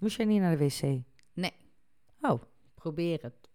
[0.00, 1.00] Moest jij niet naar de wc?
[1.32, 1.52] Nee.
[2.20, 2.42] Oh.
[2.74, 3.48] Probeer het.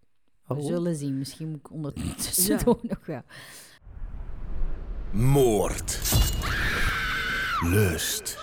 [0.48, 0.58] Oh.
[0.58, 1.18] We zullen zien.
[1.18, 3.22] Misschien moet ik ondertussen door nog wel.
[5.12, 6.00] Moord.
[7.62, 8.38] Lust.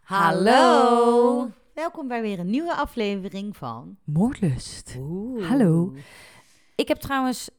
[0.00, 1.50] Hallo.
[1.74, 3.98] Welkom bij weer een nieuwe aflevering van...
[4.04, 4.96] Moordlust.
[4.98, 5.48] Oeh.
[5.48, 5.94] Hallo.
[6.74, 7.50] Ik heb trouwens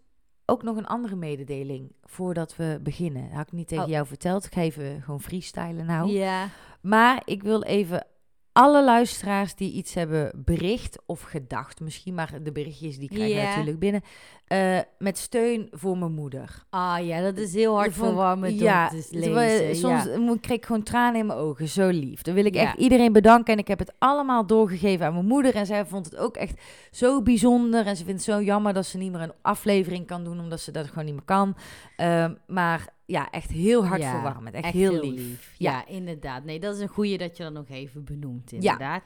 [0.46, 3.23] ook nog een andere mededeling voordat we beginnen.
[3.28, 3.90] Dat had ik niet tegen Oh.
[3.90, 4.46] jou verteld.
[4.46, 6.10] Ik ga even gewoon freestylen nou.
[6.12, 6.48] Ja.
[6.82, 8.05] Maar ik wil even
[8.54, 13.80] alle luisteraars die iets hebben bericht of gedacht, misschien maar de berichtjes die krijgen natuurlijk
[13.80, 14.02] binnen,
[14.48, 16.63] eh, met steun voor mijn moeder.
[16.70, 19.76] Ah ja, dat is heel hard verwarmend ja, om te lezen.
[19.76, 20.38] soms ja.
[20.41, 21.67] kreeg ik gewoon tranen in mijn ogen.
[21.67, 22.21] Zo lief.
[22.21, 22.62] Dan wil ik Ja.
[22.62, 23.53] echt iedereen bedanken.
[23.53, 25.55] En ik heb het allemaal doorgegeven aan mijn moeder.
[25.55, 27.85] En zij vond het ook echt zo bijzonder.
[27.85, 30.59] En ze vindt het zo jammer dat ze niet meer een aflevering kan doen, omdat
[30.59, 31.55] ze dat gewoon niet meer kan.
[31.95, 34.55] Ehm, maar ja, echt heel hard Ja, verwarmend.
[34.55, 35.53] Echt, heel, lief.
[35.57, 35.88] Ja.
[35.88, 36.43] inderdaad.
[36.43, 39.03] Nee, dat is een goeie dat je dat nog even benoemt, inderdaad.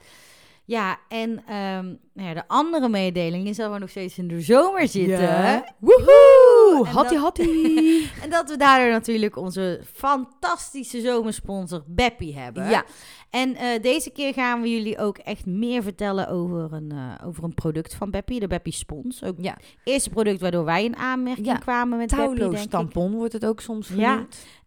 [0.65, 4.41] Ja, en ehm, nou ja, de andere mededeling is dat we nog steeds in de
[4.41, 5.63] zomer zitten.
[5.79, 6.44] Woehoe!
[6.73, 8.09] En Hattie, hattie.
[8.23, 12.69] En dat we daardoor natuurlijk onze fantastische zomersponsor Beppie hebben.
[12.69, 12.83] Ja.
[13.29, 17.43] En eh, deze keer gaan we jullie ook echt meer vertellen over een, eh, over
[17.43, 19.23] een product van Beppie, de Beppie Spons.
[19.23, 19.51] Ook Ja.
[19.53, 22.69] het eerste product waardoor wij in aanmerking Ja, kwamen met Beppie, denk ik.
[22.69, 24.25] tampon wordt het ook soms Ja.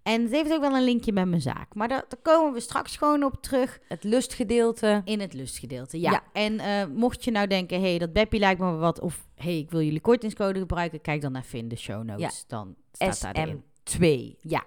[0.09, 1.75] En het heeft ook wel een linkje met mijn zaak.
[1.75, 5.03] Maar daar, daar komen we straks gewoon op terug Het lustgedeelte.
[5.05, 6.01] in het lustgedeelte.
[6.01, 6.11] Ja.
[6.11, 6.23] Ja.
[6.33, 9.01] En eh, mocht je nou denken, hé, hey, dat Beppie lijkt me wat.
[9.01, 11.01] Of hé, hey, ik wil jullie kortingscode gebruiken.
[11.01, 12.45] Kijk dan even in de show notes.
[12.47, 13.63] Dan staat daar in.
[13.63, 14.03] SM2.
[14.41, 14.65] Ja.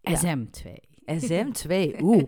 [0.00, 0.20] Ja.
[0.36, 0.70] SM2.
[1.22, 1.72] SM2.
[2.02, 2.22] Oeh.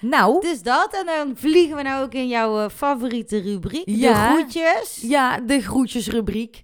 [0.00, 0.94] nou, Dus dat.
[0.94, 3.88] En dan vliegen we nou ook in jouw eh, favoriete rubriek.
[3.88, 4.28] Ja.
[4.28, 5.00] De groetjes.
[5.02, 6.62] ja, de groetjesrubriek.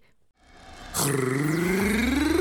[0.93, 2.35] Groetjes.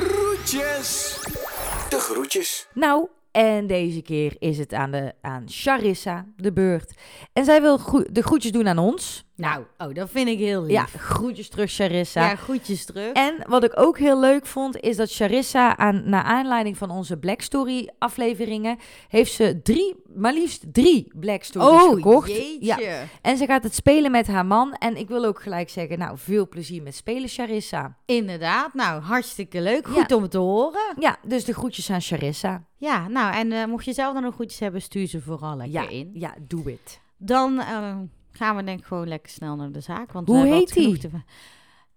[1.90, 2.68] De groetjes.
[2.74, 6.94] Nou, en deze keer is het aan, de, aan Charissa de beurt.
[7.34, 7.80] En zij wil
[8.12, 9.26] de groetjes doen aan ons.
[9.38, 10.72] Nou, oh, dat vind ik heel lief.
[10.72, 12.30] Ja, groetjes terug, Charissa.
[12.30, 13.12] Ja, groetjes terug.
[13.14, 17.18] En wat ik ook heel leuk vond, is dat Charissa, aan, naar aanleiding van onze
[17.18, 18.78] Black Story afleveringen,
[19.08, 22.30] heeft ze drie, maar liefst drie Black Stories gekocht.
[22.30, 22.66] Oh, jeetje.
[22.82, 23.04] Ja.
[23.22, 24.74] En ze gaat het spelen met haar man.
[24.74, 27.98] En ik wil ook gelijk zeggen, nou, veel plezier met spelen, Charissa.
[28.06, 28.74] Inderdaad.
[28.74, 29.88] Nou, hartstikke leuk.
[29.88, 30.16] Goed Ja.
[30.16, 30.96] om te horen.
[31.00, 32.64] Ja, dus de groetjes aan Charissa.
[32.78, 35.82] Ja, nou, en eh, mocht je zelf dan nog groetjes hebben, stuur ze vooral lekker
[35.82, 36.10] Ja, in.
[36.14, 37.00] ja, doe het.
[37.18, 37.96] Dan eh,
[38.36, 40.12] gaan we denk ik gewoon lekker snel naar de zaak.
[40.12, 40.98] Want Hoe heet die?
[40.98, 41.10] te-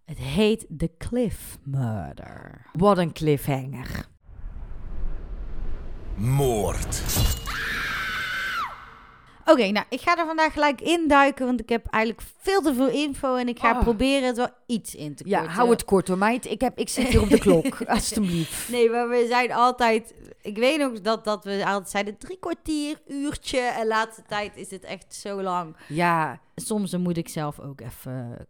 [0.04, 2.66] Het heet The Cliff Murder.
[2.72, 4.06] Wat een cliffhanger.
[6.16, 7.02] Moord.
[9.50, 12.88] Oké, nou, ik ga er vandaag gelijk induiken, want ik heb eigenlijk veel te veel
[12.88, 13.80] info en ik ga Oh.
[13.80, 15.56] proberen het wel iets in te Ja, korten.
[15.56, 16.44] hou het kort hoor, meid.
[16.46, 18.68] Ik, heb, ik zit hier op de klok, alstublieft.
[18.68, 20.14] Nee, maar we zijn altijd...
[20.42, 23.58] Ik weet ook dat, dat we altijd zeiden drie kwartier, uurtje.
[23.60, 25.76] En laatste tijd is het echt zo lang.
[25.88, 28.46] Ja, Soms moet ik zelf ook even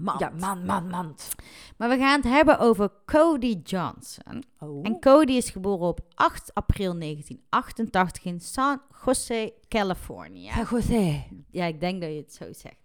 [0.00, 0.16] man.
[0.18, 1.16] ja, man, man, man.
[1.76, 4.44] Maar we gaan het hebben over Cody Johnson.
[4.58, 4.80] Oh.
[4.82, 10.56] En Cody is geboren op 8 april 1988 in San Jose, California.
[10.56, 11.24] Ja, José.
[11.50, 12.76] Ja, ik denk dat je het zo zegt.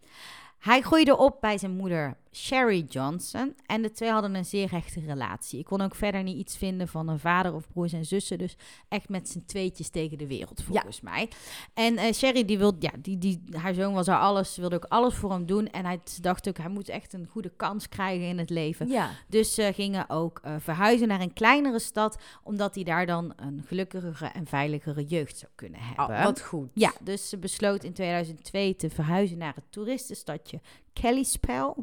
[0.60, 5.00] Hij groeide op bij zijn moeder Sherry Johnson en de twee hadden een zeer hechte
[5.00, 5.60] relatie.
[5.60, 8.56] Ik kon ook verder niet iets vinden van een vader of broers en zussen, dus
[8.88, 11.30] echt met z'n tweetjes tegen de wereld volgens mij.
[11.74, 14.76] En eh, Sherry die wilde, ja, die, die, haar zoon was er alles, ze wilde
[14.76, 17.90] ook alles voor hem doen en hij dacht ook, hij moet echt een goede kans
[17.90, 18.88] krijgen in het leven.
[18.88, 19.10] Ja.
[19.28, 23.64] Dus ze gingen ook eh, verhuizen naar een kleinere stad, omdat hij daar dan een
[23.66, 26.18] gelukkigere en veiligere jeugd zou kunnen hebben.
[26.18, 26.70] Oh, wat goed.
[26.74, 30.62] Ja, dus ze besloot in 2002 te verhuizen naar het toeristenstadje
[30.94, 31.74] Kellyspell.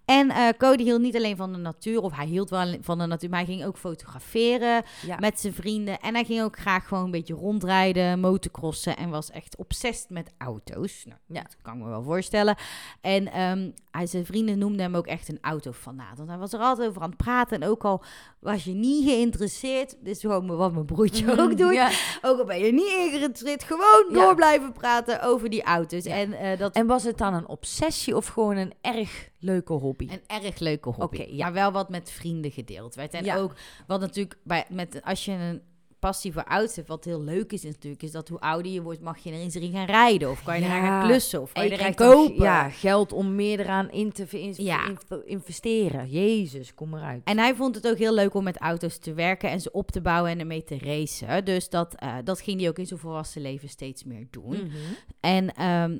[0.04, 3.06] En eh, Cody hield niet alleen van de natuur, of hij hield wel van de
[3.06, 5.16] natuur, maar hij ging ook fotograferen Ja.
[5.18, 5.98] met zijn vrienden.
[6.00, 10.32] En hij ging ook graag gewoon een beetje rondrijden, motocrossen en was echt obsessed met
[10.38, 11.04] auto's.
[11.04, 11.42] Nou, Ja.
[11.42, 12.56] dat kan ik me wel voorstellen.
[13.00, 16.16] En ehm, hij, zijn vrienden noemden hem ook echt een autofanaat.
[16.16, 17.60] Want hij was er altijd over aan het praten.
[17.62, 18.02] En ook al
[18.44, 21.80] was je niet geïnteresseerd, dit is gewoon wat mijn broertje ook doet.
[22.22, 26.04] Ook al ben je niet geïnteresseerd, gewoon door blijven praten over die auto's.
[26.04, 30.08] En eh, dat En was het dan een obsessie of gewoon een erg leuke hobby?
[30.10, 31.20] Een erg leuke hobby.
[31.20, 31.44] Oké, ja.
[31.44, 33.14] Maar wel wat met vrienden gedeeld werd.
[33.14, 33.52] En ook
[33.86, 35.62] wat natuurlijk bij, met, als je een
[36.06, 39.18] passie voor hebt, wat heel leuk is natuurlijk, is dat hoe ouder je wordt, mag
[39.18, 40.30] je er eens erin gaan rijden.
[40.30, 40.66] Of kan je Ja.
[40.66, 41.40] eraan gaan klussen.
[41.42, 42.42] Of kan je je erin dan, kopen.
[42.44, 44.86] ja, geld om meer eraan in te in- Ja.
[44.88, 46.08] in- investeren.
[46.10, 47.20] Jezus, kom eruit.
[47.24, 49.90] En hij vond het ook heel leuk om met auto's te werken en ze op
[49.90, 51.44] te bouwen en ermee te racen.
[51.44, 54.56] Dus dat, eh, dat ging hij ook in zijn volwassen leven steeds meer doen.
[54.56, 54.76] Mhm.
[55.20, 55.98] En ehm,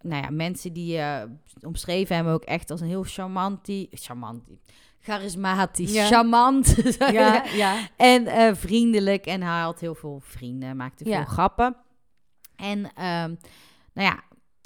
[0.00, 1.22] nou ja, mensen die eh,
[1.60, 4.42] omschreven hem ook echt als een heel charmant, charmant,
[5.02, 6.06] charismatisch, Ja.
[6.06, 6.76] charmant.
[6.98, 7.88] Ja, ja.
[7.96, 9.26] En eh, vriendelijk.
[9.26, 11.76] En hij had heel veel vrienden, maakte veel grappen.
[12.56, 13.34] En ehm,
[13.94, 14.20] nou ja,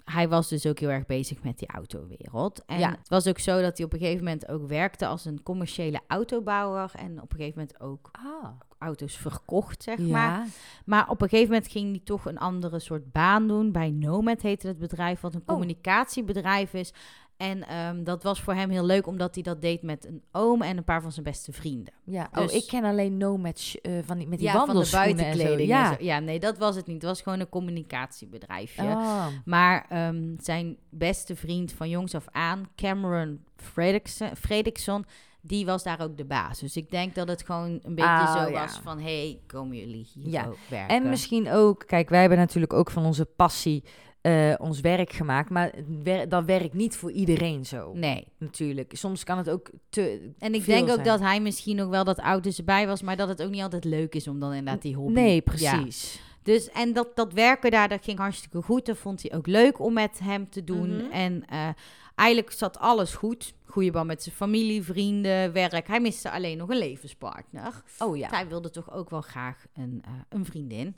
[0.05, 2.63] hij was dus ook heel erg bezig met die autowereld.
[2.67, 5.43] En het was ook zo dat hij op een gegeven moment ook werkte als een
[5.43, 6.91] commerciële autobouwer.
[6.95, 10.47] En op een gegeven moment ook Ah, auto's verkocht, zeg maar.
[10.85, 13.73] Maar op een gegeven moment ging hij toch een andere soort baan doen.
[13.73, 15.47] Bij Nomad heette het bedrijf, wat een Oh.
[15.47, 16.93] communicatiebedrijf is.
[17.37, 20.63] En ehm, dat was voor hem heel leuk, omdat hij dat deed met een oom
[20.63, 21.93] en een paar van zijn beste vrienden.
[22.05, 22.29] ja.
[22.33, 25.09] Dus- oh, ik ken alleen Nomads eh van die, met die ja, van de wandelschoenen
[25.09, 25.25] en zo.
[25.25, 25.69] buitenkleding.
[25.69, 25.91] Ja.
[25.91, 26.05] en zo.
[26.05, 26.97] ja, nee, dat was het niet.
[27.03, 28.83] Het was gewoon een communicatiebedrijfje.
[28.83, 29.27] Ah.
[29.45, 35.05] Maar ehm, zijn beste vriend van jongs af aan, Cameron Fredrickson, Fredrickson,
[35.41, 36.59] die was daar ook de baas.
[36.59, 38.61] Dus ik denk dat het gewoon een beetje Ah, zo ja.
[38.61, 39.01] was van...
[39.01, 40.47] hey, komen jullie hier Ja.
[40.47, 40.97] ook werken?
[40.97, 43.85] En misschien ook, kijk, wij hebben natuurlijk ook van onze passie
[44.27, 45.51] eh, ons werk gemaakt.
[45.51, 47.93] Maar wer- dat werkt niet voor iedereen zo.
[47.95, 48.27] Nee.
[48.39, 48.93] Natuurlijk.
[48.97, 50.31] Soms kan het ook te.
[50.39, 51.05] En ik denk ook zijn.
[51.05, 53.03] dat hij misschien ook wel dat auto's erbij was...
[53.03, 55.13] maar dat het ook niet altijd leuk is om dan inderdaad die hobby...
[55.13, 55.41] Nee, Ja.
[55.41, 56.21] precies.
[56.43, 58.87] Dus, en dat, dat werken daar, dat ging hartstikke goed.
[58.87, 60.97] Dat vond hij ook leuk om met hem te doen.
[60.97, 61.11] Mhm.
[61.13, 61.69] En eh,
[62.15, 63.55] eigenlijk zat alles goed.
[63.65, 65.87] Goeie band met zijn familie, vrienden, werk.
[65.87, 67.83] Hij miste alleen nog een levenspartner.
[67.99, 68.29] Oh ja.
[68.29, 70.97] Hij wilde toch ook wel graag een, eh, een vriendin.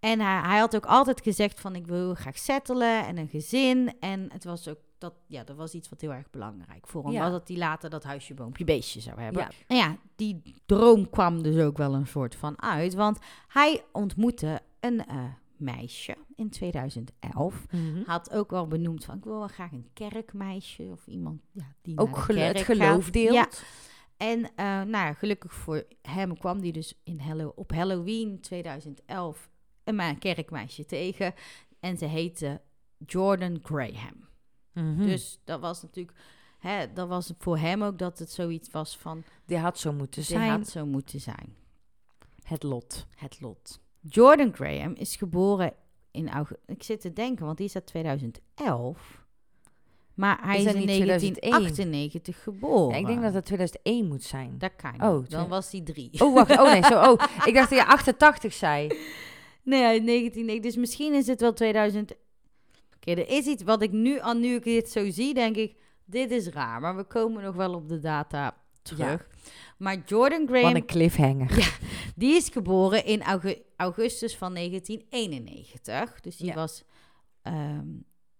[0.00, 3.94] En hij, hij had ook altijd gezegd van ik wil graag settelen en een gezin.
[4.00, 7.12] En het was ook dat, ja, dat was iets wat heel erg belangrijk voor hem.
[7.12, 7.20] Ja.
[7.20, 9.42] was dat hij later dat huisje, boompje, beestje zou hebben.
[9.42, 9.48] Ja.
[9.66, 12.94] En ja, die droom kwam dus ook wel een soort van uit.
[12.94, 13.18] Want
[13.48, 15.24] hij ontmoette een eh,
[15.56, 17.66] meisje in 2011.
[17.70, 18.02] Mhm.
[18.06, 21.98] Had ook wel benoemd van ik wil wel graag een kerkmeisje of iemand ja, die
[21.98, 23.34] Ook naar de gelo- kerk het geloof deelt.
[23.34, 23.48] Ja.
[24.16, 29.49] En eh, nou ja, gelukkig voor hem kwam hij dus in Hallo op Halloween 2011
[29.98, 31.34] een kerkmeisje tegen.
[31.80, 32.60] En ze heette
[33.06, 34.28] Jordan Graham.
[34.72, 35.06] Mhm.
[35.06, 36.18] Dus dat was natuurlijk,
[36.58, 40.22] hè, dat was voor hem ook dat het zoiets was van, Die had zo moeten
[40.24, 40.50] zijn.
[40.50, 41.54] had zo moeten zijn.
[42.42, 43.06] Het lot.
[43.16, 43.80] Het lot.
[44.00, 45.72] Jordan Graham is geboren
[46.10, 46.66] in augustus.
[46.66, 49.18] Ik zit te denken, want die is uit 2011.
[50.14, 52.94] Maar hij Is is, dat in niet 1998 geboren.
[52.94, 54.58] Ja, ik denk dat het 2001 moet zijn.
[54.58, 55.02] Dat kan niet.
[55.02, 56.10] Oh, Dan was hij drie.
[56.24, 56.50] Oh, wacht.
[56.50, 57.02] Oh nee, zo.
[57.02, 58.98] Oh, ik dacht dat je 88 zei.
[59.62, 60.60] Nee, uit 1990.
[60.62, 62.12] Dus misschien is het wel 2000.
[62.96, 65.76] Oké, er is iets wat ik nu, al nu ik dit zo zie, denk ik,
[66.04, 66.80] dit is raar.
[66.80, 69.28] Maar we komen nog wel op de data terug.
[69.78, 71.78] Maar Jordan Wat Graham, een cliffhanger.
[72.16, 76.20] die is geboren in augu- augustus van 1991.
[76.20, 76.54] Dus die Ja.
[76.54, 76.84] was...
[77.42, 77.86] ehm,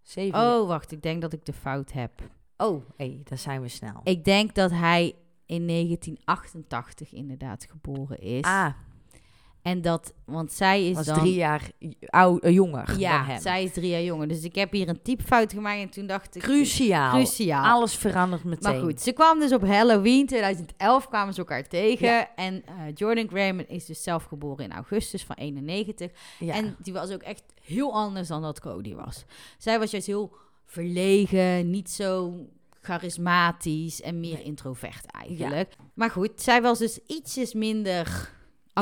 [0.03, 0.39] Zeven.
[0.41, 2.12] oh, wacht, ik denk dat ik de fout heb.
[2.57, 4.00] Oh, hé, daar zijn we snel.
[4.05, 5.15] Ik denk dat hij
[5.47, 8.43] in 1988 inderdaad geboren is.
[8.45, 8.73] ah,
[9.62, 11.19] En dat, want zij is was dan...
[11.19, 11.71] drie jaar
[12.07, 13.40] ou, eh, jonger dan Ja, hem.
[13.40, 14.29] zij is drie jaar jonger.
[14.29, 16.43] Dus ik heb hier een typfout gemaakt en toen dacht ik...
[16.43, 17.11] Cruciaal.
[17.14, 17.64] Cruciaal.
[17.64, 18.73] Alles verandert meteen.
[18.73, 22.37] Maar goed, ze kwam dus op Halloween 2011, kwamen ze elkaar tegen.
[22.37, 26.11] En eh, Jordan Graham is dus zelf geboren in augustus van 91.
[26.38, 26.55] Ja.
[26.55, 29.25] En die was ook echt heel anders dan dat Cody was.
[29.59, 30.33] Zij was juist heel
[30.67, 32.35] verlegen, niet zo
[32.81, 35.75] charismatisch en meer introvert eigenlijk.
[35.95, 38.38] Maar goed, zij was dus ietsjes minder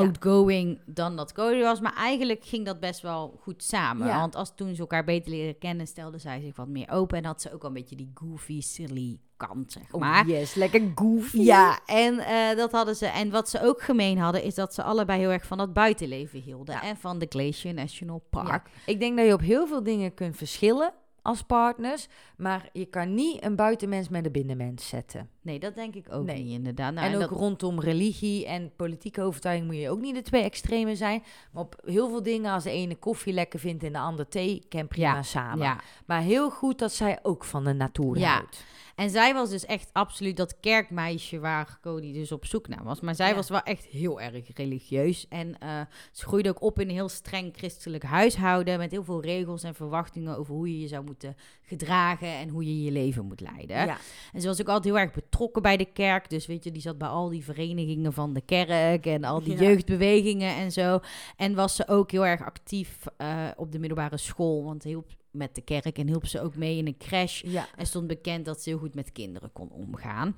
[0.06, 1.80] outgoing dan dat Cody was.
[1.80, 4.06] Maar eigenlijk ging dat best wel goed samen.
[4.06, 4.20] Ja.
[4.20, 7.18] Want als toen ze elkaar beter leren kennen, stelde zij zich wat meer open.
[7.18, 10.26] En had ze ook al een beetje die goofy, silly kant, zeg Oh, maar.
[10.26, 11.38] yes, lekker goofy.
[11.40, 13.06] Ja, en eh, dat hadden ze.
[13.06, 16.40] En wat ze ook gemeen hadden, is dat ze allebei heel erg van dat buitenleven
[16.40, 16.74] hielden.
[16.74, 16.82] Ja.
[16.82, 18.70] En van de Glacier National Park.
[18.86, 20.92] Ik denk dat je op heel veel dingen kunt verschillen
[21.28, 25.28] als partners, maar je kan niet een buitenmens met een binnenmens zetten.
[25.42, 26.42] Nee, dat denk ik ook Nee.
[26.42, 26.94] niet, inderdaad.
[26.94, 30.42] Nou, en ook dat, rondom religie en politieke overtuiging moet je ook niet de twee
[30.42, 31.22] extremen zijn.
[31.52, 34.62] Maar op heel veel dingen, als de ene koffie lekker vindt en de ander thee,
[34.68, 35.64] kan prima Ja, samen.
[35.64, 35.80] ja.
[36.06, 38.34] Maar heel goed dat zij ook van de natuur Ja.
[38.34, 38.64] houdt.
[38.98, 43.00] En zij was dus echt absoluut dat kerkmeisje waar Cody dus op zoek naar was.
[43.00, 43.34] Maar zij Ja.
[43.34, 45.26] was wel echt heel erg religieus.
[45.28, 45.80] En eh,
[46.12, 48.78] ze groeide ook op in een heel streng christelijk huishouden.
[48.78, 52.28] Met heel veel regels en verwachtingen over hoe je je zou moeten gedragen.
[52.28, 53.76] En hoe je je leven moet leiden.
[53.76, 53.96] Ja.
[54.32, 56.30] En ze was ook altijd heel erg betrokken bij de kerk.
[56.30, 59.06] Dus weet je, die zat bij al die verenigingen van de kerk.
[59.06, 59.62] En al die Ja.
[59.62, 61.00] jeugdbewegingen en zo.
[61.36, 64.64] En was ze ook heel erg actief eh, op de middelbare school.
[64.64, 67.42] Want hielp met de kerk en hielp ze ook mee in een crash.
[67.42, 67.68] Ja.
[67.76, 70.36] En stond bekend dat ze heel goed met kinderen kon omgaan.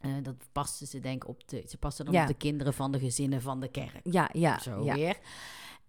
[0.00, 1.64] Eh, dat paste ze denk ik op de...
[1.68, 2.22] Ze paste dan Ja.
[2.22, 4.00] op de kinderen van de gezinnen van de kerk.
[4.04, 4.94] Ja, ja, Zo ja.
[4.94, 5.16] weer.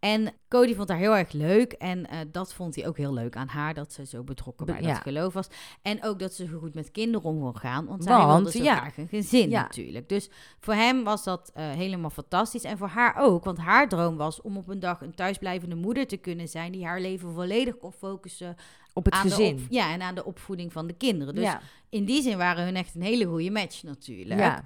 [0.04, 1.72] En Cody vond haar heel erg leuk.
[1.72, 3.74] En eh, dat vond hij ook heel leuk aan haar.
[3.74, 4.88] Dat ze zo betrokken bij Ja.
[4.88, 5.48] dat geloof was.
[5.82, 7.86] En ook dat ze zo goed met kinderen om kon gaan.
[7.86, 8.76] Want zij wilde zo ja.
[8.76, 9.62] graag een gezin Ja.
[9.62, 10.10] natuurlijk.
[10.10, 10.30] Dus
[10.60, 12.64] voor hem was dat eh, helemaal fantastisch.
[12.64, 13.44] En voor haar ook.
[13.44, 16.72] Want haar droom was om op een dag een thuisblijvende moeder te kunnen zijn.
[16.72, 18.56] Die haar leven volledig kon focussen
[18.94, 19.68] Op het gezin.
[19.70, 21.36] Ja, en aan de opvoeding van de kinderen.
[21.36, 21.54] Dus
[21.90, 24.40] in die zin waren hun echt een hele goede match natuurlijk.
[24.40, 24.64] ja.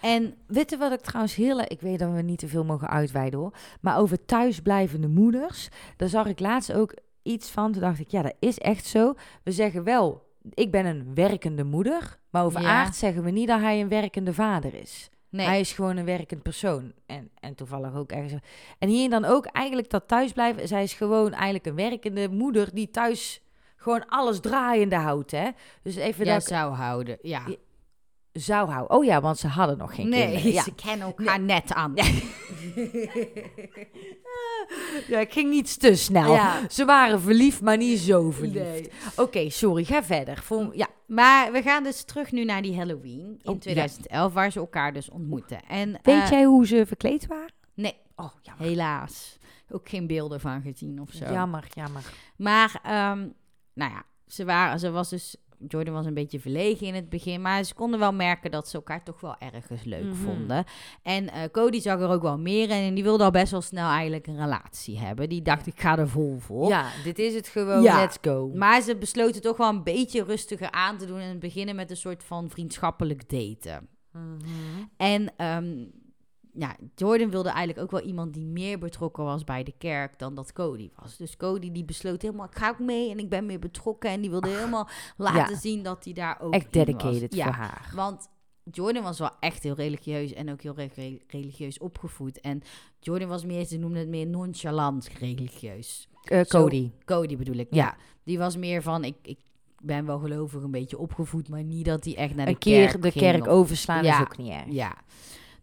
[0.00, 1.60] En Weet je wat ik trouwens heel...
[1.60, 3.52] Ik weet dat we niet te veel mogen uitweiden hoor.
[3.80, 5.68] Maar over thuisblijvende moeders.
[5.96, 7.72] Daar zag ik laatst ook iets van.
[7.72, 9.14] Toen dacht ik, ja, dat is echt zo.
[9.42, 12.18] We zeggen wel, ik ben een werkende moeder.
[12.30, 12.68] Maar over Ja.
[12.68, 15.10] aard zeggen we niet dat hij een werkende vader is.
[15.28, 16.92] nee, Hij is gewoon een werkend persoon.
[17.06, 18.42] En, en toevallig ook ergens.
[18.78, 20.68] En hier dan ook eigenlijk dat thuisblijven.
[20.68, 23.42] Zij is gewoon eigenlijk een werkende moeder die thuis
[23.76, 25.30] gewoon alles draaiende houdt.
[25.30, 25.48] Hè?
[25.82, 27.18] Dus even ja, dat zou houden.
[27.22, 27.42] Ja.
[28.32, 28.96] Zou houden.
[28.96, 30.52] Oh ja, want ze hadden nog geen Nee, kinderen.
[30.52, 30.62] Ja.
[30.62, 31.92] ze kennen elkaar net aan.
[35.08, 36.32] ja, ik ging niet te snel.
[36.32, 36.68] Ja.
[36.68, 38.54] Ze waren verliefd, maar niet zo verliefd.
[38.64, 38.90] Nee.
[39.16, 40.36] Oké, sorry, ga verder.
[40.42, 43.60] Voor, ja, Maar we gaan dus terug nu naar die Halloween in Oh, ja.
[43.60, 45.60] 2011, waar ze elkaar dus ontmoeten.
[45.68, 47.52] En, weet eh, jij hoe ze verkleed waren?
[47.74, 48.66] Nee, Oh, jammer.
[48.66, 49.38] helaas.
[49.70, 51.32] Ook geen beelden van gezien of zo.
[51.32, 52.02] Jammer, jammer.
[52.36, 53.28] Maar, ehm,
[53.74, 55.36] nou ja, ze, waren, ze was dus...
[55.68, 58.76] Jordan was een beetje verlegen in het begin, maar ze konden wel merken dat ze
[58.76, 60.14] elkaar toch wel ergens leuk Mhm.
[60.14, 60.64] vonden.
[61.02, 63.60] En eh, Cody zag er ook wel meer in en die wilde al best wel
[63.60, 65.28] snel eigenlijk een relatie hebben.
[65.28, 66.68] Die dacht, ik ga er vol voor.
[66.68, 67.82] Ja, dit is het gewoon.
[67.82, 68.00] Ja.
[68.00, 68.50] Let's go.
[68.54, 71.96] Maar ze besloten toch wel een beetje rustiger aan te doen en beginnen met een
[71.96, 73.88] soort van vriendschappelijk daten.
[74.12, 74.38] Mhm.
[74.96, 75.84] En ehm,
[76.54, 80.34] ja, Jordan wilde eigenlijk ook wel iemand die meer betrokken was bij de kerk dan
[80.34, 81.16] dat Cody was.
[81.16, 84.10] Dus Cody die besloot helemaal, ik ga ook mee en ik ben meer betrokken.
[84.10, 85.60] En die wilde helemaal laten Ja.
[85.60, 86.72] zien dat hij daar ook Echt was.
[86.72, 87.90] dedicated Ja, voor haar.
[87.94, 88.28] want
[88.72, 92.40] Jordan was wel echt heel religieus en ook heel re- re- religieus opgevoed.
[92.40, 92.62] En
[93.00, 96.08] Jordan was meer, ze noemden het meer nonchalant religieus.
[96.22, 96.90] Eh, Zo- Cody.
[97.04, 97.84] Cody bedoel ik, Ja.
[97.84, 97.96] ja.
[98.24, 99.38] Die was meer van, ik, ik
[99.82, 102.88] ben wel gelovig een beetje opgevoed, maar niet dat hij echt naar de Een keer
[102.88, 104.20] kerk de ging kerk overslaan is Ja.
[104.20, 104.64] ook niet erg.
[104.68, 104.94] Ja.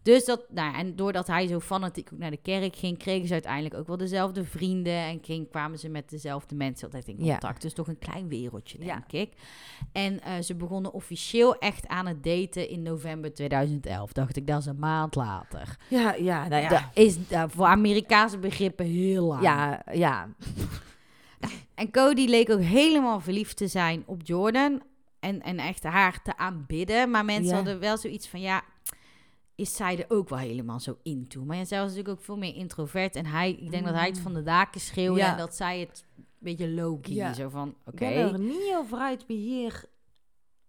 [0.08, 3.26] Dus dat, nou, ja, en doordat hij zo fanatiek ook naar de kerk ging, kregen
[3.26, 7.16] ze uiteindelijk ook wel dezelfde vrienden en ging, kwamen ze met dezelfde mensen altijd in
[7.24, 7.30] Ja.
[7.30, 7.62] contact.
[7.62, 9.18] Dus toch een klein wereldje, denk Ja.
[9.20, 9.32] ik.
[9.92, 14.12] En eh, ze begonnen officieel echt aan het daten in november 2011.
[14.12, 15.76] Dacht ik, dat is een maand later.
[15.88, 16.68] Ja, ja, nou ja.
[16.68, 19.42] Dat is eh, voor Amerikaanse begrippen heel lang.
[19.42, 20.28] ja, ja.
[21.74, 24.82] En Cody leek ook helemaal verliefd te zijn op Jordan.
[25.20, 27.10] En, en echt haar te aanbidden.
[27.10, 27.54] Maar mensen Ja.
[27.54, 28.62] hadden wel zoiets van, ja,
[29.58, 31.44] is zij er ook wel helemaal zo into?
[31.44, 33.16] Maar ja, zij was natuurlijk ook veel meer introvert.
[33.16, 35.20] En hij, ik denk dat hij het van de daken schreeuwde.
[35.20, 35.30] Ja.
[35.30, 37.14] En dat zij het een beetje low-key.
[37.14, 37.32] Ja.
[37.32, 38.04] Zo van, oké.
[38.04, 39.84] Ik ben er niet over uit wie hier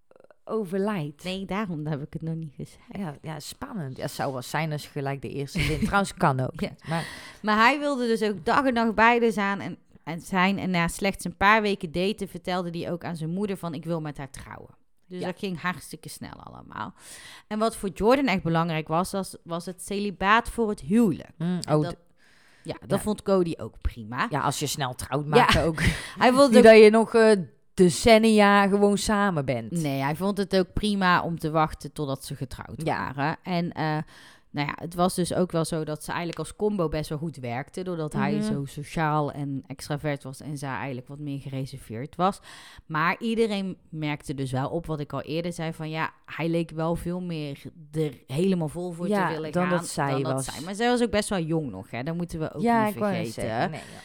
[0.08, 1.24] eh, overlijdt.
[1.24, 2.84] Nee, daarom heb ik het nog niet gezegd.
[2.92, 3.98] Ja, ja, spannend.
[3.98, 5.82] Ja, het zou wel zijn als je gelijk de eerste wint.
[5.86, 6.60] Trouwens, kan ook.
[6.60, 6.72] Ja.
[6.88, 7.06] Maar
[7.42, 10.58] Maar hij wilde dus ook dag en nacht bij haar zijn en, en zijn.
[10.58, 13.74] En na slechts een paar weken daten vertelde hij ook aan zijn moeder van...
[13.74, 14.78] ik wil met haar trouwen.
[15.10, 15.26] Dus Ja.
[15.26, 16.94] dat ging hartstikke snel allemaal.
[17.48, 19.12] En wat voor Jordan echt belangrijk was...
[19.12, 21.30] was, was het celibaat voor het huwelijk.
[21.38, 21.96] mm, oh, dat,
[22.64, 23.00] ja, dat Ja.
[23.00, 24.28] vond Cody ook prima.
[24.30, 25.82] ja, als je snel trouwt, maakt het ook.
[26.20, 27.32] Hij wilde Niet dat je nog eh,
[27.74, 29.72] decennia gewoon samen bent.
[29.72, 33.14] Nee, hij vond het ook prima om te wachten totdat ze getrouwd Ja.
[33.14, 33.38] waren.
[33.44, 33.98] En eh,
[34.52, 37.18] nou ja, het was dus ook wel zo dat ze eigenlijk als combo best wel
[37.18, 37.84] goed werkte.
[37.84, 38.44] Doordat hij Mhm.
[38.44, 42.40] zo sociaal en extravert was en zij eigenlijk wat meer gereserveerd was.
[42.86, 46.72] Maar iedereen merkte dus wel op wat ik al eerder zei: van ja, hij leek
[46.72, 49.78] wel veel meer er helemaal vol voor Ja, te willen dan gaan.
[49.78, 50.46] dat zij was.
[50.46, 50.62] zij.
[50.64, 52.04] Maar zij was ook best wel jong nog, hè?
[52.04, 53.32] Dat moeten we ook ja, niet vergeten.
[53.34, 53.72] zeggen.
[53.72, 53.98] Nee, ja.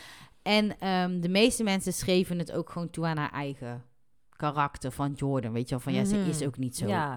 [0.42, 3.84] En ehm, de meeste mensen schreven het ook gewoon toe aan haar eigen
[4.36, 5.52] karakter van Jordan.
[5.52, 6.28] Weet je wel, van ja, ze Mhm.
[6.28, 7.16] is ook niet zo Ja.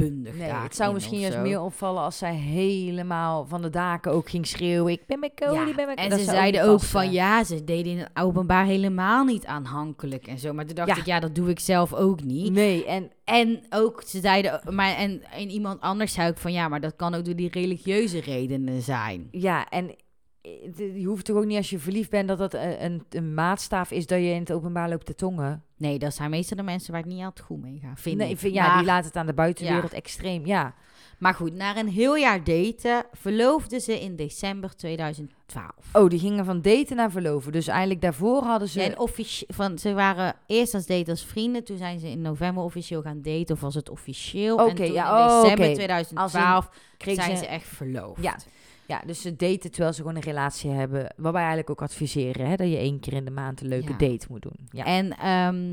[0.00, 4.28] Uitbundig Nee, het zou misschien juist meer opvallen als zij helemaal van de daken ook
[4.30, 4.92] ging schreeuwen.
[4.92, 7.98] Ik ben Ja, ik ben en dat ze zeiden ook van ja, ze deden in
[7.98, 10.52] het openbaar helemaal niet aanhankelijk en zo.
[10.52, 10.96] Maar toen dacht Ja.
[10.96, 12.52] ik, ja, dat doe ik zelf ook niet.
[12.52, 16.68] Nee, en En ook, ze zeiden, maar en, en iemand anders zei ook van ja,
[16.68, 19.28] maar dat kan ook door die religieuze redenen zijn.
[19.30, 19.94] ja, en
[20.94, 23.90] je hoeft toch ook niet als je verliefd bent dat dat een, een, een maatstaaf
[23.90, 25.62] is dat je in het openbaar loopt te tongen.
[25.76, 28.30] Nee, dat zijn meestal de mensen waar het niet altijd goed mee gaat, vind nee,
[28.30, 28.38] ik.
[28.38, 30.46] vind- ja, maar, die laat het aan de buitenwereld extreem.
[30.46, 30.74] Ja.
[31.18, 35.70] maar goed, na een heel jaar daten verloofden ze in december 2012.
[35.92, 37.52] Oh, die gingen van daten naar verloven.
[37.52, 38.80] Dus eigenlijk daarvoor hadden ze.
[38.80, 41.64] Ja, en officie- van, ze waren eerst als date als vrienden.
[41.64, 43.54] Toen zijn ze in november officieel gaan daten.
[43.54, 44.54] Of was het officieel?
[44.56, 45.74] Oké, en toen ja, in december oké.
[45.74, 48.22] 2012 kregen zijn ze- ze echt verloofd.
[48.22, 48.36] Ja.
[48.86, 51.14] Ja, dus ze daten terwijl ze gewoon een relatie hebben.
[51.16, 53.92] Wat wij eigenlijk ook adviseren, hè, dat je één keer in de maand een leuke
[53.98, 54.08] Ja.
[54.08, 54.68] date moet doen.
[54.70, 54.84] Ja.
[54.84, 55.72] En ehm,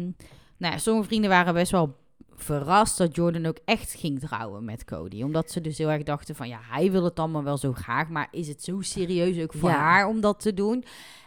[0.57, 1.95] nou ja, sommige vrienden waren best wel
[2.35, 5.23] verrast dat Jordan ook echt ging trouwen met Cody.
[5.23, 8.09] Omdat ze dus heel erg dachten van ja, hij wil het allemaal wel zo graag.
[8.09, 9.75] Maar is het zo serieus ook voor Ja.
[9.75, 10.83] haar om dat te doen?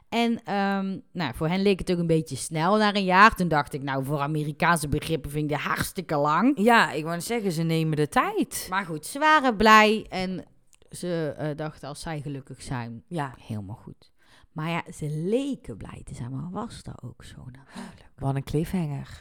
[0.09, 3.35] En ehm, nou, voor hen leek het ook een beetje snel na een jaar.
[3.35, 6.53] Toen dacht ik, nou, voor Amerikaanse begrippen vind ik dit hartstikke lang.
[6.61, 8.67] ja, ik wou zeggen, ze nemen de tijd.
[8.71, 10.45] Maar goed, ze waren blij en
[10.91, 14.13] ze eh, dachten als zij gelukkig zijn, Ja, helemaal goed.
[14.53, 18.11] Maar ja, ze leken blij te zijn, maar was dat ook zo natuurlijk?
[18.19, 19.21] wat een cliffhanger.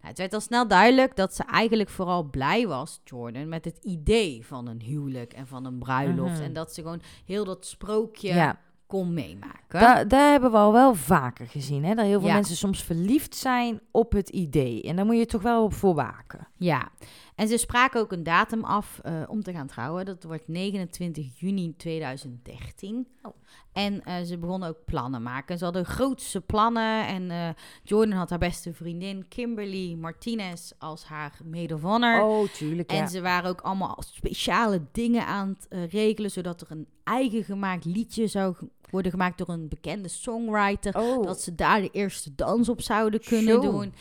[0.00, 3.78] Nou, het werd al snel duidelijk dat ze eigenlijk vooral blij was, Jordan, met het
[3.82, 6.32] idee van een huwelijk en van een bruiloft.
[6.34, 6.42] Mhm.
[6.42, 9.80] En dat ze gewoon heel dat sprookje Ja, kon meemaken.
[9.80, 11.84] da- daar hebben we al wel vaker gezien.
[11.84, 11.94] Hè?
[11.94, 12.34] Dat heel veel Ja.
[12.34, 14.82] mensen soms verliefd zijn op het idee.
[14.82, 16.48] En daar moet je toch wel op voor waken.
[16.56, 16.88] Ja,
[17.36, 20.04] en ze spraken ook een datum af eh, om te gaan trouwen.
[20.04, 23.06] Dat wordt 29 juni 2013.
[23.22, 23.32] Oh.
[23.72, 25.58] En eh, ze begonnen ook plannen maken.
[25.58, 27.06] Ze hadden grootste plannen.
[27.06, 27.48] En eh,
[27.82, 32.22] Jordan had haar beste vriendin Kimberly Martinez als haar maid of honor.
[32.22, 32.90] Oh, tuurlijk.
[32.90, 33.06] En ja.
[33.06, 38.26] ze waren ook allemaal speciale dingen aan het regelen, zodat er een eigen gemaakt liedje
[38.26, 38.56] zou
[38.90, 40.98] worden gemaakt door een bekende songwriter.
[40.98, 43.94] oh, Dat ze daar de eerste dans op zouden kunnen doen.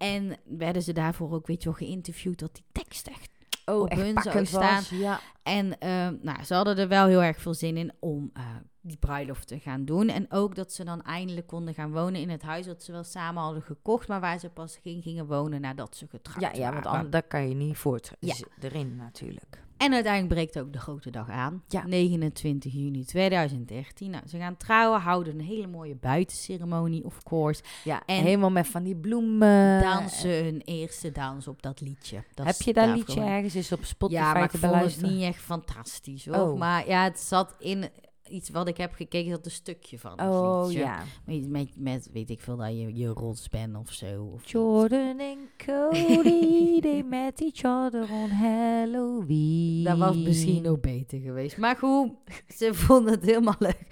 [0.00, 3.30] En werden ze daarvoor ook, weet je wel, geïnterviewd dat die tekst echt...
[3.64, 4.48] oh, op echt hun zou was.
[4.48, 4.98] staan.
[4.98, 5.20] Ja.
[5.42, 8.42] En ehm, nou, ze hadden er wel heel erg veel zin in om eh,
[8.80, 10.08] die bruiloft te gaan doen.
[10.08, 13.04] En ook dat ze dan eindelijk konden gaan wonen in het huis dat ze wel
[13.04, 16.72] samen hadden gekocht, maar waar ze pas ging, gingen wonen nadat ze getrouwd Ja, ja,
[16.72, 17.00] want waren.
[17.00, 18.34] an- dat kan je niet voort Ja.
[18.34, 19.62] z- erin natuurlijk.
[19.80, 21.62] En uiteindelijk breekt ook de grote dag aan.
[21.68, 21.86] Ja.
[21.86, 24.10] 29 juni 2013.
[24.10, 27.62] Nou, ze gaan trouwen, houden een hele mooie buitenceremonie, of course.
[27.84, 29.80] Ja, En- helemaal met van die bloemen.
[29.82, 32.24] Dansen hun eerste dans op dat liedje.
[32.34, 35.14] Dat Heb is je dat liedje ergens eens op Spotify Ja, maar ik te beluisteren?
[35.14, 36.36] niet echt fantastisch hoor.
[36.36, 36.58] Oh.
[36.58, 37.84] Maar ja, het zat in
[38.30, 41.02] iets wat ik heb gekeken, dat een stukje van Oh ja.
[41.24, 44.30] Met, met, met, weet ik veel, dat je, je rots bent of zo.
[44.34, 49.84] Of Jordan en Cody, they met each other on Halloween.
[49.84, 51.56] Dat was misschien ook beter geweest.
[51.56, 52.10] Maar goed,
[52.56, 53.86] ze vonden het helemaal leuk.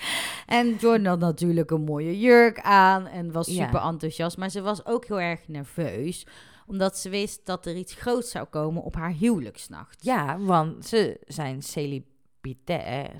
[0.46, 3.64] En Jordan had natuurlijk een mooie jurk aan en was Ja.
[3.64, 4.36] super enthousiast.
[4.36, 6.26] Maar ze was ook heel erg nerveus,
[6.66, 10.04] omdat ze wist dat er iets groots zou komen op haar huwelijksnacht.
[10.04, 12.16] Ja, want ze zijn celibatair.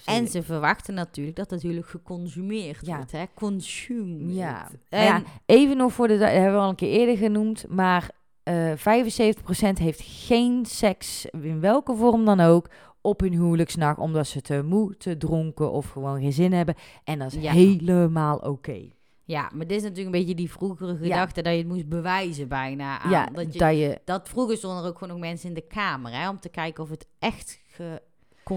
[0.05, 2.97] En ze verwachten natuurlijk dat het huwelijk geconsumeerd Ja.
[2.97, 3.25] wordt, hè?
[3.35, 4.35] Consumed.
[4.35, 4.69] Ja.
[4.89, 6.19] En, Ja, even nog voor de...
[6.19, 8.11] Dat hebben we al een keer eerder genoemd, maar
[8.43, 12.69] eh 75% heeft geen seks, in welke vorm dan ook,
[13.01, 16.75] op hun huwelijksnacht, omdat ze te moe, te dronken of gewoon geen zin hebben.
[17.05, 17.53] En dat is Ja.
[17.53, 18.81] helemaal oké.
[19.25, 22.49] ja, maar dit is natuurlijk een beetje die vroegere gedachte dat je het moest bewijzen
[22.49, 22.99] bijna.
[23.01, 24.01] Aan, Ja, dat, je, dat je...
[24.05, 26.29] dat vroeger stonden er ook gewoon nog mensen in de kamer, hè?
[26.29, 27.61] Om te kijken of het echt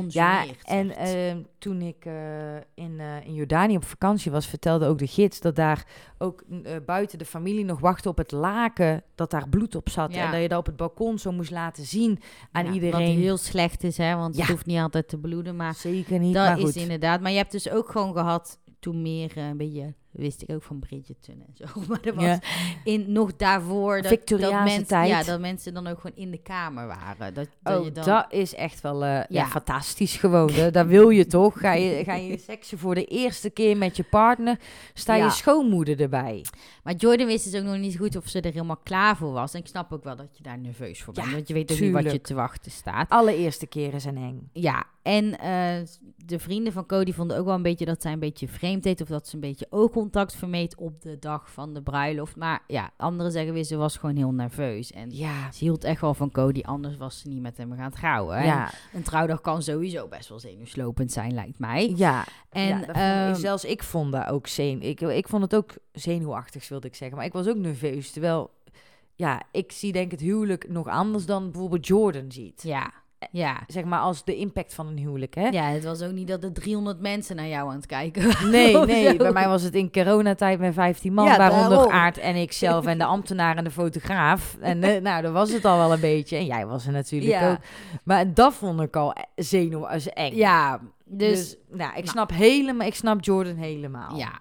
[0.08, 4.98] Ja, en ehm, toen ik eh, in, eh, in Jordanië op vakantie was, vertelde ook
[4.98, 5.86] de gids dat daar
[6.18, 10.14] ook eh, buiten de familie nog wachtte op het laken dat daar bloed op zat.
[10.14, 10.26] Ja.
[10.26, 12.20] En dat je dat op het balkon zo moest laten zien
[12.52, 13.06] aan Ja, iedereen.
[13.16, 14.16] Wat heel slecht is, hè?
[14.16, 14.42] Want Ja.
[14.42, 17.22] het hoeft niet altijd te bloeden, maar Zeker niet, dat maar is inderdaad.
[17.22, 20.80] Maar je hebt dus ook gewoon gehad toen meer een beetje wist ik ook van
[20.80, 21.80] Bridgerton en zo.
[21.88, 22.40] Maar dat was Ja.
[22.84, 25.10] in, nog daarvoor dat, dat, mensen, tijd.
[25.10, 27.34] Ja, dat mensen dan ook gewoon in de kamer waren.
[27.34, 29.26] Dat, dat Oh, je dan, dat is echt wel eh, ja.
[29.30, 29.46] Ja.
[29.48, 30.52] fantastisch gewoon.
[30.52, 30.72] hè.
[30.72, 31.60] Dat wil je toch?
[31.60, 34.60] Ga je, ga je seksen voor de eerste keer met je partner,
[34.94, 35.24] sta Ja.
[35.26, 36.46] je schoonmoeder erbij.
[36.84, 39.54] Maar Jordan wist dus ook nog niet goed of ze er helemaal klaar voor was.
[39.54, 41.32] En ik snap ook wel dat je daar nerveus voor bent.
[41.32, 43.10] Want je weet ook niet wat je te wachten staat.
[43.10, 44.50] Allereerste keren zijn eng.
[44.54, 45.88] Ja, en eh,
[46.26, 49.02] de vrienden van Cody vonden ook wel een beetje dat zij een beetje vreemd deed.
[49.02, 49.66] Of dat ze een beetje
[50.02, 52.36] oogcontact vermeed op de dag van de bruiloft.
[52.36, 54.92] Maar ja, anderen zeggen weer, ze was gewoon heel nerveus.
[54.92, 57.92] En Ja, ze hield echt wel van Cody, anders was ze niet met hem gaan
[57.92, 58.36] trouwen.
[58.38, 61.94] En ja, Een trouwdag kan sowieso best wel zenuwslopend zijn, lijkt mij.
[61.96, 62.26] ja.
[62.50, 64.82] En ja, ehm, zelfs ik vond dat ook zen.
[64.82, 67.18] Ik, ik vond het ook zenuwachtig, wilde ik zeggen.
[67.18, 68.12] Maar ik was ook nerveus.
[68.12, 68.52] Terwijl,
[69.16, 72.62] ja, ik zie denk ik het huwelijk nog anders dan bijvoorbeeld Jordan ziet.
[72.64, 72.92] ja,
[73.32, 73.64] ja.
[73.68, 75.48] Zeg maar als de impact van een huwelijk, hè?
[75.48, 78.50] Ja, het was ook niet dat er 300 mensen naar jou aan het kijken waren.
[78.50, 79.16] Nee, nee.
[79.18, 81.92] Bij mij was het in coronatijd met 15 man, Ja, waaronder daarom.
[81.94, 84.58] Aard en ik zelf en de ambtenaar en de fotograaf.
[84.60, 86.38] En eh, nou, dat was het al wel een beetje.
[86.38, 87.52] En jij was er natuurlijk Ja.
[87.52, 87.58] ook.
[88.04, 90.36] Maar dat vond ik al zenuw als eng.
[90.36, 94.18] Ja, dus, Dus, nou, ik snap helemaal, ik snap Jordan helemaal.
[94.18, 94.40] ja.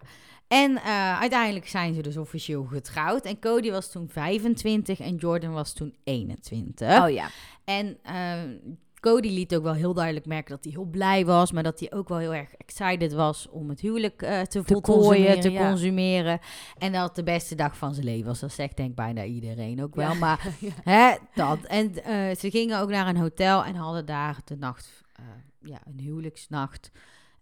[0.49, 3.25] En eh, uiteindelijk zijn ze dus officieel getrouwd.
[3.25, 7.03] En Cody was toen 25 en Jordan was toen 21.
[7.03, 7.27] Oh ja.
[7.71, 11.63] En eh, Cody liet ook wel heel duidelijk merken dat hij heel blij was, maar
[11.63, 15.51] dat hij ook wel heel erg excited was om het huwelijk eh, te voltooien, te
[15.51, 15.69] ja.
[15.69, 16.39] consumeren.
[16.79, 18.41] En dat het de beste dag van zijn leven was.
[18.41, 20.13] Dat zegt denk ik bijna iedereen ook wel.
[20.13, 20.19] Ja.
[20.19, 20.55] Maar
[20.85, 21.59] hè, dat.
[21.65, 25.25] En eh, ze gingen ook naar een hotel en hadden daar de nacht, eh,
[25.61, 26.91] ja, een huwelijksnacht.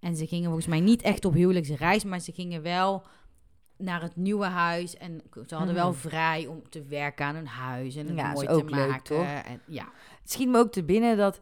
[0.00, 3.06] En ze gingen volgens mij niet echt op huwelijksreis, maar ze gingen wel
[3.78, 4.96] naar het nieuwe huis.
[4.96, 5.98] En ze hadden wel Mhm.
[5.98, 8.88] vrij om te werken aan hun huis en het Ja, mooi is ook te leuk,
[8.88, 9.04] maken.
[9.04, 9.24] toch?
[9.26, 9.88] En, ja.
[10.22, 11.40] Het schiet me ook te binnen dat...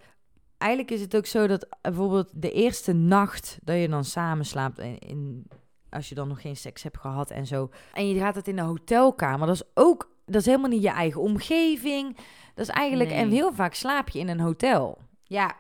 [0.58, 4.44] Eigenlijk is het ook zo dat eh, bijvoorbeeld de eerste nacht dat je dan samen
[4.44, 4.78] slaapt...
[4.78, 5.46] In, in-
[5.90, 7.70] als je dan nog geen seks hebt gehad en zo...
[7.92, 10.14] en je gaat het in de hotelkamer, dat is ook...
[10.26, 12.16] Dat is helemaal niet je eigen omgeving.
[12.54, 13.10] Dat is eigenlijk...
[13.10, 14.98] En heel vaak slaap je in een hotel.
[15.22, 15.56] Ja.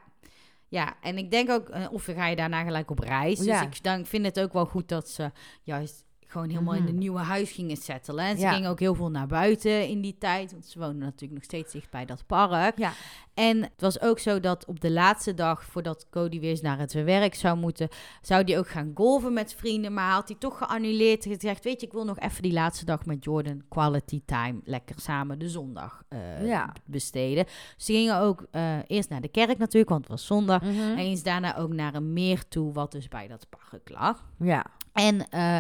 [0.68, 3.44] Ja, en ik denk ook, eh, of ga je daarna gelijk op reis.
[3.44, 3.64] Ja.
[3.66, 5.30] Dus ik dan vind het ook wel goed dat ze
[5.62, 6.04] juist
[6.36, 6.90] gewoon helemaal in Mhm.
[6.92, 8.24] een nieuwe huis gingen settelen.
[8.24, 8.52] En ze Ja.
[8.52, 11.72] gingen ook heel veel naar buiten in die tijd, want ze woonden natuurlijk nog steeds
[11.72, 12.78] dicht bij dat park.
[12.78, 12.92] Ja.
[13.34, 16.78] En het was ook zo dat op de laatste dag, voordat Cody weer eens naar
[16.78, 17.88] het werk zou moeten,
[18.20, 19.94] zou hij ook gaan golven met vrienden.
[19.94, 23.06] Maar had hij toch geannuleerd gezegd, weet je, ik wil nog even die laatste dag
[23.06, 26.72] met Jordan quality time, lekker samen de zondag eh, Ja.
[26.84, 27.44] besteden.
[27.76, 30.62] Ze gingen ook eh, eerst naar de kerk natuurlijk, want het was zondag.
[30.62, 30.70] Mhm.
[30.78, 34.24] En eens daarna ook naar een meer toe, wat dus bij dat park lag.
[34.38, 34.64] Ja.
[34.92, 35.58] En eh,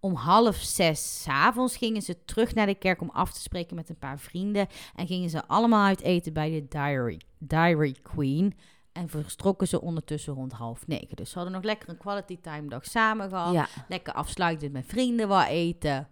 [0.00, 3.76] om half zes 's avonds gingen ze terug naar de kerk om af te spreken
[3.76, 4.66] met een paar vrienden.
[4.94, 8.54] En gingen ze allemaal uit eten bij de Diary, Diary Queen.
[8.92, 11.16] En verstrokken ze ondertussen rond half negen.
[11.16, 13.52] Dus ze hadden nog lekker een quality time dag samen gehad.
[13.52, 13.68] ja.
[13.88, 16.08] Lekker afsluitend met vrienden wat eten.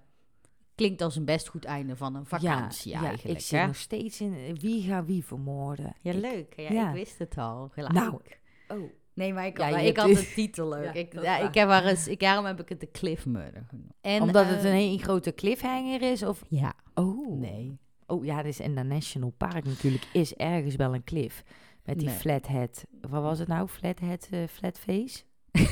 [0.74, 3.38] Klinkt als een best goed einde van een vakantie ja, eigenlijk.
[3.38, 3.66] ik zit hè?
[3.66, 5.94] nog steeds in eh, wie gaat wie vermoorden.
[6.00, 6.54] Ja, Ik- leuk.
[6.56, 6.88] Ja, ja.
[6.88, 7.68] ik wist het al.
[7.72, 7.92] Gelijk.
[7.92, 8.20] Nou,
[8.68, 8.90] oh.
[9.14, 10.82] Nee, maar ik, Ja, had, je ik had de titel.
[10.82, 13.64] Ja, ik, ja, ik heb er eens, ik, daarom heb ik het de Cliff Murder
[13.68, 13.92] genoemd.
[14.00, 16.22] En, Omdat het eh, een hele grote cliffhanger is?
[16.22, 16.42] Of...
[16.48, 17.38] Ja, Oh.
[17.40, 17.78] nee.
[18.06, 21.42] Oh ja, dus in de National Park natuurlijk is ergens wel een cliff.
[21.84, 22.16] Met die Nee.
[22.16, 22.84] flathead.
[23.00, 23.68] Wat was het nou?
[23.68, 25.22] Flathead, eh flatface?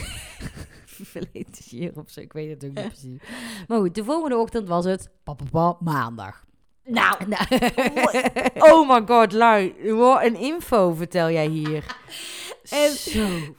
[0.85, 3.21] Verleden of zo, ik weet het ook niet precies.
[3.69, 6.45] Maar goed, de volgende ochtend was het papapa, maandag.
[6.85, 7.47] Nou, Nou,
[8.73, 9.75] oh my god, lui.
[9.93, 11.97] Wat een info vertel jij hier.
[12.71, 12.91] En.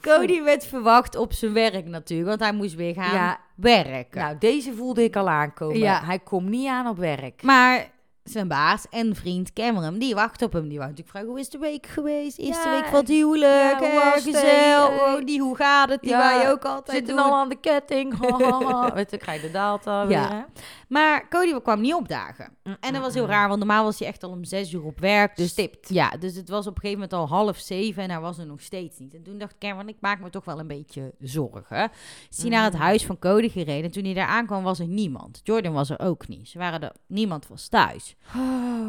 [0.00, 4.20] Cody werd verwacht op zijn werk natuurlijk, want hij moest weer gaan Ja, werken.
[4.20, 5.78] nou, deze voelde ik al aankomen.
[5.78, 6.04] Ja.
[6.04, 7.42] Hij komt niet aan op werk.
[7.42, 7.90] Maar
[8.24, 10.62] zijn baas en vriend Cameron, die wacht op hem.
[10.68, 12.38] Die wou natuurlijk vragen, hoe is de week geweest?
[12.38, 12.74] Eerste Ja.
[12.80, 14.34] week van het huwelijk, Ja, hoe eh, was het?
[14.34, 14.88] gezellig.
[15.00, 16.00] Oh, die, hoe gaat het?
[16.00, 17.24] Die ja, je ook altijd Zitten doen.
[17.24, 18.18] al aan de ketting.
[18.94, 20.06] Weet je, krijg je de data Ja.
[20.06, 20.42] weer, hè?
[20.88, 22.56] Maar Cody kwam niet opdagen.
[22.80, 25.00] En dat was heel raar, want normaal was hij echt al om zes uur op
[25.00, 25.36] werk.
[25.36, 25.88] Dus Stipt.
[25.88, 28.46] Ja, dus het was op een gegeven moment al half zeven en hij was er
[28.46, 29.14] nog steeds niet.
[29.14, 31.90] En toen dacht Cameron, ik maak me toch wel een beetje zorgen.
[32.30, 33.84] Is hij naar het huis van Cody gereden.
[33.84, 35.40] En toen hij daar aankwam was er niemand.
[35.42, 36.48] Jordan was er ook niet.
[36.48, 38.13] Ze waren er, niemand was thuis.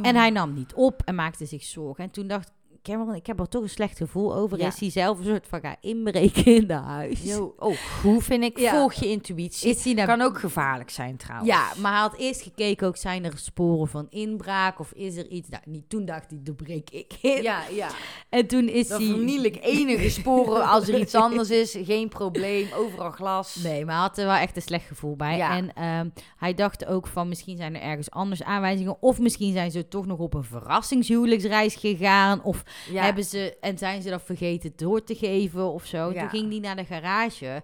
[0.01, 2.03] En hij nam niet op en maakte zich zorgen.
[2.03, 2.51] En toen dacht
[2.85, 4.57] Cameron, ik heb er toch een slecht gevoel over.
[4.57, 4.67] Ja.
[4.67, 7.23] Is hij zelf een soort van gaan inbreken in de huis?
[7.23, 8.59] Yo, oh, hoe vind ik?
[8.59, 8.71] Ja.
[8.71, 9.69] Volg je intuïtie.
[9.69, 11.49] Is Kan ook gevaarlijk zijn trouwens.
[11.49, 15.27] Ja, maar hij had eerst gekeken ook, zijn er sporen van inbraak of is er
[15.27, 15.49] iets?
[15.49, 17.41] Nou, niet, toen dacht hij, dan breek ik in.
[17.41, 17.89] ja, ja.
[18.29, 18.97] En toen is hij...
[18.97, 21.77] verniel ik enige sporen als er iets anders is.
[21.81, 23.55] Geen probleem, overal glas.
[23.55, 25.37] Nee, maar hij had er wel echt een slecht gevoel bij.
[25.37, 25.57] Ja.
[25.57, 29.01] En ehm, hij dacht ook van misschien zijn er ergens anders aanwijzingen.
[29.01, 32.43] Of misschien zijn ze toch nog op een verrassingshuwelijksreis gegaan.
[32.43, 33.03] Of Ja.
[33.03, 36.11] hebben ze en zijn ze dat vergeten door te geven of zo.
[36.13, 36.19] Ja.
[36.19, 37.63] Toen ging hij naar de garage.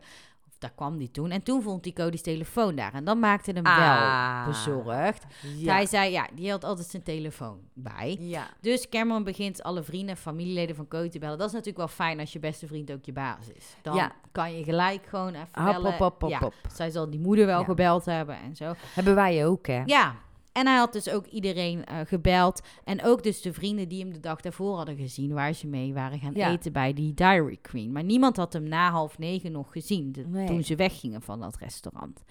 [0.60, 1.32] daar kwam hij toen.
[1.32, 2.94] En toen vond hij Cody's telefoon daar.
[2.94, 4.44] En dan maakte hem Ah.
[4.44, 5.26] wel bezorgd.
[5.58, 5.74] Ja.
[5.74, 8.18] Hij zei, ja, die had altijd zijn telefoon bij.
[8.20, 8.48] ja.
[8.60, 11.38] Dus Cameron begint alle vrienden en familieleden van Cody te bellen.
[11.38, 13.76] Dat is natuurlijk wel fijn als je beste vriend ook je baas is.
[13.82, 14.12] Dan Ja.
[14.32, 15.92] kan je gelijk gewoon even Hop, bellen.
[15.92, 16.54] hop, hop, hop, ja, hop.
[16.74, 18.74] Zij zal die moeder wel gebeld hebben en zo.
[18.94, 19.82] Hebben wij ook, hè?
[19.86, 20.16] Ja,
[20.54, 22.62] en hij had dus ook iedereen eh, gebeld.
[22.84, 25.34] En ook dus de vrienden die hem de dag daarvoor hadden gezien...
[25.34, 26.52] waar ze mee waren gaan Ja.
[26.52, 27.92] eten bij die Diary Queen.
[27.92, 30.12] Maar niemand had hem na half negen nog gezien...
[30.12, 30.48] de- Nee.
[30.48, 32.24] toen ze weggingen van dat restaurant.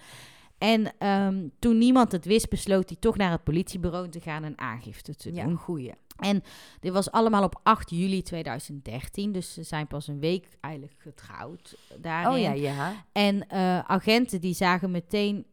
[0.57, 4.43] En ehm, toen niemand het wist, besloot hij toch naar het politiebureau te gaan...
[4.43, 5.51] en aangifte te Ja, doen.
[5.51, 5.91] een goeie.
[6.17, 6.43] En
[6.79, 9.31] dit was allemaal op 8 juli 2013.
[9.31, 12.31] Dus ze zijn pas een week eigenlijk getrouwd daarin.
[12.31, 12.93] Oh ja, ja.
[13.11, 15.45] En eh, agenten die zagen meteen...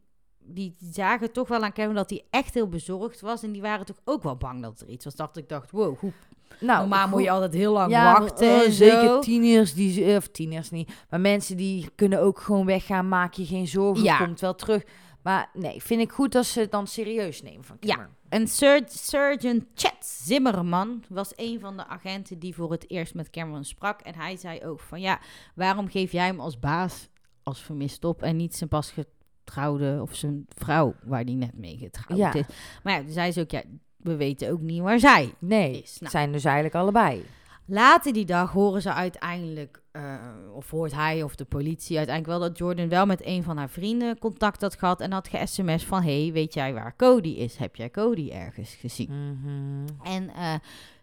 [0.49, 3.43] Die zagen toch wel aan Kevin dat hij echt heel bezorgd was.
[3.43, 5.15] En die waren toch ook wel bang dat er iets was.
[5.15, 6.13] Dat ik dacht, wow, hoe,
[6.61, 8.65] Nou, normaal moet je altijd heel lang ja, wachten.
[8.65, 13.35] en zeker tieners, die, of tieners niet, maar mensen die kunnen ook gewoon weggaan, maak
[13.35, 14.19] je geen zorgen, Ja.
[14.19, 14.83] komt wel terug.
[15.23, 18.09] Maar nee, vind ik goed dat ze het dan serieus nemen van Ja.
[18.29, 23.31] En Sir, Sergeant Chet Zimmerman was een van de agenten die voor het eerst met
[23.31, 24.01] Cameron sprak.
[24.01, 25.19] En hij zei ook van ja,
[25.55, 27.09] waarom geef jij hem als baas
[27.43, 28.91] als vermist op en niet zijn pas
[29.49, 32.35] getrouwde of zijn vrouw waar die net mee getrouwd Ja.
[32.35, 32.45] is.
[32.83, 33.63] Maar ja, zei ze ook ja,
[33.97, 35.99] we weten ook niet waar zij Nee, is.
[35.99, 37.25] Nou, zijn dus eigenlijk allebei.
[37.71, 40.15] Later die dag horen ze uiteindelijk, eh,
[40.55, 43.69] of hoort hij of de politie uiteindelijk wel dat Jordan wel met een van haar
[43.71, 47.57] vrienden contact had gehad en had ge-sms van, hey, weet jij waar Cody is?
[47.57, 49.09] Heb jij Cody ergens gezien?
[49.11, 50.07] Mhm.
[50.15, 50.55] En eh,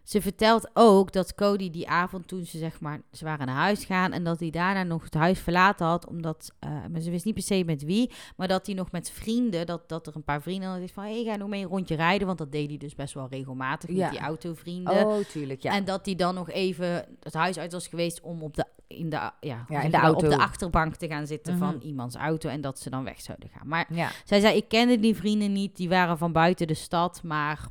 [0.06, 3.84] ze vertelt ook dat Cody die avond toen ze zeg maar, ze waren naar huis
[3.84, 7.24] gaan en dat hij daarna nog het huis verlaten had, omdat, eh, maar ze wist
[7.24, 10.24] niet per se met wie, maar dat hij nog met vrienden, dat, dat er een
[10.24, 12.68] paar vrienden hadden gezegd van, hey, ga nog mee een rondje rijden, want dat deed
[12.68, 13.96] hij dus best wel regelmatig Ja.
[13.96, 15.06] met die autovrienden.
[15.06, 15.72] Oh, tuurlijk, ja.
[15.72, 19.10] En dat hij dan nog even het huis uit was geweest om op de, in
[19.10, 20.26] de, ja, in de auto.
[20.26, 21.86] op de achterbank te gaan zitten van Mhm.
[21.86, 23.68] iemands auto en dat ze dan weg zouden gaan.
[23.68, 24.10] Maar ja.
[24.24, 27.68] zij zei, ik kende die vrienden niet, die waren van buiten de stad, maar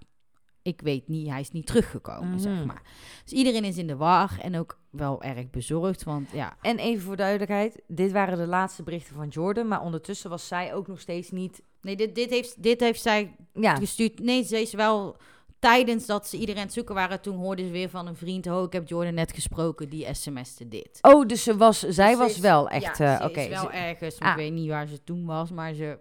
[0.66, 2.66] ik weet niet, hij is niet teruggekomen, zeg Mhm.
[2.66, 2.82] maar.
[3.24, 7.04] Dus iedereen is in de war en ook wel erg bezorgd, want ja, En even
[7.04, 11.00] voor duidelijkheid, dit waren de laatste berichten van Jordan, maar ondertussen was zij ook nog
[11.00, 11.62] steeds niet...
[11.82, 14.20] nee, dit, dit, heeft, dit heeft zij Ja, gestuurd.
[14.20, 15.18] Nee, ze is wel
[15.60, 18.48] tijdens dat ze iedereen aan het zoeken waren, toen hoorde ze weer van een vriend,
[18.48, 21.00] oh, ik heb Jordan net gesproken, die sms'te dit.
[21.02, 22.98] oh, dus ze was, zij was is- wel echt...
[22.98, 24.30] Ja, eh, ze is wel ze- ergens, Ah.
[24.30, 25.98] ik weet niet waar ze toen was, maar ze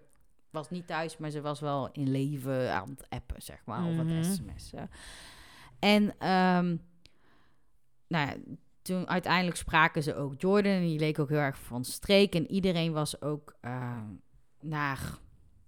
[0.54, 3.96] was niet thuis, maar ze was wel in leven aan het appen, zeg maar, of
[3.96, 4.06] Mhm.
[4.08, 4.90] het sms'en.
[5.78, 6.76] En ehm,
[8.06, 8.34] nou ja,
[8.82, 12.50] toen uiteindelijk spraken ze ook Jordan, en die leek ook heel erg van streek, en
[12.50, 14.04] iedereen was ook ehm,
[14.60, 15.18] naar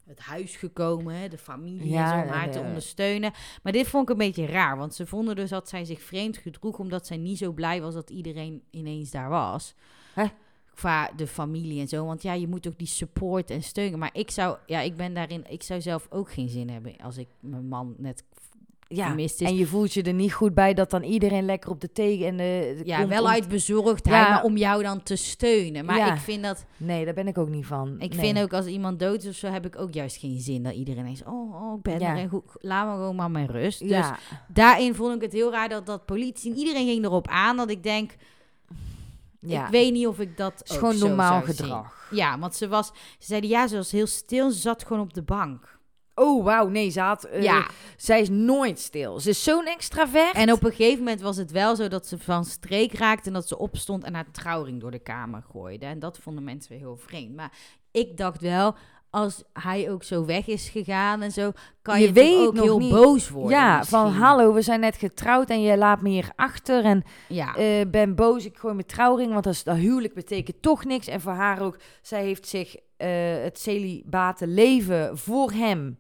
[0.07, 3.33] het huis gekomen, hè, de familie Ja, om haar te ondersteunen.
[3.63, 6.37] Maar dit vond ik een beetje raar, want ze vonden dus dat zij zich vreemd
[6.37, 9.75] gedroeg, omdat zij niet zo blij was dat iedereen ineens daar was.
[10.15, 10.27] Hè?
[10.77, 12.07] Qua de familie en zo.
[12.07, 13.99] Want ja, je moet ook die support en steunen.
[13.99, 17.17] Maar ik zou, ja, ik ben daarin, ik zou zelf ook geen zin hebben als
[17.17, 18.25] ik mijn man net
[18.89, 19.17] ja.
[19.17, 19.37] is.
[19.37, 22.25] En je voelt je er niet goed bij dat dan iedereen lekker op de thee
[22.27, 22.75] en de...
[22.79, 24.31] de ja, wel uit bezorgdheid, Ja.
[24.33, 25.85] maar om jou dan te steunen.
[25.85, 26.13] Maar Ja.
[26.15, 27.95] ik vind dat, Nee, daar ben ik ook niet van.
[27.99, 28.19] ik Nee.
[28.19, 30.75] vind ook als iemand dood is of zo, heb ik ook juist geen zin dat
[30.75, 32.11] iedereen is, oh, oh ik ben Ja.
[32.11, 33.79] er en goed, laat me gewoon maar mijn rust.
[33.81, 37.29] Dus Ja, daarin vond ik het heel raar dat dat politie en iedereen ging erop
[37.29, 38.15] aan dat ik denk,
[39.51, 39.65] ja.
[39.65, 41.55] ik weet niet of ik dat Het is ook gewoon zo normaal zien.
[41.55, 42.07] gedrag.
[42.11, 42.87] Ja, want ze was,
[43.19, 45.75] ze zeiden ja, ze was heel stil, ze zat gewoon op de bank.
[46.15, 46.69] Oh, wauw.
[46.69, 47.25] Nee, ze had...
[47.25, 49.21] eh, ja, Zij is nooit stil.
[49.21, 50.35] Ze is zo'n extravert.
[50.35, 53.35] en op een gegeven moment was het wel zo dat ze van streek raakte en
[53.35, 55.87] dat ze opstond en haar trouwring door de kamer gooide.
[55.87, 57.35] En dat vonden mensen weer heel vreemd.
[57.35, 57.53] Maar
[57.91, 58.75] ik dacht wel,
[59.11, 61.51] als hij ook zo weg is gegaan en zo,
[61.83, 62.93] kan Je je, toch weet ook heel niet.
[62.93, 63.59] boos worden.
[63.59, 66.85] ja, van hallo, we zijn net getrouwd en je laat me hier achter.
[66.85, 70.63] En Ja, eh, ben boos, ik gooi mijn trouwring, want dat, is, dat huwelijk betekent
[70.63, 71.07] toch niks.
[71.07, 73.09] En voor haar ook, zij heeft zich eh,
[73.43, 75.99] het celibate leven voor hem.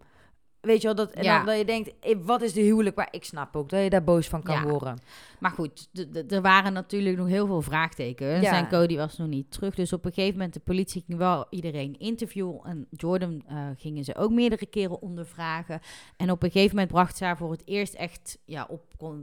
[0.66, 1.36] Weet je wel, dat, en Ja.
[1.36, 2.96] dan, dat je denkt, eh, wat is de huwelijk?
[2.96, 4.62] Maar ik snap ook dat je daar boos van kan Ja.
[4.68, 4.98] worden.
[5.38, 5.88] maar goed,
[6.28, 8.42] er waren natuurlijk nog heel veel vraagtekens.
[8.42, 8.48] Ja.
[8.48, 9.74] Zijn Cody was nog niet terug.
[9.74, 12.60] Dus op een gegeven moment, de politie ging wel iedereen interviewen.
[12.64, 15.80] En Jordan eh, gingen ze ook meerdere keren ondervragen.
[16.16, 18.82] En op een gegeven moment bracht ze haar voor het eerst echt ja, op,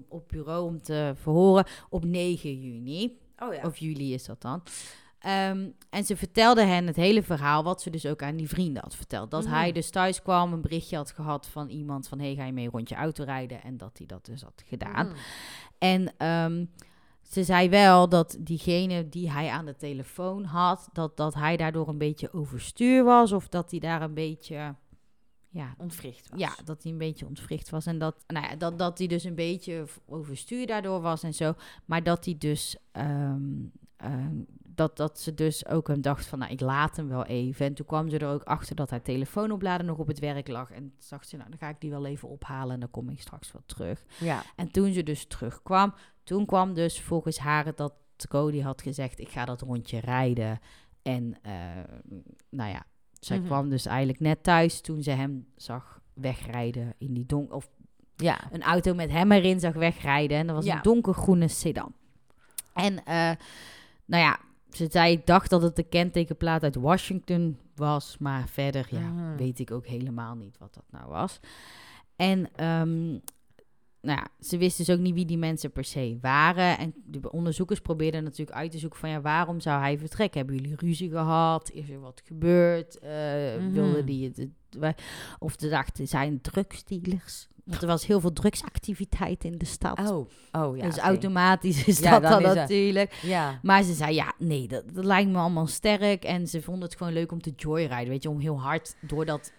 [0.09, 3.17] op bureau om te verhoren op 9 juni.
[3.39, 3.61] Oh ja.
[3.65, 4.63] Of juli is dat dan.
[5.23, 8.83] Ehm, en ze vertelde hen het hele verhaal, wat ze dus ook aan die vrienden
[8.83, 9.31] had verteld.
[9.31, 9.53] Dat Mhm.
[9.53, 12.19] hij dus thuis kwam, een berichtje had gehad van iemand van...
[12.19, 13.63] hey, ga je mee rond je auto rijden?
[13.63, 15.07] En dat hij dat dus had gedaan.
[15.07, 15.13] Mm.
[15.77, 16.65] En ehm,
[17.21, 20.89] ze zei wel dat diegene die hij aan de telefoon had...
[20.93, 23.31] Dat, dat hij daardoor een beetje overstuur was.
[23.31, 24.75] Of dat hij daar een beetje...
[25.49, 26.39] Ja, Ontwricht was.
[26.39, 27.85] ja, dat hij een beetje ontwricht was.
[27.85, 31.53] En dat, nou ja, dat, dat hij dus een beetje overstuur daardoor was en zo.
[31.85, 33.41] Maar dat hij dus ehm,
[34.75, 37.65] dat, dat ze dus ook hem dacht van, nou, ik laat hem wel even.
[37.65, 40.71] En toen kwam ze er ook achter dat haar telefoonoplader nog op het werk lag.
[40.71, 43.09] En toen dacht ze, nou, dan ga ik die wel even ophalen en dan kom
[43.09, 44.03] ik straks wel terug.
[44.19, 44.43] Ja.
[44.55, 47.93] En toen ze dus terugkwam, toen kwam dus volgens haar dat
[48.29, 50.59] Cody had gezegd, ik ga dat rondje rijden.
[51.01, 51.53] En eh,
[52.49, 52.85] nou ja,
[53.19, 53.45] zij Mhm.
[53.45, 57.55] kwam dus eigenlijk net thuis toen ze hem zag wegrijden in die donker...
[57.55, 57.69] Of
[58.15, 58.39] Ja.
[58.51, 60.37] een auto met hem erin zag wegrijden.
[60.37, 60.75] En dat was Ja.
[60.75, 61.93] een donkergroene sedan.
[62.73, 63.31] En eh,
[64.05, 64.39] nou ja,
[64.75, 68.15] ze zei, ik dacht dat het de kentekenplaat uit Washington was.
[68.19, 69.35] Maar verder, ja, Mhm.
[69.35, 71.39] weet ik ook helemaal niet wat dat nou was.
[72.15, 73.17] En ehm,
[74.03, 76.77] nou ja, ze wisten dus ook niet wie die mensen per se waren.
[76.77, 79.09] En de onderzoekers probeerden natuurlijk uit te zoeken van...
[79.09, 80.39] ja, waarom zou hij vertrekken?
[80.39, 81.71] Hebben jullie ruzie gehad?
[81.71, 82.99] Is er wat gebeurd?
[82.99, 83.11] Eh
[83.59, 83.71] Mhm.
[83.71, 84.47] Wilden die het...
[85.39, 87.47] Of ze dachten, zijn drugsdealers?
[87.63, 90.11] Want er was heel veel drugsactiviteit in de stad.
[90.11, 90.27] Oh.
[90.51, 90.83] Oh, ja.
[90.83, 93.13] dus automatisch is Ja, dat dan dan is het- natuurlijk.
[93.21, 93.59] Ja.
[93.61, 96.23] Maar ze zei, ja, nee, dat, dat lijkt me allemaal sterk.
[96.23, 98.29] En ze vonden het gewoon leuk om te joyriden, weet je.
[98.29, 99.51] Om heel hard door dat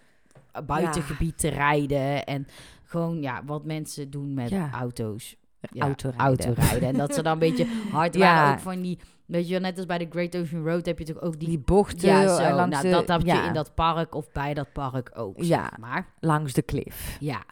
[0.65, 2.25] buitengebied te rijden.
[2.25, 2.47] En
[2.95, 4.69] gewoon, ja, wat mensen doen met Ja.
[4.71, 5.35] auto's.
[5.71, 6.25] Ja, Autorijden.
[6.25, 6.89] autorijden.
[6.89, 8.53] En dat ze dan een beetje hard waren.
[8.53, 11.21] Ook van die, weet je net als bij de Great Ocean Road heb je toch
[11.21, 11.47] ook die...
[11.49, 12.55] Die bochten ja, zo.
[12.55, 15.61] langs Nou, de, dat heb je in dat park of bij dat park ook, Ja.
[15.69, 16.07] zeg maar.
[16.19, 17.17] langs de klif.
[17.19, 17.43] Ja.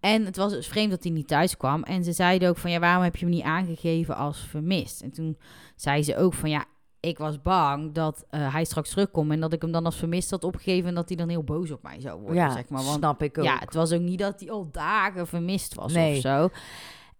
[0.00, 1.82] En het was dus vreemd dat hij niet thuis kwam.
[1.82, 5.00] En ze zeiden ook van, ja, waarom heb je hem niet aangegeven als vermist?
[5.02, 5.38] En toen
[5.76, 6.64] zei ze ook van, ja,
[7.02, 9.30] ik was bang dat eh, hij straks terugkomt...
[9.30, 10.88] en dat ik hem dan als vermist had opgegeven...
[10.88, 12.82] en dat hij dan heel boos op mij zou worden, Ja, zeg maar.
[12.82, 13.44] Want snap ik ook.
[13.44, 16.14] ja, het was ook niet dat hij al dagen vermist was Nee.
[16.14, 16.48] of zo.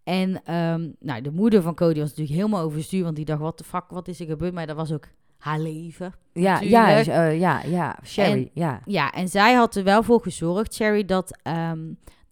[0.03, 3.03] En ehm, nou, de moeder van Cody was natuurlijk helemaal overstuur...
[3.03, 4.53] want die dacht, wat de fuck, wat is er gebeurd?
[4.53, 6.13] Maar dat was ook haar leven.
[6.33, 8.81] ja, ja, eh, ja, ja, Sherry, ja.
[8.85, 11.79] Ja, en zij had er wel voor gezorgd, Sherry, dat, ehm,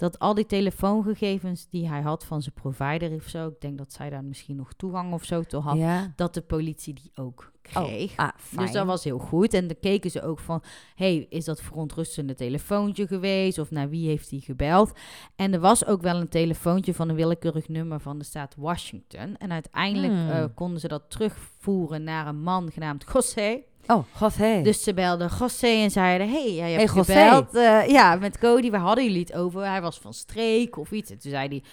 [0.02, 3.94] dat al die telefoongegevens die hij had van zijn provider of zo, ik denk dat
[3.94, 6.14] zij daar misschien nog toegang of zo toe had, ja.
[6.16, 8.16] dat de politie die ook kreeg.
[8.16, 8.66] Ah, fijn.
[8.66, 9.54] Dus dat was heel goed.
[9.54, 10.64] En dan keken ze ook van,
[10.96, 13.58] hey, is dat verontrustende telefoontje geweest?
[13.58, 14.92] Of naar wie heeft hij gebeld?
[15.36, 19.38] En er was ook wel een telefoontje van een willekeurig nummer van de staat Washington.
[19.38, 20.30] En uiteindelijk Hmm.
[20.30, 23.62] eh, konden ze dat terugvoeren naar een man genaamd José.
[23.88, 24.04] Oh,
[24.38, 24.62] hé.
[24.62, 27.14] Dus ze belden José en zeiden: Hey, jij hebt Hey, José.
[27.14, 27.56] gebeld.
[27.56, 29.66] eh, ja, met Cody, waar hadden jullie het over?
[29.66, 31.12] Hij was van streek of iets.
[31.12, 31.64] En toen zei hij: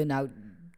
[0.00, 0.28] eh, Nou,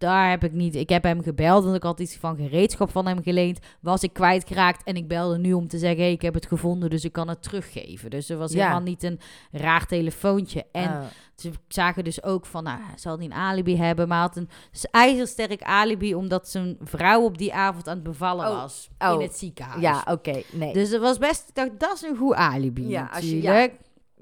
[0.03, 0.75] daar heb ik niet.
[0.75, 3.59] Ik heb hem gebeld, want ik had iets van gereedschap van hem geleend.
[3.81, 6.91] Was ik kwijtgeraakt en ik belde nu om te zeggen: Hey, ik heb het gevonden,
[6.91, 8.11] dus ik kan het teruggeven.
[8.11, 8.59] Dus er was Ja.
[8.59, 9.21] helemaal niet een
[9.53, 10.67] raar telefoontje.
[10.73, 11.05] En Ah,
[11.37, 14.49] ze zagen dus ook van, nou, zal niet een alibi hebben, maar hij had een
[14.91, 19.13] ijzersterk alibi omdat zijn vrouw op die avond aan het bevallen Oh, was oh.
[19.13, 19.81] in het ziekenhuis.
[19.81, 20.73] ja, oké, nee.
[20.73, 23.73] Dus het was best, ik dacht, dat is een goed alibi Ja, als je- natuurlijk.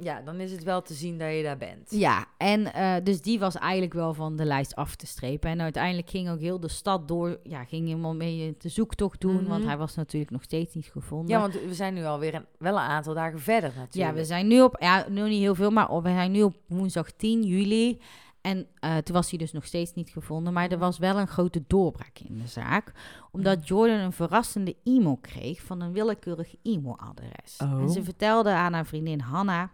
[0.03, 1.91] Ja, dan is het wel te zien dat je daar bent.
[1.91, 5.51] Ja, en eh, dus die was eigenlijk wel van de lijst af te strepen.
[5.51, 9.35] En uiteindelijk ging ook heel de stad door, ja, ging helemaal mee de zoektocht doen,
[9.35, 9.45] Mhm.
[9.49, 11.29] want hij was natuurlijk nog steeds niet gevonden.
[11.35, 14.15] Ja, want we zijn nu alweer een, wel een aantal dagen verder Ja, natuurlijk.
[14.17, 16.55] we zijn nu op, ja, nu niet heel veel, maar op, we zijn nu op
[16.67, 17.99] woensdag 10 juli.
[18.41, 20.53] En eh, toen was hij dus nog steeds niet gevonden.
[20.53, 22.93] Maar er was wel een grote doorbraak in de zaak.
[23.31, 27.57] Omdat Jordan een verrassende e-mail kreeg van een willekeurig e-mailadres.
[27.63, 27.81] Oh.
[27.81, 29.71] En ze vertelde aan haar vriendin Hanna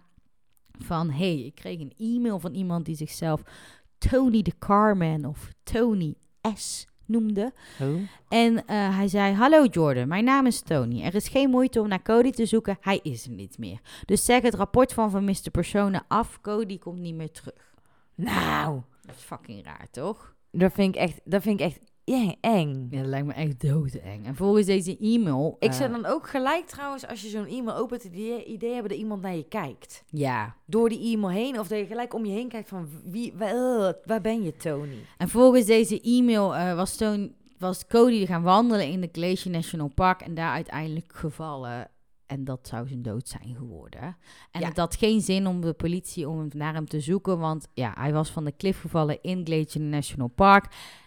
[0.78, 1.10] van...
[1.10, 3.42] hey, ik kreeg een e-mail van iemand die zichzelf
[3.98, 6.14] Tony de Carman of Tony
[6.54, 7.52] S noemde.
[7.80, 8.00] Oh.
[8.28, 11.02] En eh, hij zei: Hallo Jordan, mijn naam is Tony.
[11.02, 12.78] Er is geen moeite om naar Cody te zoeken.
[12.80, 13.80] Hij is er niet meer.
[14.04, 16.40] Dus zeg het rapport van vermiste personen af.
[16.40, 17.74] Cody komt niet meer terug.
[18.14, 20.34] Nou, Dat is fucking raar, toch?
[20.50, 21.80] dat vind ik echt, dat vind ik echt
[22.14, 22.32] eng.
[22.40, 22.86] eng.
[22.90, 24.26] Ja, dat lijkt me echt doodeng.
[24.26, 25.56] En volgens deze e-mail.
[25.58, 28.72] Ik eh, zou dan ook gelijk trouwens, als je zo'n e-mail opent, het idee, idee
[28.72, 30.04] hebben dat iemand naar je kijkt.
[30.10, 30.56] Ja.
[30.66, 33.94] Door die e-mail heen, of dat je gelijk om je heen kijkt van, wie, waar,
[34.04, 35.04] waar ben je, Tony?
[35.16, 39.88] En volgens deze e-mail eh, was, Tony, was Cody gaan wandelen in de Glacier National
[39.88, 40.20] Park.
[40.20, 41.90] En daar uiteindelijk gevallen.
[42.26, 44.16] En dat zou zijn dood zijn geworden.
[44.50, 44.68] En Ja.
[44.68, 47.38] het had geen zin om de politie om naar hem te zoeken.
[47.38, 50.66] Want ja, hij was van de klif gevallen in Glacier National Park.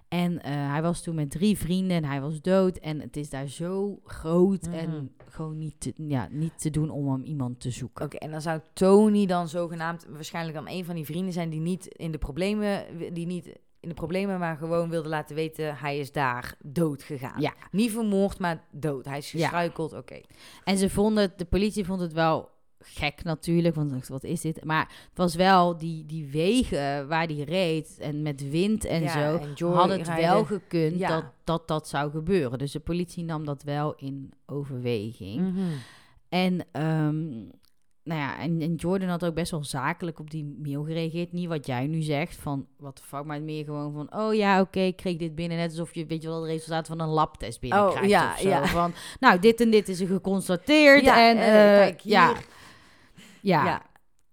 [0.10, 2.78] En eh, hij was toen met drie vrienden en hij was dood.
[2.78, 4.74] En het is daar zo groot Mhm.
[4.74, 8.06] en gewoon niet te, ja, niet te doen om hem iemand te zoeken.
[8.06, 11.60] Oké, en dan zou Tony dan zogenaamd waarschijnlijk dan een van die vrienden zijn die
[11.60, 13.46] niet in de problemen, die niet
[13.80, 17.42] in de problemen, maar gewoon wilde laten weten, hij is daar dood gegaan.
[17.42, 17.54] Ja.
[17.72, 19.06] Niet vermoord, maar dood.
[19.06, 19.40] Hij is Ja.
[19.40, 20.22] gestruikeld, oké.
[20.64, 24.64] En ze vonden, het- de politie vond het wel gek natuurlijk, want wat is dit?
[24.64, 29.10] Maar het was wel die, die wegen waar die reed en met wind en Ja,
[29.56, 30.30] zo, en had het rijden.
[30.30, 31.08] wel gekund Ja.
[31.08, 32.58] dat, dat dat zou gebeuren.
[32.60, 35.42] Dus de politie nam dat wel in overweging.
[35.42, 35.60] Mhm.
[36.30, 37.28] En ehm,
[38.04, 41.32] nou ja, en, en Jordan had ook best wel zakelijk op die mail gereageerd.
[41.32, 44.22] Niet wat jij nu zegt, van wat de fuck, maar meer gewoon van...
[44.22, 45.58] Oh ja, oké, ik kreeg dit binnen.
[45.58, 48.40] Net alsof je, weet je wel, het resultaat van een labtest binnenkrijgt Oh, ja, of
[48.40, 48.48] zo.
[48.50, 48.66] ja.
[48.66, 51.04] Van, nou, dit en dit is er geconstateerd.
[51.04, 52.12] Ja, en eh, eh, kijk hier.
[52.12, 52.34] ja,
[53.42, 53.66] ja.
[53.66, 53.89] Ja.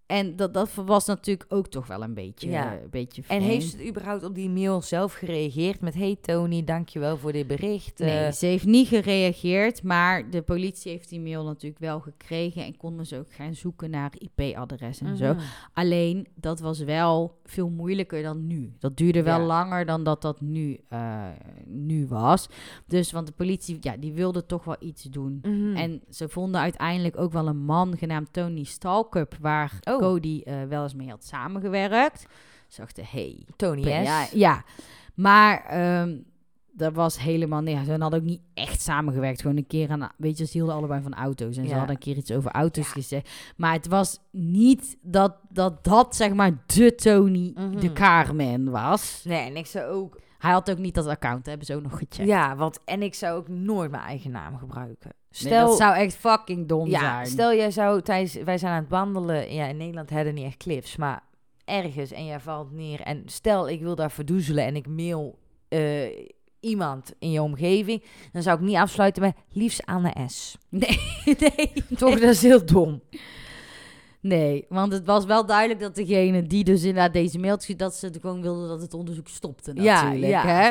[0.06, 2.72] En dat, dat was natuurlijk ook toch wel een beetje, Ja.
[2.72, 5.94] een beetje En heeft ze überhaupt op die mail zelf gereageerd met...
[5.94, 7.98] Hey Tony, dankjewel voor dit bericht.
[7.98, 12.64] Nee, Eh, ze heeft niet gereageerd, maar de politie heeft die mail natuurlijk wel gekregen
[12.64, 15.32] en konden ze ook gaan zoeken naar IP-adres en zo.
[15.32, 15.42] mhm.
[15.72, 18.72] Alleen, dat was wel veel moeilijker dan nu.
[18.78, 19.46] Dat duurde wel Ja.
[19.46, 21.24] langer dan dat dat nu, eh,
[21.66, 22.48] nu was.
[22.86, 25.38] Dus, want de politie, ja, die wilde toch wel iets doen.
[25.42, 25.76] Mhm.
[25.76, 29.95] En ze vonden uiteindelijk ook wel een man genaamd Tony Stalkup, waar Oh.
[30.00, 32.26] Cody eh, wel eens mee had samengewerkt.
[32.68, 33.86] Ze dachten, hey, Tony S.
[33.86, 34.64] ja, ja.
[35.14, 36.16] maar ehm,
[36.72, 37.60] dat was helemaal...
[37.60, 39.40] Nee, ze hadden ook niet echt samengewerkt.
[39.40, 40.10] Gewoon een keer aan...
[40.16, 41.56] Weet je, ze hielden allebei van auto's.
[41.56, 42.90] En ze hadden een keer iets over auto's Ja.
[42.92, 43.30] gezegd.
[43.56, 47.78] Maar het was niet dat dat, dat zeg maar, de Tony, Mhm.
[47.80, 49.22] de Carmen was.
[49.24, 50.20] Nee, en ik zou ook...
[50.38, 52.16] Hij had ook niet dat account, hebben ze ook nog gecheckt.
[52.28, 55.10] Ja, want en ik zou ook nooit mijn eigen naam gebruiken.
[55.42, 57.26] Nee, Stel, dat zou echt fucking dom ja, zijn.
[57.26, 58.34] stel jij zou tijdens...
[58.34, 59.54] Wij zijn aan het wandelen.
[59.54, 61.22] Ja, in Nederland hebben we niet echt cliffs, maar
[61.64, 63.00] ergens en jij valt neer.
[63.00, 66.08] En stel, ik wil daar verdoezelen en ik mail eh,
[66.60, 68.02] iemand in je omgeving.
[68.32, 70.56] Dan zou ik niet afsluiten met liefst Anne S.
[70.68, 70.98] Nee,
[71.38, 73.00] nee, Toch, dat is heel dom.
[74.20, 78.10] nee, want het was wel duidelijk dat degene die dus inderdaad deze mailtje, dat ze
[78.20, 80.32] gewoon wilden dat het onderzoek stopte Ja, natuurlijk.
[80.32, 80.46] ja.
[80.46, 80.70] Hè?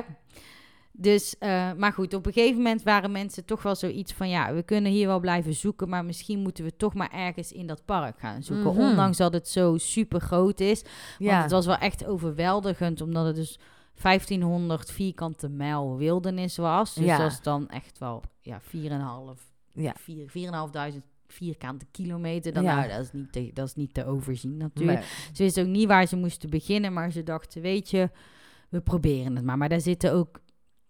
[0.98, 4.54] Dus, eh, maar goed, op een gegeven moment waren mensen toch wel zoiets van, ja,
[4.54, 7.86] we kunnen hier wel blijven zoeken, maar misschien moeten we toch maar ergens in dat
[7.86, 8.82] park gaan zoeken, Mhm.
[8.90, 10.82] ondanks dat het zo super groot is.
[10.82, 13.60] Want Ja, het was wel echt overweldigend, omdat het dus
[13.94, 16.94] 1500 vierkante mijl wildernis was.
[16.94, 17.18] Dus Ja.
[17.18, 19.42] dat is dan echt wel ja, 4,5
[19.74, 19.94] Ja.
[20.00, 22.54] vier- 4.500 vierkante kilometer.
[22.54, 22.76] Dan, Ja.
[22.76, 25.00] nou, dat, is niet te, dat is niet te overzien natuurlijk.
[25.00, 25.08] Nee.
[25.34, 28.10] Ze wisten ook niet waar ze moesten beginnen, maar ze dachten, weet je,
[28.70, 29.58] we proberen het maar.
[29.58, 30.40] Maar daar zitten ook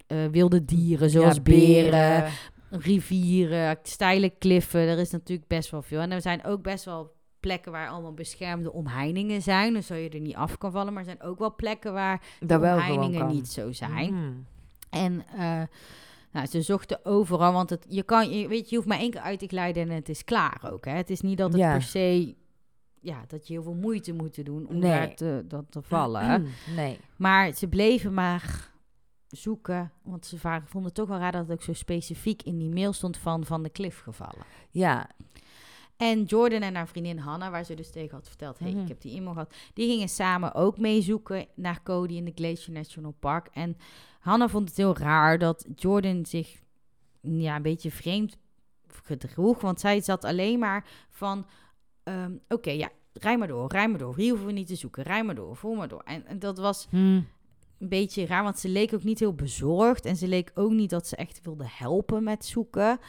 [0.08, 2.32] eh, wilde dieren, zoals Ja, beren,
[2.70, 4.80] rivieren, steile kliffen.
[4.82, 6.00] Er is natuurlijk best wel veel.
[6.00, 9.74] En er zijn ook best wel plekken waar allemaal beschermde omheiningen zijn.
[9.74, 10.94] Dus zo je er niet af kan vallen.
[10.94, 14.14] Maar er zijn ook wel plekken waar de omheiningen niet zo zijn.
[14.14, 14.32] Mhm.
[14.90, 15.62] En eh,
[16.32, 19.22] nou, ze zochten overal, want het, je kan, je, weet je, hoeft maar één keer
[19.22, 20.86] uit te glijden en het is klaar ook.
[20.86, 20.92] Hè?
[20.92, 21.72] Het is niet dat het Ja.
[21.72, 22.36] per se,
[23.02, 24.92] ja, dat je heel veel moeite moet doen om Nee.
[24.92, 26.48] daar te, dat te vallen.
[26.76, 27.00] Nee.
[27.18, 28.74] Maar ze bleven maar
[29.36, 32.70] zoeken, want ze vonden het toch wel raar dat het ook zo specifiek in die
[32.70, 34.46] mail stond van van de klif gevallen.
[34.70, 35.10] Ja.
[35.98, 38.82] En Jordan en haar vriendin Hannah, waar ze dus tegen had verteld, hey, Mhm.
[38.82, 42.74] ik heb die e-mail gehad, die gingen samen ook meezoeken naar Cody in de Glacier
[42.74, 43.48] National Park.
[43.54, 43.78] En
[44.20, 46.62] Hannah vond het heel raar dat Jordan zich
[47.22, 48.38] ja, een beetje vreemd
[49.04, 51.46] gedroeg, want zij zat alleen maar van,
[52.04, 55.04] ehm, oké, ja, rij maar door, rij maar door, hier hoeven we niet te zoeken,
[55.04, 56.02] rij maar door, voel maar door.
[56.06, 57.22] En, en dat was Hm.
[57.86, 60.06] Een beetje raar, want ze leek ook niet heel bezorgd.
[60.06, 63.00] En ze leek ook niet dat ze echt wilde helpen met zoeken.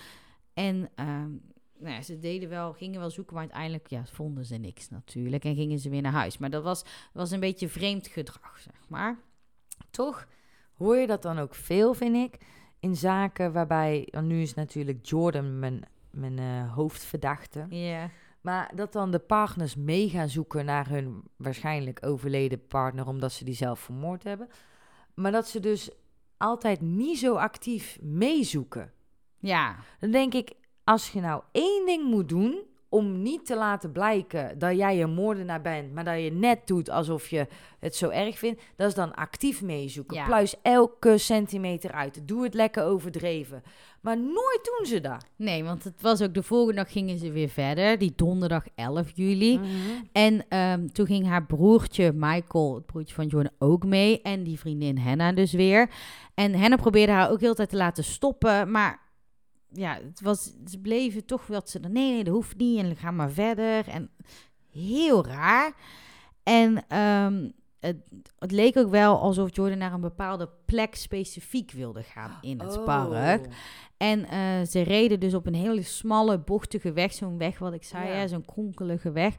[0.54, 1.30] En ehm,
[1.78, 5.44] nou ja, ze deden wel, gingen wel zoeken, maar uiteindelijk ja, vonden ze niks natuurlijk.
[5.44, 6.38] En gingen ze weer naar huis.
[6.38, 9.18] Maar dat was, was een beetje vreemd gedrag, zeg maar.
[9.90, 10.26] Toch
[10.76, 12.38] hoor je dat dan ook veel, vind ik,
[12.80, 18.10] in zaken waarbij, nu is natuurlijk Jordan mijn, mijn eh, hoofdverdachte, Ja.
[18.46, 23.44] Maar dat dan de partners mee gaan zoeken naar hun waarschijnlijk overleden partner, omdat ze
[23.44, 24.48] die zelf vermoord hebben,
[25.14, 25.90] maar dat ze dus
[26.36, 28.92] altijd niet zo actief meezoeken.
[29.38, 29.76] Ja.
[30.00, 30.52] Dan denk ik,
[30.84, 32.62] als je nou één ding moet doen
[32.96, 36.90] om niet te laten blijken dat jij een moordenaar bent, maar dat je net doet
[36.90, 37.46] alsof je
[37.78, 40.16] het zo erg vindt, dat is dan actief meezoeken.
[40.16, 40.26] Ja.
[40.26, 42.28] Pluis elke centimeter uit.
[42.28, 43.62] Doe het lekker overdreven.
[44.00, 45.24] Maar nooit doen ze dat.
[45.36, 47.98] Nee, want het was ook de volgende dag gingen ze weer verder.
[47.98, 49.58] Die donderdag 11 juli.
[49.58, 49.68] Mhm.
[50.12, 54.22] En ehm, toen ging haar broertje Michael, het broertje van Jordan, ook mee.
[54.22, 55.90] En die vriendin Hannah dus weer.
[56.34, 58.70] En Hannah probeerde haar ook heel tijd te laten stoppen.
[58.70, 59.05] Maar
[59.72, 61.78] ja, het was, ze bleven toch dat ze...
[61.78, 62.78] Nee, nee, dat hoeft niet.
[62.78, 63.88] En ga maar verder.
[63.88, 64.10] En
[64.70, 65.72] heel raar.
[66.42, 67.50] En ehm,
[67.80, 67.96] het,
[68.38, 72.76] het leek ook wel alsof Jordan naar een bepaalde plek specifiek wilde gaan in het
[72.78, 72.84] Oh.
[72.84, 73.46] park.
[73.96, 77.12] En eh, ze reden dus op een hele smalle, bochtige weg.
[77.12, 78.26] Zo'n weg, wat ik zei, Ja.
[78.26, 79.34] zo'n kronkelige weg.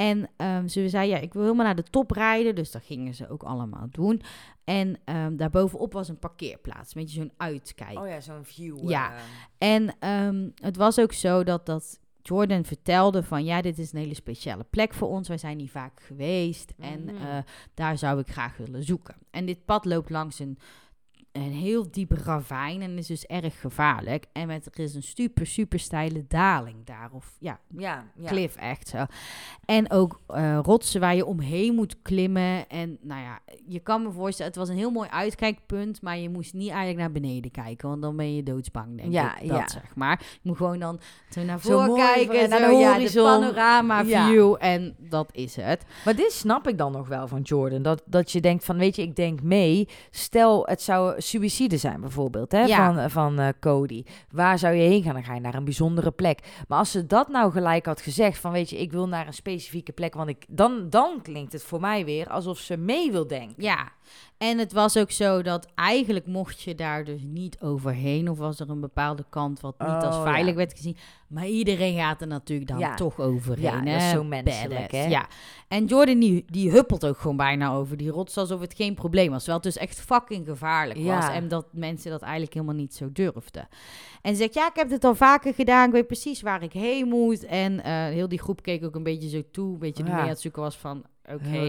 [0.00, 2.54] En ehm, ze zei, ja, ik wil helemaal naar de top rijden.
[2.54, 4.22] Dus dat gingen ze ook allemaal doen.
[4.64, 6.94] En ehm, daarbovenop was een parkeerplaats.
[6.94, 7.98] Een beetje zo'n uitkijk.
[7.98, 8.88] Oh ja, zo'n view.
[8.90, 9.12] Ja.
[9.58, 9.74] eh.
[9.74, 13.44] En ehm, het was ook zo dat, dat Jordan vertelde van...
[13.44, 15.28] ja, dit is een hele speciale plek voor ons.
[15.28, 16.72] Wij zijn hier vaak geweest.
[16.78, 17.16] En Mhm.
[17.16, 17.38] eh,
[17.74, 19.16] daar zou ik graag willen zoeken.
[19.30, 20.58] En dit pad loopt langs een
[21.32, 24.24] een heel diep ravijn en is dus erg gevaarlijk.
[24.32, 27.08] En met, er is een super, super steile daling daar.
[27.12, 28.28] Of ja, Ja, ja.
[28.28, 29.04] cliff echt zo.
[29.64, 32.68] En ook eh, rotsen waar je omheen moet klimmen.
[32.68, 36.28] En nou ja, je kan me voorstellen, het was een heel mooi uitkijkpunt, maar je
[36.28, 39.48] moest niet eigenlijk naar beneden kijken, want dan ben je doodsbang, denk Ja, ik.
[39.48, 39.68] Dat ja.
[39.68, 40.20] zeg maar.
[40.32, 41.00] Je moet gewoon dan
[41.30, 45.56] zo naar voren mooi kijken, naar de ja, de horizon, panorama, view en dat is
[45.56, 45.84] het.
[46.04, 47.82] Maar dit snap ik dan nog wel van Jordan.
[47.82, 49.88] Dat, dat je denkt van, weet je, ik denk mee.
[50.10, 52.94] Stel, het zou suïcide zijn bijvoorbeeld, hè, Ja.
[52.94, 54.02] van, van eh, Cody.
[54.30, 55.14] Waar zou je heen gaan?
[55.14, 56.38] Dan ga je naar een bijzondere plek.
[56.68, 59.32] Maar als ze dat nou gelijk had gezegd, van weet je, ik wil naar een
[59.32, 60.14] specifieke plek.
[60.14, 63.54] Want ik, dan, dan klinkt het voor mij weer alsof ze mee wil denken.
[63.62, 63.88] Ja,
[64.38, 68.28] en het was ook zo dat eigenlijk mocht je daar dus niet overheen.
[68.30, 70.56] Of was er een bepaalde kant wat niet als Oh, veilig ja.
[70.56, 70.96] werd gezien.
[71.28, 72.94] Maar iedereen gaat er natuurlijk dan Ja.
[72.94, 73.62] toch overheen.
[73.64, 74.10] Ja, dat is hè?
[74.10, 75.04] zo menselijk, hè?
[75.04, 75.26] Ja,
[75.68, 79.30] en Jordan die, die huppelt ook gewoon bijna over die rots alsof het geen probleem
[79.30, 79.44] was.
[79.44, 81.28] Terwijl het dus echt fucking gevaarlijk was.
[81.28, 83.68] En dat mensen dat eigenlijk helemaal niet zo durfden.
[84.22, 85.86] En ze zegt, ja, ik heb dit al vaker gedaan.
[85.86, 87.44] Ik weet precies waar ik heen moet.
[87.44, 89.72] En eh, heel die groep keek ook een beetje zo toe.
[89.72, 90.14] Een beetje die Ja.
[90.18, 91.66] mee aan het zoeken was van, oké.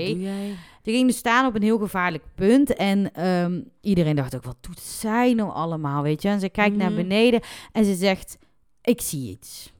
[0.84, 2.74] Ze ging dus staan op een heel gevaarlijk punt.
[2.76, 6.30] En ehm, iedereen dacht ook, wat doet zij nou allemaal, weet je?
[6.30, 7.02] En ze kijkt naar Mhm.
[7.02, 7.42] beneden
[7.72, 8.38] en ze zegt,
[8.82, 9.72] ik zie iets.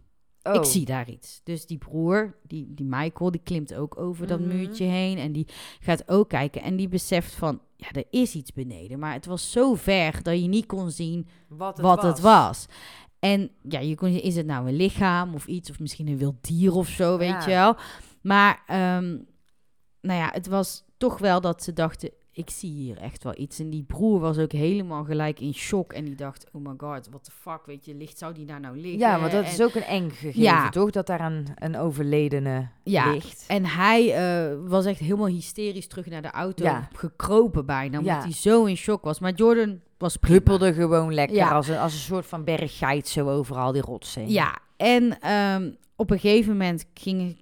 [0.44, 0.54] Oh.
[0.54, 1.42] Ik zie daar iets.
[1.44, 4.48] Dus die broer, die, die Michael, die klimt ook over dat Mhm.
[4.58, 5.18] muurtje heen.
[5.18, 5.48] En die
[5.80, 6.62] gaat ook kijken.
[6.62, 9.00] En die beseft van, ja, er is iets beneden.
[9.00, 12.12] Maar het was zo ver dat je niet kon zien Wat het wat was.
[12.12, 12.66] het was.
[13.20, 16.36] En ja, je kon, is het nou een lichaam of iets, of misschien een wild
[16.42, 17.40] dier of zo, weet Ja.
[17.42, 17.76] je wel.
[18.22, 19.18] Maar, ehm,
[20.02, 23.60] nou ja, het was toch wel dat ze dachten, ik zie hier echt wel iets.
[23.60, 25.94] En die broer was ook helemaal gelijk in shock.
[25.94, 28.60] En die dacht, oh my god, what the fuck, weet je, ligt, zou die daar
[28.60, 29.00] nou liggen?
[29.00, 30.70] Ja, want dat En- is ook een eng gegeven, Ja.
[30.70, 30.90] toch?
[30.90, 33.44] Dat daar een, een overledene Ja, ligt.
[33.48, 36.88] En hij eh, was echt helemaal hysterisch terug naar de auto Ja.
[36.94, 39.20] gekropen bijna, omdat hij zo in shock was.
[39.20, 40.18] Maar Jordan was.
[40.22, 44.30] Huppelde gewoon lekker als, een, als een soort van berggeit zo overal die rotsen.
[44.30, 47.36] Ja, en ehm, op een gegeven moment gingen, ja,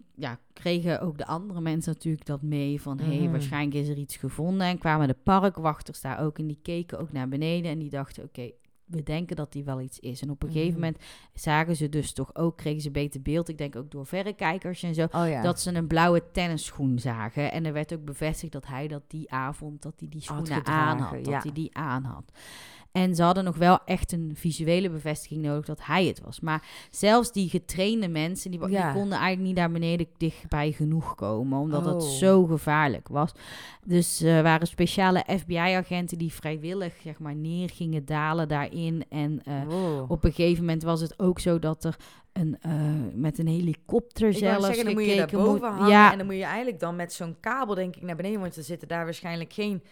[0.60, 2.82] kregen ook de andere mensen natuurlijk dat mee.
[2.82, 3.32] Van, hé, hey, Mhm.
[3.32, 4.68] waarschijnlijk is er iets gevonden.
[4.68, 7.72] En kwamen de parkwachters daar ook en die keken ook naar beneden.
[7.72, 8.52] En die dachten, oké,
[8.86, 10.22] we denken dat die wel iets is.
[10.22, 10.80] En op een gegeven Mhm.
[10.80, 10.98] moment
[11.34, 13.50] zagen ze dus toch ook, kregen ze beter beeld.
[13.50, 15.04] Ik denk ook door verrekijkers en zo.
[15.12, 15.42] Oh ja.
[15.42, 17.52] Dat ze een blauwe tennisschoen zagen.
[17.52, 20.66] En er werd ook bevestigd dat hij dat die avond, dat hij die Had schoenen
[20.66, 21.12] aan had.
[21.24, 21.40] Dat ja.
[21.42, 22.32] hij die aan had.
[22.92, 26.40] En ze hadden nog wel echt een visuele bevestiging nodig dat hij het was.
[26.40, 31.60] Maar zelfs die getrainde mensen, die, die konden eigenlijk niet naar beneden dichtbij genoeg komen.
[31.60, 32.10] Omdat het Oh.
[32.10, 33.32] zo gevaarlijk was.
[33.86, 39.06] Dus er waren speciale FBI-agenten die vrijwillig zeg maar, neer gingen dalen daarin.
[39.10, 40.12] En eh, Wow.
[40.12, 41.96] op een gegeven moment was het ook zo dat er
[42.34, 42.72] een, eh,
[43.14, 46.18] met een helikopter zelfs zeggen, dan moet je gekeken daar boven moet- hangen Ja, en
[46.18, 48.88] dan moet je eigenlijk dan met zo'n kabel denk ik naar beneden, want er zitten
[48.88, 49.84] daar waarschijnlijk geen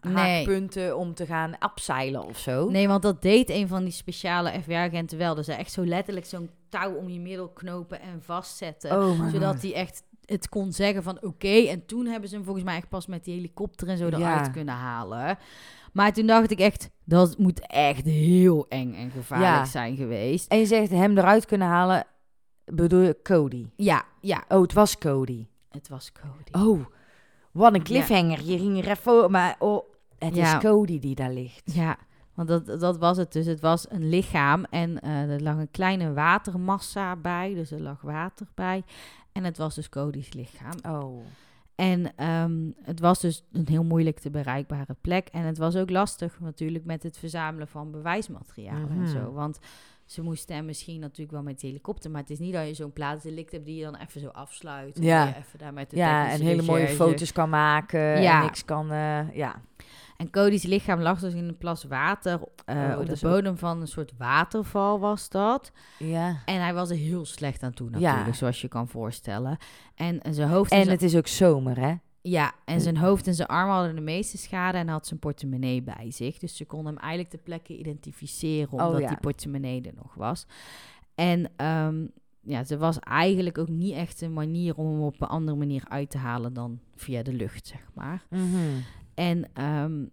[0.00, 2.70] aanhaakpunten om te gaan abseilen of zo.
[2.70, 5.34] nee, want dat deed een van die speciale FBI-agenten wel.
[5.34, 9.02] Dus echt zo letterlijk zo'n touw om je middel knopen en vastzetten.
[9.02, 11.48] oh zodat hij echt het kon zeggen van oké.
[11.68, 14.16] En toen hebben ze hem volgens mij echt pas met die helikopter en zo Ja.
[14.16, 15.38] eruit kunnen halen.
[15.92, 19.64] Maar toen dacht ik echt, dat moet echt heel eng en gevaarlijk Ja.
[19.64, 20.48] zijn geweest.
[20.50, 22.06] En je zegt hem eruit kunnen halen,
[22.64, 23.66] bedoel je Cody?
[23.76, 25.46] Ja, ja, Oh, het was Cody.
[25.70, 26.64] het was Cody.
[26.66, 26.80] Oh,
[27.52, 28.42] wat een cliffhanger.
[28.44, 29.84] Je ging er even maar oh,
[30.18, 31.72] het is Cody die daar ligt.
[31.74, 31.96] Ja,
[32.34, 33.46] want dat, dat was het dus.
[33.46, 37.54] Het was een lichaam en eh, er lag een kleine watermassa bij.
[37.54, 38.82] Dus er lag water bij.
[39.32, 40.94] En het was dus Cody's lichaam.
[41.02, 41.22] Oh.
[41.74, 45.28] En ehm, het was dus een heel moeilijk te bereikbare plek.
[45.28, 49.06] En het was ook lastig natuurlijk met het verzamelen van bewijsmateriaal en Mhm.
[49.06, 49.32] zo.
[49.32, 49.58] Want
[50.10, 52.10] ze moesten hem misschien natuurlijk wel met de helikopter.
[52.10, 54.96] Maar het is niet dat je zo'n plaatsdelict hebt die je dan even zo afsluit.
[54.96, 55.24] En Ja.
[55.26, 58.38] je even daar met de Ja, en hele mooie foto's kan maken Ja.
[58.38, 59.60] en niks kan, eh, ja.
[60.16, 62.40] En Cody's lichaam lag dus in een plas water.
[62.64, 65.72] eh, Oh, op de ook- bodem van een soort waterval was dat.
[65.98, 66.42] Ja.
[66.44, 67.98] En hij was er heel slecht aan toe Ja.
[68.10, 69.56] natuurlijk, zoals je kan voorstellen.
[69.94, 71.94] En, en zijn hoofd en, En het is ook zomer, hè?
[72.22, 75.82] Ja, en zijn hoofd en zijn armen hadden de meeste schade en had zijn portemonnee
[75.82, 76.38] bij zich.
[76.38, 79.08] Dus ze konden hem eigenlijk ter plekke identificeren, Oh, omdat ja.
[79.08, 80.46] die portemonnee er nog was.
[81.14, 82.06] En ehm,
[82.40, 85.82] ja, er was eigenlijk ook niet echt een manier om hem op een andere manier
[85.88, 88.26] uit te halen dan via de lucht, zeg maar.
[89.14, 90.04] En ehm,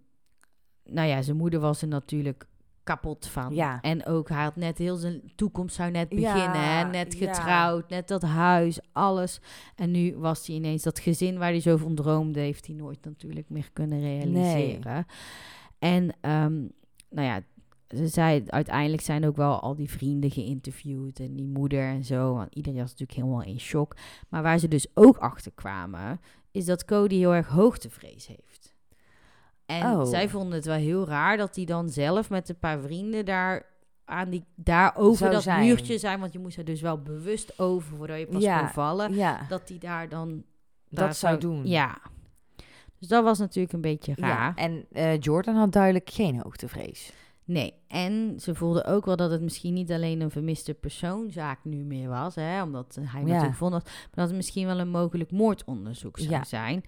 [0.83, 2.47] nou ja, zijn moeder was er natuurlijk
[2.87, 3.55] kapot van.
[3.55, 3.81] Ja.
[3.81, 6.77] En ook, hij had net heel zijn toekomst zou net Ja, beginnen.
[6.77, 7.27] hè, net ja.
[7.33, 9.41] getrouwd, net dat huis, alles.
[9.75, 13.05] En nu was hij ineens dat gezin waar hij zo van droomde, heeft hij nooit
[13.05, 15.05] natuurlijk meer kunnen realiseren.
[15.79, 16.55] En ehm,
[17.09, 17.41] nou ja,
[17.95, 22.33] ze zei, uiteindelijk zijn ook wel al die vrienden geïnterviewd en die moeder en zo.
[22.33, 23.95] Want iedereen was natuurlijk helemaal in shock.
[24.29, 26.19] Maar waar ze dus ook achter kwamen,
[26.51, 28.46] is dat Cody heel erg hoogtevrees heeft.
[29.67, 30.05] En Oh.
[30.05, 33.65] zij vonden het wel heel raar dat hij dan zelf met een paar vrienden daar
[34.05, 35.65] aan die daar over Zou dat zijn.
[35.65, 38.59] muurtje zijn, want je moest er dus wel bewust over voordat je pas Ja.
[38.59, 39.13] kon vallen.
[39.13, 40.43] Ja, Dat hij daar dan
[40.89, 41.67] daar dat zou doen.
[41.67, 41.97] Ja.
[42.99, 44.29] Dus dat was natuurlijk een beetje raar.
[44.29, 47.13] Ja, en eh, Jordan had duidelijk geen hoogtevrees.
[47.43, 51.83] Nee, en ze voelde ook wel dat het misschien niet alleen een vermiste persoonzaak nu
[51.83, 53.27] meer was, hè, omdat hij Ja.
[53.27, 56.43] natuurlijk vond dat, maar dat het misschien wel een mogelijk moordonderzoek zou Ja.
[56.43, 56.83] zijn.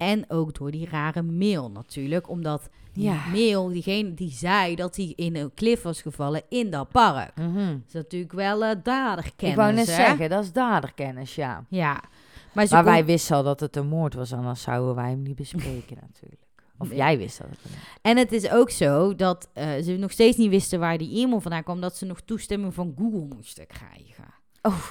[0.00, 3.26] En ook door die rare mail natuurlijk, omdat die Ja.
[3.32, 7.36] mail, diegene die zei dat hij in een klif was gevallen in dat park.
[7.36, 7.44] Dat
[7.86, 9.94] is natuurlijk wel eh daderkennis, Ik wou net hè?
[9.94, 11.64] zeggen, dat is daderkennis, ja.
[11.68, 12.02] Ja.
[12.52, 15.08] Maar, ze Maar kon- wij wisten al dat het een moord was, anders zouden wij
[15.10, 16.42] hem niet bespreken natuurlijk.
[16.78, 16.96] Of Nee.
[16.96, 17.58] jij wist dat het
[18.02, 21.40] En het is ook zo dat eh, ze nog steeds niet wisten waar die e-mail
[21.40, 24.24] vandaan kwam, dat ze nog toestemming van Google moesten krijgen.
[24.62, 24.84] Oh.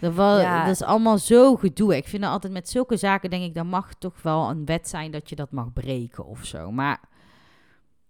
[0.00, 0.64] Dat, was, Ja.
[0.64, 1.96] dat is allemaal zo gedoe.
[1.96, 4.88] Ik vind dat altijd met zulke zaken, denk ik, dan mag toch wel een wet
[4.88, 6.70] zijn dat je dat mag breken of zo.
[6.72, 7.00] Maar,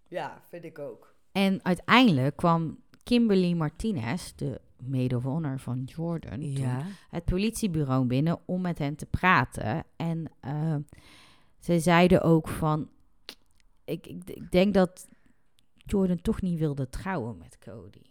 [0.07, 1.13] Ja, vind ik ook.
[1.31, 6.81] en uiteindelijk kwam Kimberly Martinez, de maid of honor van Jordan, Ja.
[7.09, 9.83] het politiebureau binnen om met hen te praten.
[9.95, 10.75] En eh,
[11.59, 12.89] ze zeiden ook van,
[13.85, 15.07] ik, ik, ik denk dat
[15.75, 18.01] Jordan toch niet wilde trouwen met Cody.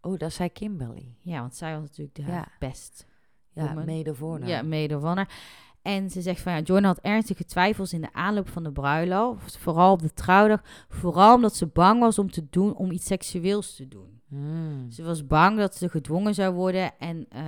[0.00, 1.14] Oh, dat zei Kimberly.
[1.20, 2.48] Ja, want zij was natuurlijk de Ja.
[2.58, 3.06] best.
[3.52, 4.62] Ja, mede voor Ja,
[4.98, 5.28] honor.
[5.82, 9.56] En ze zegt van ja, Jordan had ernstige twijfels in de aanloop van de bruiloft.
[9.58, 10.60] Vooral op de trouwdag.
[10.88, 14.20] Vooral omdat ze bang was om te doen, om iets seksueels te doen.
[14.28, 14.90] Hmm.
[14.90, 16.98] Ze was bang dat ze gedwongen zou worden.
[16.98, 17.42] En eh,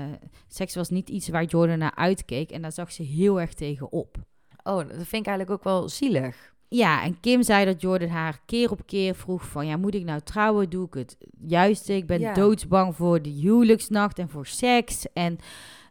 [0.49, 2.51] seks was niet iets waar Jordan naar uitkeek.
[2.51, 4.17] En daar zag ze heel erg tegen op.
[4.63, 6.52] Oh, dat vind ik eigenlijk ook wel zielig.
[6.73, 9.67] Ja, en Kim zei dat Jordan haar keer op keer vroeg van...
[9.67, 10.71] ja, moet ik nou trouwen?
[10.71, 11.93] Doe ik het juiste?
[11.93, 12.35] Ik ben Ja.
[12.35, 15.07] doodsbang voor de huwelijksnacht en voor seks.
[15.13, 15.39] En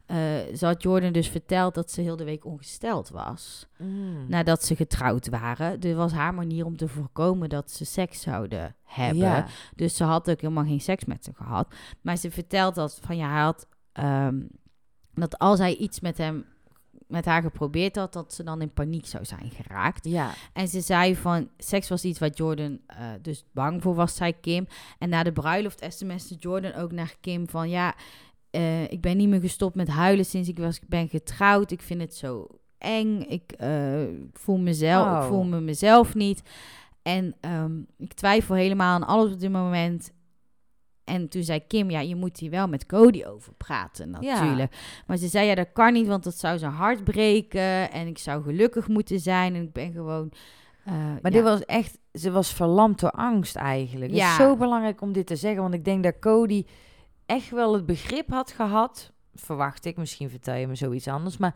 [0.05, 0.17] eh,
[0.55, 3.67] ze had Jordan dus verteld dat ze heel de week ongesteld was...
[3.77, 4.25] Hmm.
[4.27, 5.79] nadat ze getrouwd waren.
[5.79, 9.17] Dit was haar manier om te voorkomen dat ze seks zouden hebben.
[9.17, 9.47] Ja.
[9.75, 11.73] Dus ze had ook helemaal geen seks met hem gehad.
[12.01, 14.39] Maar ze vertelt dat van ja, hij had ehm,
[15.13, 16.45] dat als hij iets met hem
[17.11, 20.05] met haar geprobeerd had, dat ze dan in paniek zou zijn geraakt.
[20.05, 20.31] Ja.
[20.53, 24.33] En ze zei van, seks was iets wat Jordan eh, dus bang voor was, zei
[24.41, 24.67] Kim.
[24.99, 27.95] En na de bruiloft sms'te Jordan ook naar Kim van, ja,
[28.49, 31.71] eh, ik ben niet meer gestopt met huilen sinds ik was, ben getrouwd.
[31.71, 32.47] Ik vind het zo
[32.77, 33.21] eng.
[33.21, 34.03] Ik eh,
[34.33, 35.21] voel mezelf, Oh.
[35.21, 36.41] ik voel me mezelf niet.
[37.01, 40.11] En ehm, ik twijfel helemaal aan alles op dit moment.
[41.03, 44.33] En toen zei Kim, ja, je moet hier wel met Cody over praten Ja.
[44.39, 44.75] natuurlijk.
[45.07, 47.91] Maar ze zei, ja, dat kan niet, want dat zou zijn hart breken.
[47.91, 49.55] En ik zou gelukkig moeten zijn.
[49.55, 50.31] En ik ben gewoon...
[50.85, 51.29] eh, Maar ja.
[51.29, 54.11] dit was echt, ze was verlamd door angst eigenlijk.
[54.11, 54.29] Het Ja.
[54.31, 56.65] is zo belangrijk om dit te zeggen, want ik denk dat Cody
[57.25, 61.55] echt wel het begrip had gehad, verwacht ik, misschien vertel je me zoiets anders, maar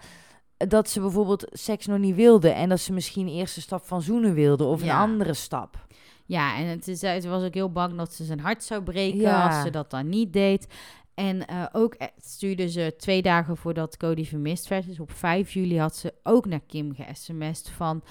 [0.58, 4.02] dat ze bijvoorbeeld seks nog niet wilde en dat ze misschien eerst een stap van
[4.02, 4.93] zoenen wilde of Ja.
[4.93, 5.88] een andere stap.
[6.26, 9.19] Ja, en het is, ze was ook heel bang dat ze zijn hart zou breken
[9.19, 9.47] Ja.
[9.47, 10.67] als ze dat dan niet deed.
[11.13, 15.51] En eh, ook eh, stuurde ze twee dagen voordat Cody vermist werd, dus op 5
[15.51, 18.03] juli had ze ook naar Kim ge-sms'd van...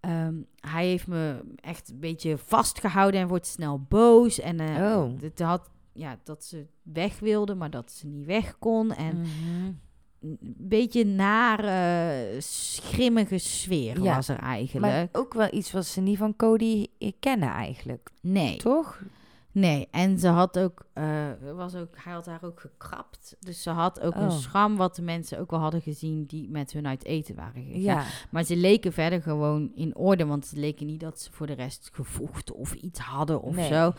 [0.00, 4.40] ehm, hij heeft me echt een beetje vastgehouden en wordt snel boos.
[4.40, 5.20] En eh, Oh.
[5.20, 8.92] het had, ja, dat ze weg wilde, maar dat ze niet weg kon.
[8.94, 9.72] En Mhm.
[10.58, 14.86] Beetje nare, schimmige sfeer Ja, was er eigenlijk.
[14.86, 16.86] Maar ook wel iets wat ze niet van Cody
[17.20, 18.56] kennen eigenlijk, nee.
[18.56, 19.00] toch?
[19.54, 23.36] Nee, en ze had ook, eh, was ook, hij had haar ook gekrapt.
[23.40, 24.38] Dus ze had ook een Oh.
[24.38, 27.80] schram wat de mensen ook wel hadden gezien die met hun uit eten waren gegaan.
[27.80, 28.04] Ja.
[28.30, 31.52] Maar ze leken verder gewoon in orde, want ze leken niet dat ze voor de
[31.52, 33.68] rest gevochten of iets hadden of Nee.
[33.68, 33.92] zo.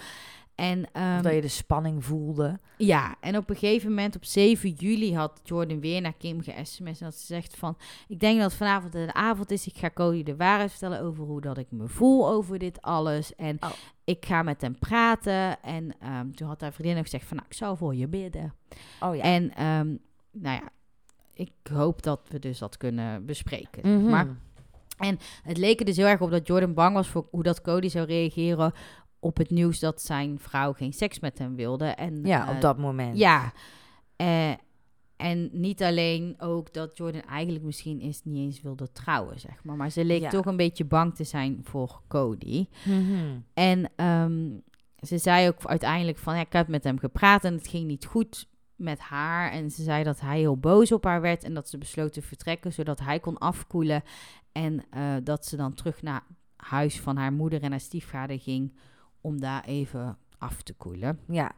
[0.55, 2.59] En, ehm, dat je de spanning voelde.
[2.77, 6.99] ja, en op een gegeven moment op 7 juli had Jordan weer naar Kim ge-sms
[6.99, 7.77] en dat ze zegt van,
[8.07, 11.41] ik denk dat vanavond de avond is, ik ga Cody de waarheid vertellen over hoe
[11.41, 13.69] dat ik me voel over dit alles en Oh.
[14.03, 17.49] ik ga met hem praten en ehm, toen had haar vriendin ook gezegd van, nou,
[17.49, 18.53] ik zal voor je bidden.
[18.99, 19.21] Oh ja.
[19.21, 19.87] En ehm,
[20.31, 20.69] nou ja,
[21.33, 23.97] ik hoop dat we dus dat kunnen bespreken.
[23.99, 24.09] Mhm.
[24.09, 24.27] Maar
[25.43, 27.87] het leek er dus heel erg op dat Jordan bang was voor hoe dat Cody
[27.87, 28.73] zou reageren
[29.23, 31.85] op het nieuws dat zijn vrouw geen seks met hem wilde.
[31.85, 33.17] En, ja, eh, op dat moment.
[33.17, 33.53] Ja.
[34.15, 34.51] Eh,
[35.15, 39.75] en niet alleen ook dat Jordan eigenlijk misschien eens niet eens wilde trouwen, zeg maar.
[39.75, 40.29] Maar ze leek Ja.
[40.29, 42.67] toch een beetje bang te zijn voor Cody.
[42.85, 43.39] Mhm.
[43.53, 44.49] En ehm,
[44.99, 48.05] ze zei ook uiteindelijk van, ja, ik heb met hem gepraat en het ging niet
[48.05, 49.51] goed met haar.
[49.51, 52.21] En ze zei dat hij heel boos op haar werd en dat ze besloot te
[52.21, 54.03] vertrekken, zodat hij kon afkoelen.
[54.51, 56.23] En eh, dat ze dan terug naar
[56.55, 58.73] huis van haar moeder en haar stiefvader ging
[59.23, 61.19] om daar even af te koelen.
[61.27, 61.51] Ja.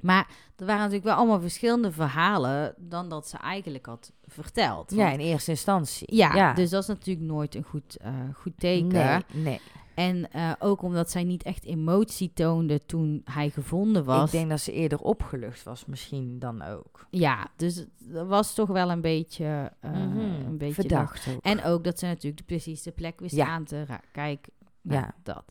[0.00, 4.90] Maar er waren natuurlijk wel allemaal verschillende verhalen dan dat ze eigenlijk had verteld.
[4.94, 6.14] ja, in eerste instantie.
[6.16, 8.88] ja, dus dat is natuurlijk nooit een goed, eh, goed teken.
[8.88, 9.60] Nee, nee.
[9.94, 14.24] En eh, ook omdat zij niet echt emotie toonde toen hij gevonden was.
[14.24, 17.06] Ik denk dat ze eerder opgelucht was misschien dan ook.
[17.10, 20.18] Ja, dus dat was toch wel een beetje, eh, Mhm.
[20.18, 20.74] een beetje.
[20.74, 21.42] Verdacht ook.
[21.42, 23.46] En ook dat ze natuurlijk de, precies de plek wist Ja.
[23.46, 24.08] aan te raken.
[24.12, 24.48] Kijk,
[24.82, 25.14] nou, Ja.
[25.22, 25.44] dat.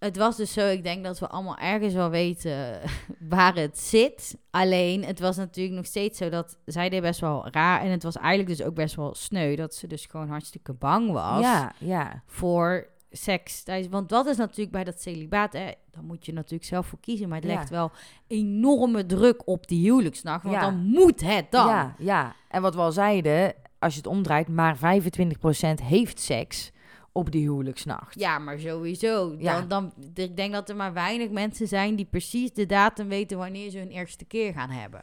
[0.00, 2.80] Het was dus zo, ik denk dat we allemaal ergens wel weten
[3.28, 4.36] waar het zit.
[4.50, 7.80] Alleen, het was natuurlijk nog steeds zo dat zij deed best wel raar.
[7.80, 11.12] En het was eigenlijk dus ook best wel sneu dat ze dus gewoon hartstikke bang
[11.12, 12.22] was ja, ja.
[12.26, 13.62] voor seks.
[13.90, 17.28] Want dat is natuurlijk bij dat celibaat, hè, dan moet je natuurlijk zelf voor kiezen.
[17.28, 17.54] Maar het Ja.
[17.54, 17.90] legt wel
[18.26, 20.42] enorme druk op die huwelijksnacht.
[20.42, 20.60] Want Ja.
[20.60, 21.66] dan moet het dan.
[21.66, 22.34] Ja, ja.
[22.48, 26.70] En wat we al zeiden, als je het omdraait, maar 25% heeft seks
[27.12, 28.20] op die huwelijksnacht.
[28.20, 29.28] Ja, maar sowieso.
[29.28, 29.60] Dan, Ja.
[29.60, 33.70] dan, ik denk dat er maar weinig mensen zijn die precies de datum weten wanneer
[33.70, 35.02] ze hun eerste keer gaan hebben.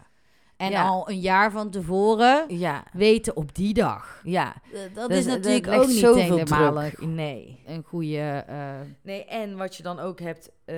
[0.57, 0.83] En Ja.
[0.87, 4.21] al een jaar van tevoren Ja, weten op die dag.
[4.23, 4.55] ja.
[4.93, 7.59] Dat Dus is natuurlijk ook niet zoveel helemaal Nee.
[7.65, 8.43] een goede...
[8.47, 8.57] eh,
[9.01, 10.51] Nee, en wat je dan ook hebt...
[10.65, 10.75] eh,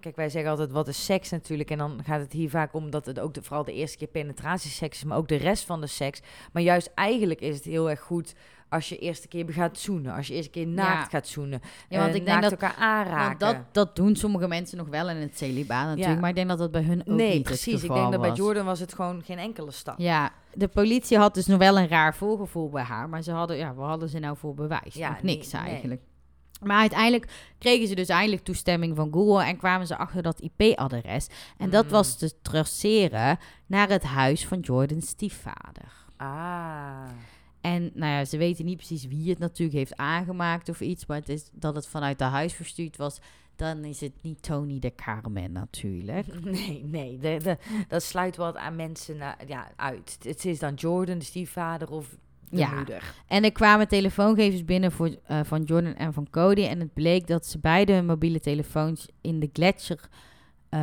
[0.00, 1.70] kijk, wij zeggen altijd, wat is seks natuurlijk?
[1.70, 4.08] En dan gaat het hier vaak om dat het ook de, vooral de eerste keer
[4.08, 5.04] penetratieseks is...
[5.04, 6.20] maar ook de rest van de seks.
[6.52, 8.34] Maar juist eigenlijk is het heel erg goed...
[8.70, 10.14] als je eerste keer gaat zoenen.
[10.14, 11.18] Als je eerste keer naakt Ja.
[11.18, 11.60] gaat zoenen.
[11.88, 13.38] Ja, want eh, ik denk dat- elkaar aanraken.
[13.38, 16.14] want dat, dat doen sommige mensen nog wel in het celibaat natuurlijk.
[16.14, 16.20] Ja.
[16.20, 17.64] Maar ik denk dat dat bij hun ook nee, niet precies.
[17.64, 18.32] het Ik geval denk dat bij.
[18.44, 19.98] Jordan was het gewoon geen enkele stap.
[19.98, 23.08] Ja, de politie had dus nog wel een raar voorgevoel bij haar.
[23.08, 24.94] Maar ze hadden, ja, wat hadden ze nou voor bewijs?
[24.94, 25.70] Ja, nog niks nee, nee.
[25.70, 26.00] eigenlijk.
[26.62, 31.26] Maar uiteindelijk kregen ze dus eindelijk toestemming van Google en kwamen ze achter dat IP-adres.
[31.58, 31.90] En dat Mm.
[31.90, 35.92] was te traceren naar het huis van Jordan's stiefvader.
[36.16, 37.02] Ah.
[37.60, 41.16] En nou ja, ze weten niet precies wie het natuurlijk heeft aangemaakt of iets, maar
[41.18, 43.20] het is dat het vanuit de huis verstuurd was.
[43.56, 46.26] Dan is het niet Tony de Carmen natuurlijk.
[46.44, 47.18] Nee, nee.
[47.18, 47.56] De, de,
[47.88, 50.18] dat sluit wat aan mensen na- ja, uit.
[50.22, 52.16] Het is dan Jordan, de stiefvader of
[52.48, 52.74] de Ja.
[52.74, 53.14] moeder.
[53.26, 56.62] En er kwamen telefoongevers binnen voor, eh, van Jordan en van Cody.
[56.62, 60.08] En het bleek dat ze beide hun mobiele telefoons in de gletsjer.
[60.68, 60.80] eh,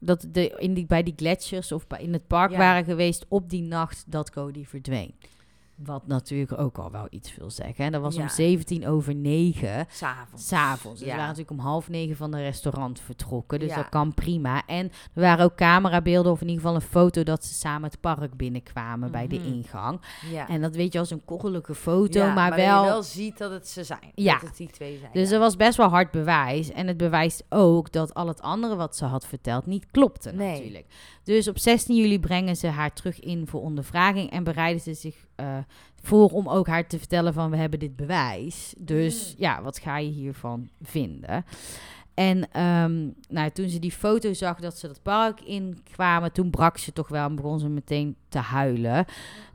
[0.00, 2.58] dat de, in die, bij die gletsjers of bij, in het park Ja.
[2.58, 5.14] waren geweest op die nacht dat Cody verdween.
[5.84, 7.84] Wat natuurlijk ook al wel iets wil zeggen.
[7.84, 8.28] En dat was om Ja.
[8.28, 9.86] 17 over 9.
[9.90, 10.46] S'avonds.
[10.48, 10.98] S'avonds.
[11.00, 11.14] Dus Ja.
[11.14, 13.58] we waren natuurlijk om half negen van het restaurant vertrokken.
[13.58, 13.76] Dus Ja.
[13.76, 14.66] dat kan prima.
[14.66, 18.00] En er waren ook camerabeelden, of in ieder geval een foto dat ze samen het
[18.00, 19.46] park binnenkwamen bij de Mhm.
[19.46, 20.00] ingang.
[20.30, 20.48] Ja.
[20.48, 22.82] En dat weet je als een korrelige foto, maar, wel.
[22.84, 24.12] je wel ziet dat het ze zijn.
[24.14, 24.32] Ja.
[24.38, 25.10] Dat het die twee zijn.
[25.12, 26.70] Dus er was best wel hard bewijs.
[26.72, 30.52] En het bewijst ook dat al het andere wat ze had verteld niet klopte Nee.
[30.52, 30.86] natuurlijk.
[31.24, 34.30] Dus op 16 juli brengen ze haar terug in voor ondervraging.
[34.30, 35.58] En bereiden ze zich eh,
[36.02, 38.74] voor om ook haar te vertellen van we hebben dit bewijs.
[38.78, 39.34] Dus Mm.
[39.42, 41.44] ja, wat ga je hiervan vinden?
[42.14, 46.78] En ehm, nou, toen ze die foto zag dat ze dat park inkwamen, toen brak
[46.78, 49.04] ze toch wel en begon ze meteen te huilen.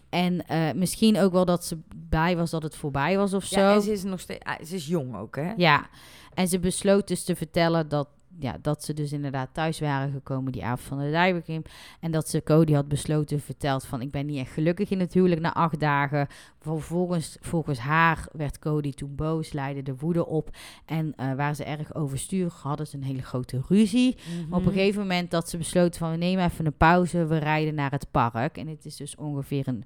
[0.09, 1.77] En eh, misschien ook wel dat ze
[2.09, 3.59] blij was dat het voorbij was of zo.
[3.59, 4.43] Ja, en ze is nog steeds...
[4.45, 5.53] ah, ze is jong ook, hè?
[5.57, 5.88] Ja,
[6.33, 8.07] en ze besloot dus te vertellen dat,
[8.39, 11.61] ja, dat ze dus inderdaad thuis waren gekomen die avond van de Dijbergrim.
[11.99, 15.13] En dat ze Cody had besloten verteld van ik ben niet echt gelukkig in het
[15.13, 16.27] huwelijk na acht dagen.
[16.59, 20.49] Vervolgens, volgens haar werd Cody toen boos, leidde de woede op.
[20.86, 24.17] En eh, waar ze erg overstuur hadden ze een hele grote ruzie.
[24.49, 27.38] Maar op een gegeven moment dat ze besloten van we nemen even een pauze, we
[27.38, 28.57] rijden naar het park.
[28.57, 29.83] En het is dus ongeveer een,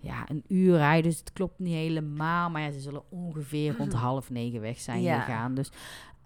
[0.00, 2.50] ja, een uur rijden, dus het klopt niet helemaal.
[2.50, 5.20] Maar ja, ze zullen ongeveer rond half negen weg zijn Ja.
[5.20, 5.54] gegaan.
[5.54, 5.70] Dus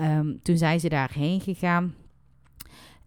[0.03, 1.95] ehm, toen zijn ze daarheen gegaan.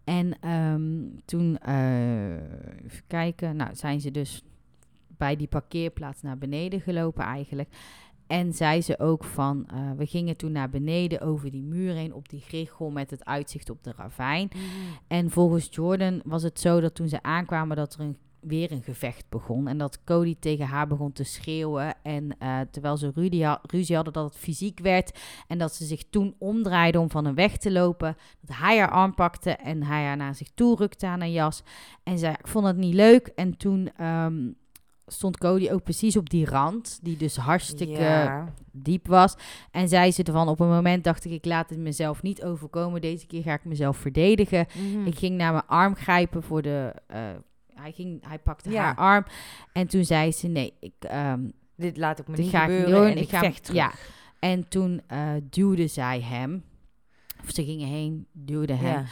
[0.04, 0.82] En ehm,
[1.24, 2.34] toen, eh,
[2.84, 4.44] even kijken, nou zijn ze dus
[5.06, 7.68] bij die parkeerplaats naar beneden gelopen eigenlijk.
[8.26, 12.14] En zei ze ook van, eh, we gingen toen naar beneden over die muur heen
[12.14, 14.48] op die grichel met het uitzicht op de ravijn.
[14.52, 14.62] Mhm.
[15.06, 18.16] En volgens Jordan was het zo dat toen ze aankwamen dat er een,
[18.46, 19.68] weer een gevecht begon.
[19.68, 21.94] En dat Cody tegen haar begon te schreeuwen.
[22.02, 25.18] En eh, terwijl ze ruzie, ha- ruzie hadden dat het fysiek werd.
[25.46, 28.16] En dat ze zich toen omdraaide om van hem weg te lopen.
[28.40, 31.62] Dat hij haar arm pakte en hij haar naar zich toe rukte aan een jas.
[32.02, 33.26] En zei, ik vond het niet leuk.
[33.26, 34.48] En toen ehm,
[35.06, 36.98] stond Cody ook precies op die rand.
[37.02, 38.52] Die dus hartstikke Ja.
[38.72, 39.34] diep was.
[39.70, 43.00] En zei ze ervan, op een moment dacht ik, ik laat het mezelf niet overkomen.
[43.00, 44.66] Deze keer ga ik mezelf verdedigen.
[44.74, 45.06] Mhm.
[45.06, 46.92] Ik ging naar mijn arm grijpen voor de...
[47.06, 47.20] eh,
[47.80, 48.82] hij, ging, hij pakte Ja.
[48.82, 49.24] haar arm.
[49.72, 53.00] En toen zei ze, nee, ik, ehm, Dit laat ik me niet ga ik gebeuren
[53.00, 53.10] doen.
[53.10, 53.76] en ik ga, vecht terug.
[53.80, 53.92] Ja.
[54.38, 56.64] En toen eh, duwde zij hem.
[57.42, 58.86] Of ze gingen heen, duwde hem.
[58.92, 59.04] Ja,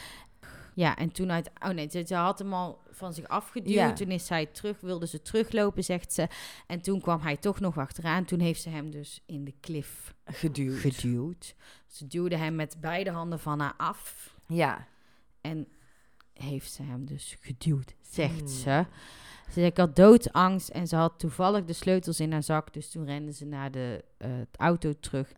[0.75, 0.97] Ja.
[0.97, 1.51] en toen uit...
[1.67, 3.75] Oh nee, ze, ze had hem al van zich afgeduwd.
[3.75, 3.93] Ja.
[3.93, 6.29] Toen is zij terug, wilde ze teruglopen, zegt ze.
[6.67, 8.25] En toen kwam hij toch nog achteraan.
[8.25, 10.79] Toen heeft ze hem dus in de klif Geduwd.
[10.79, 11.55] geduwd.
[11.87, 14.35] Ze duwde hem met beide handen van haar af.
[14.47, 14.87] Ja.
[15.41, 15.69] En
[16.35, 18.49] heeft ze hem dus geduwd, zegt Hmm.
[18.49, 18.85] ze.
[19.47, 22.73] Ze zei, ik had doodsangst en ze had toevallig de sleutels in haar zak.
[22.73, 25.33] Dus toen rende ze naar de eh, auto terug.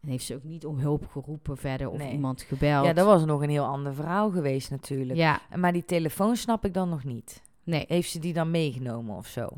[0.00, 2.12] En heeft ze ook niet om hulp geroepen verder of Nee.
[2.12, 2.84] iemand gebeld.
[2.86, 5.18] Ja, dat was nog een heel ander verhaal geweest natuurlijk.
[5.18, 7.42] Ja, Maar die telefoon snap ik dan nog niet.
[7.64, 9.48] nee, Heeft ze die dan meegenomen of zo?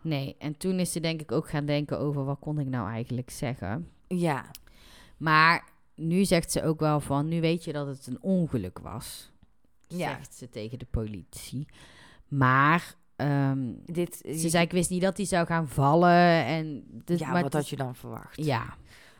[0.00, 0.36] nee.
[0.38, 3.30] En toen is ze denk ik ook gaan denken over wat kon ik nou eigenlijk
[3.30, 3.88] zeggen.
[4.08, 4.44] Ja,
[5.16, 5.64] Maar
[5.94, 9.30] nu zegt ze ook wel van, nu weet je dat het een ongeluk was.
[9.96, 10.08] Ja.
[10.08, 11.66] Zegt ze tegen de politie.
[12.28, 14.16] Maar ehm, dit...
[14.36, 16.44] ze zei, ik wist niet dat hij zou gaan vallen.
[16.44, 18.44] En ja, maar wat had je dan verwacht?
[18.44, 18.74] Ja,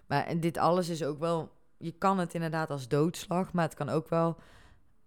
[0.07, 1.51] Maar en dit alles is ook wel...
[1.79, 4.37] Je kan het inderdaad als doodslag, maar het kan ook wel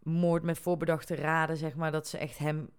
[0.03, 2.69] moord met voorbedachte raden, zeg maar, dat ze echt hem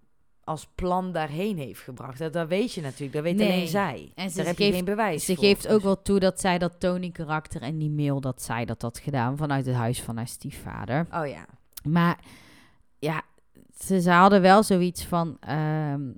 [0.45, 2.19] als plan daarheen heeft gebracht.
[2.19, 3.53] Dat, dat weet je natuurlijk, dat weet Nee.
[3.53, 4.13] alleen zij.
[4.15, 5.45] En ze Daar heb geeft- je geen bewijs Ze voor.
[5.45, 8.83] geeft ook Dus- wel toe dat zij dat Tony-karakter en die mail dat zij dat
[8.83, 11.07] had gedaan vanuit het huis van haar stiefvader.
[11.13, 11.47] Oh ja.
[11.83, 12.19] Maar
[12.99, 13.23] ja,
[13.79, 15.37] ze, ze hadden wel zoiets van.
[15.41, 16.11] ehm,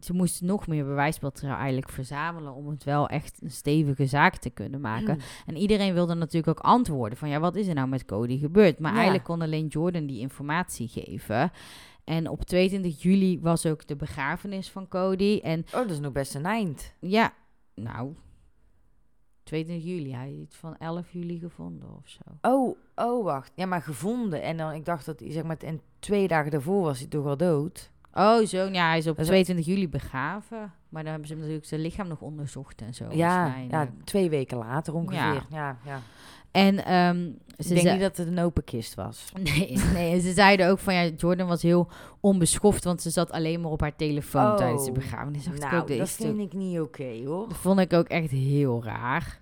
[0.00, 4.50] ze moesten nog meer bewijsmateriaal eigenlijk verzamelen om het wel echt een stevige zaak te
[4.50, 5.14] kunnen maken.
[5.14, 5.20] Mm.
[5.46, 8.78] En iedereen wilde natuurlijk ook antwoorden van ja, wat is er nou met Cody gebeurd?
[8.78, 8.96] Maar Ja.
[8.96, 11.50] eigenlijk kon alleen Jordan die informatie geven.
[12.04, 15.40] En op 22 juli was ook de begrafenis van Cody.
[15.42, 16.94] En Oh, dat is nog best een eind.
[17.00, 17.32] ja,
[17.74, 18.14] nou,
[19.50, 20.14] 22 juli.
[20.14, 22.20] Hij is van 11 juli gevonden of zo.
[22.50, 23.52] Oh, oh, wacht.
[23.54, 24.42] Ja, maar gevonden.
[24.42, 27.26] En dan, ik dacht dat hij, zeg maar, en twee dagen daarvoor was hij toch
[27.26, 27.90] al dood.
[28.14, 28.64] Oh, zo.
[28.66, 30.72] Ja, hij is op Dat is- 22 juli begraven.
[30.88, 33.04] Maar dan hebben ze natuurlijk zijn lichaam nog onderzocht en zo.
[33.10, 35.18] ja, ja, twee weken later ongeveer.
[35.18, 35.46] Ja.
[35.50, 36.00] Ja, ja.
[36.50, 39.32] En ehm, ze Ik denk niet dat het een open kist was.
[39.42, 41.88] Nee, nee, ze zeiden ook van ja, Jordan was heel
[42.20, 44.56] onbeschoft, want ze zat alleen maar op haar telefoon Oh.
[44.56, 45.44] tijdens de begrafenis.
[45.44, 47.48] Dacht ik Nou, ook, dat toch- vind ik niet oké, hoor.
[47.48, 49.39] Dat vond ik ook echt heel raar.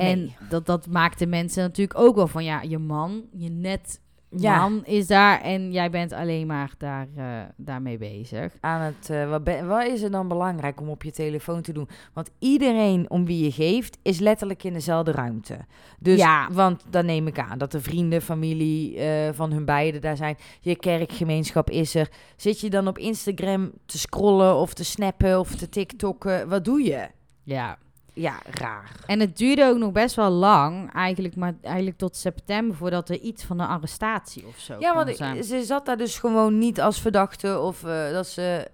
[0.00, 0.36] En Nee.
[0.48, 4.00] dat, dat maakte mensen natuurlijk ook wel van ja, je man, je net
[4.36, 4.58] Ja.
[4.60, 7.24] man is daar en jij bent alleen maar daar, eh,
[7.56, 8.52] daarmee bezig.
[8.60, 11.72] Aan het, eh, wat, ben- wat is er dan belangrijk om op je telefoon te
[11.72, 11.88] doen?
[12.12, 15.58] Want iedereen om wie je geeft is letterlijk in dezelfde ruimte.
[15.98, 16.48] Dus, Ja.
[16.52, 20.36] want dan neem ik aan dat de vrienden, familie eh, van hun beiden daar zijn.
[20.60, 22.08] Je kerkgemeenschap is er.
[22.36, 26.48] Zit je dan op Instagram te scrollen of te snappen of te tiktokken?
[26.48, 27.08] Wat doe je?
[27.42, 27.78] Ja.
[28.14, 28.90] Ja, raar.
[29.06, 33.18] En het duurde ook nog best wel lang, eigenlijk, maar eigenlijk tot september voordat er
[33.18, 35.44] iets van een arrestatie of zo Ja, want zijn.
[35.44, 38.68] ze zat daar dus gewoon niet als verdachte of eh, dat ze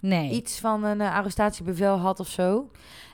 [0.00, 0.30] Nee.
[0.30, 2.70] iets van een eh, arrestatiebevel had of zo.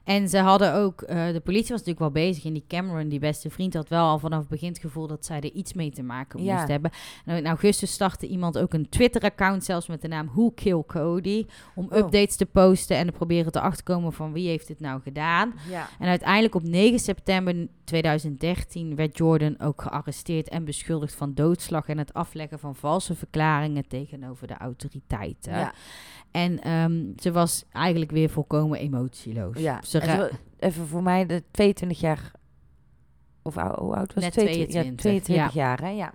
[0.06, 2.44] En ze hadden ook, eh, de politie was natuurlijk wel bezig.
[2.44, 5.24] En die Cameron, die beste vriend, had wel al vanaf het begin het gevoel dat
[5.24, 6.54] zij er iets mee te maken Ja.
[6.56, 6.90] moest hebben.
[7.24, 11.46] En in augustus startte iemand ook een Twitter-account, zelfs met de naam Who Kill Cody.
[11.74, 11.98] Om Oh.
[11.98, 15.54] updates te posten en te proberen te achterkomen van wie heeft dit nou gedaan.
[15.70, 15.88] Ja.
[15.98, 21.98] En uiteindelijk op 9 september 2013 werd Jordan ook gearresteerd en beschuldigd van doodslag en
[21.98, 25.52] het afleggen van valse verklaringen tegenover de autoriteiten.
[25.52, 25.72] Ja.
[26.30, 29.58] En ehm, ze was eigenlijk weer volkomen emotieloos.
[29.58, 30.28] Ja, Ze ra-
[30.58, 32.30] even voor mij de 22 jaar.
[33.42, 34.44] Of hoe oud was Net het?
[34.44, 35.50] 22, 22, Ja, 22 ja.
[35.62, 35.88] jaar, hè?
[35.88, 36.12] Ja.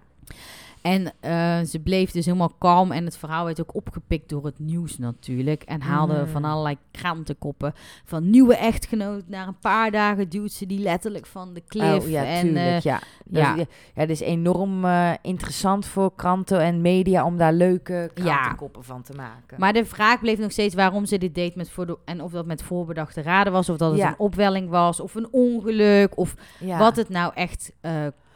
[0.82, 2.92] En eh, ze bleef dus helemaal kalm.
[2.92, 5.64] En het verhaal werd ook opgepikt door het nieuws natuurlijk.
[5.64, 6.28] En haalde Mm.
[6.28, 7.74] van allerlei krantenkoppen.
[8.06, 9.24] Van nieuwe echtgenoot.
[9.28, 12.04] Na een paar dagen duwt ze die letterlijk van de cliff.
[12.06, 13.00] Oh, ja, en, tuurlijk, ja.
[13.26, 13.56] Dat ja.
[13.56, 18.24] is, ja, het is enorm eh, interessant voor kranten en media om daar leuke Ja.
[18.24, 19.60] krantenkoppen van te maken.
[19.60, 22.46] Maar de vraag bleef nog steeds waarom ze dit deed met voor en of dat
[22.46, 24.08] met voorbedachte raden was, of dat het Ja.
[24.08, 26.36] een opwelling was, of een ongeluk, of
[26.78, 27.92] wat het nou echt eh,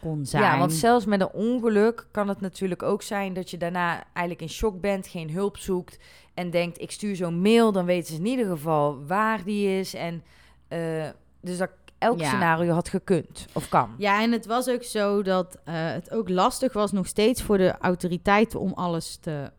[0.05, 0.43] kon zijn.
[0.43, 4.41] Ja, want zelfs met een ongeluk kan het natuurlijk ook zijn dat je daarna eigenlijk
[4.41, 5.97] in shock bent, geen hulp zoekt
[6.33, 9.93] en denkt: ik stuur zo'n mail, dan weten ze in ieder geval waar die is.
[9.93, 10.23] En
[10.67, 11.05] eh,
[11.41, 12.27] dus dat elk Ja.
[12.27, 13.89] scenario had gekund of kan.
[13.97, 17.57] Ja, en het was ook zo dat eh, het ook lastig was nog steeds voor
[17.57, 19.51] de autoriteiten om alles te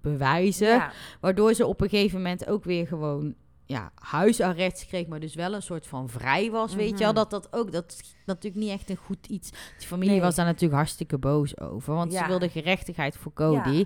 [0.00, 0.68] bewijzen.
[0.68, 0.90] Ja.
[1.20, 3.34] Waardoor ze op een gegeven moment ook weer gewoon
[3.66, 7.06] ja, huisarrest kreeg, maar dus wel een soort van vrij was, weet je wel.
[7.12, 7.16] Mhm.
[7.16, 9.50] Dat dat ook, dat is natuurlijk niet echt een goed iets.
[9.78, 10.20] Die familie Nee.
[10.20, 13.70] was daar natuurlijk hartstikke boos over, want ze wilde gerechtigheid voor Cody.
[13.70, 13.84] Ja.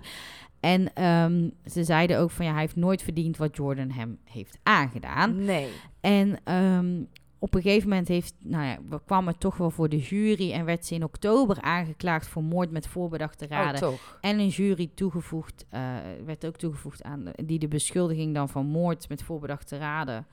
[0.61, 4.59] En ehm, ze zeiden ook van ja, hij heeft nooit verdiend wat Jordan hem heeft
[4.63, 5.45] aangedaan.
[5.45, 5.69] Nee.
[6.01, 7.03] En ehm,
[7.39, 10.53] op een gegeven moment heeft, nou ja, we kwam het toch wel voor de jury
[10.53, 13.81] en werd ze in oktober aangeklaagd voor moord met voorbedachte Oh, raden.
[13.81, 14.19] toch.
[14.21, 15.81] en een jury toegevoegd, eh,
[16.25, 20.27] werd ook toegevoegd aan de- die de beschuldiging dan van moord met voorbedachte raden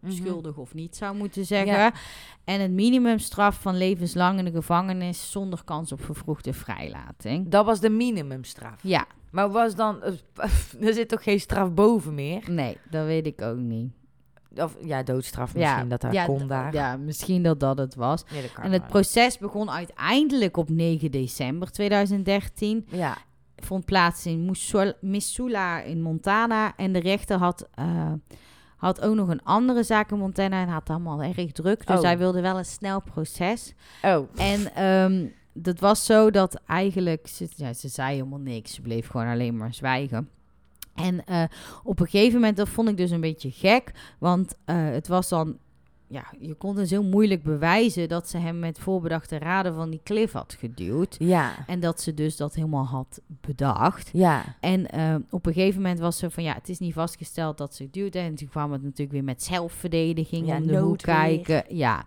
[0.00, 0.12] Mhm.
[0.12, 1.76] schuldig of niet zou moeten zeggen.
[1.78, 1.92] Ja.
[2.44, 7.48] En het minimumstraf van levenslang in de gevangenis zonder kans op vervroegde vrijlating.
[7.48, 8.82] Dat was de minimumstraf.
[8.82, 10.02] Ja, Maar was dan...
[10.80, 12.42] er zit toch geen straf boven meer?
[12.50, 13.92] nee, dat weet ik ook niet.
[14.56, 16.72] Of ja, doodstraf misschien, dat dat ja, kon daar.
[16.74, 18.24] Ja, misschien dat dat het was.
[18.24, 18.90] Dat En het wel.
[18.90, 22.86] proces begon uiteindelijk op 9 december 2013.
[22.90, 23.16] Ja,
[23.56, 26.76] Vond plaats in Missoula- Missoula in Montana.
[26.76, 28.12] En de rechter had, eh,
[28.76, 31.86] had ook nog een andere zaak in Montana en had allemaal erg druk.
[31.86, 32.02] Dus Oh.
[32.02, 33.74] hij wilde wel een snel proces.
[34.02, 34.28] Oh.
[34.36, 38.74] En ehm, dat was zo dat eigenlijk, ze, ja, ze zei helemaal niks.
[38.74, 40.28] Ze bleef gewoon alleen maar zwijgen.
[40.98, 41.42] En eh,
[41.84, 43.92] op een gegeven moment, dat vond ik dus een beetje gek.
[44.18, 45.56] Want eh, het was dan,
[46.06, 50.00] ja, je kon dus heel moeilijk bewijzen dat ze hem met voorbedachte raden van die
[50.04, 51.16] cliff had geduwd.
[51.18, 51.52] Ja.
[51.66, 54.10] En dat ze dus dat helemaal had bedacht.
[54.12, 54.44] Ja.
[54.60, 57.74] En eh, op een gegeven moment was ze van ja, het is niet vastgesteld dat
[57.74, 58.18] ze duwde.
[58.18, 61.64] En toen kwam het natuurlijk weer met zelfverdediging Ja, om de hoek kijken.
[61.68, 62.04] Ja.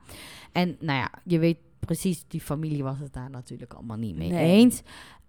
[0.52, 4.30] En nou ja, je weet precies, die familie was het daar natuurlijk allemaal niet mee
[4.32, 4.52] Nee.
[4.60, 4.82] eens.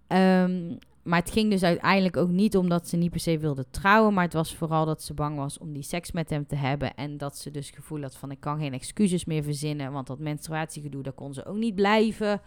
[0.06, 4.14] Ehm, maar het ging dus uiteindelijk ook niet omdat ze niet per se wilde trouwen.
[4.14, 6.94] Maar het was vooral dat ze bang was om die seks met hem te hebben.
[6.94, 9.92] En dat ze dus het gevoel had van ik kan geen excuses meer verzinnen.
[9.92, 12.40] Want dat menstruatiegedoe, daar kon ze ook niet blijven.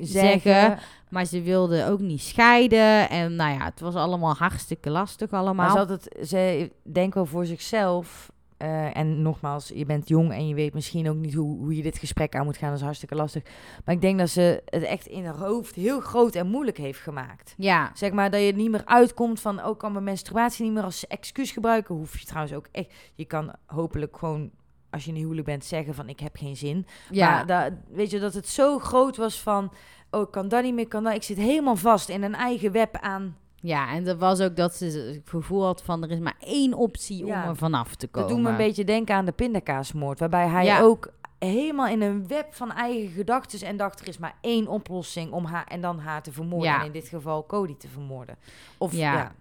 [0.00, 0.78] Zeggen.
[1.08, 3.08] Maar ze wilde ook niet scheiden.
[3.08, 5.70] En nou ja, het was allemaal hartstikke lastig Maar allemaal.
[5.70, 8.30] ze, had het, ze denkt wel voor zichzelf.
[8.60, 11.82] Eh, en nogmaals, je bent jong en je weet misschien ook niet hoe, hoe je
[11.82, 12.68] dit gesprek aan moet gaan.
[12.68, 13.42] Dat is hartstikke lastig.
[13.84, 17.00] Maar ik denk dat ze het echt in haar hoofd heel groot en moeilijk heeft
[17.00, 17.54] gemaakt.
[17.56, 20.82] Ja, Zeg maar dat je niet meer uitkomt van, ook kan mijn menstruatie niet meer
[20.82, 21.94] als excuus gebruiken.
[21.94, 24.50] Hoef je trouwens ook echt, je kan hopelijk gewoon,
[24.90, 26.86] als je in een huwelijk bent, zeggen van ik heb geen zin.
[27.10, 27.30] ja.
[27.30, 29.72] Maar da- weet je, dat het zo groot was van,
[30.10, 31.14] oh ik kan dat niet meer, kan dat.
[31.14, 33.36] Ik zit helemaal vast in een eigen web aan.
[33.60, 36.74] Ja, en dat was ook dat ze het gevoel had van er is maar één
[36.74, 37.42] optie Ja.
[37.42, 38.28] om er vanaf te komen.
[38.28, 40.80] Dat doet me een beetje denken aan de pindakaasmoord, waarbij hij Ja.
[40.80, 45.32] ook helemaal in een web van eigen gedachten en dacht er is maar één oplossing
[45.32, 46.70] om haar en dan haar te vermoorden.
[46.70, 46.80] Ja.
[46.80, 48.36] En in dit geval Cody te vermoorden.
[48.78, 49.12] Of Ja.
[49.12, 49.32] ja,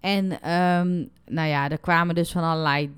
[0.00, 2.94] En ehm, nou ja, er kwamen dus van allerlei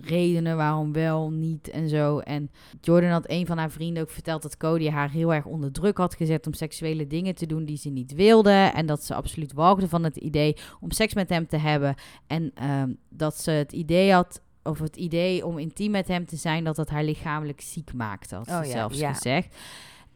[0.00, 2.18] redenen waarom wel, niet en zo.
[2.18, 5.72] En Jordan had een van haar vrienden ook verteld dat Cody haar heel erg onder
[5.72, 8.70] druk had gezet om seksuele dingen te doen die ze niet wilde.
[8.74, 11.94] En dat ze absoluut walgde van het idee om seks met hem te hebben.
[12.26, 16.36] En ehm, dat ze het idee had, of het idee om intiem met hem te
[16.36, 19.12] zijn, dat dat haar lichamelijk ziek maakte, had ze Oh ja, zelfs ja.
[19.12, 19.56] gezegd.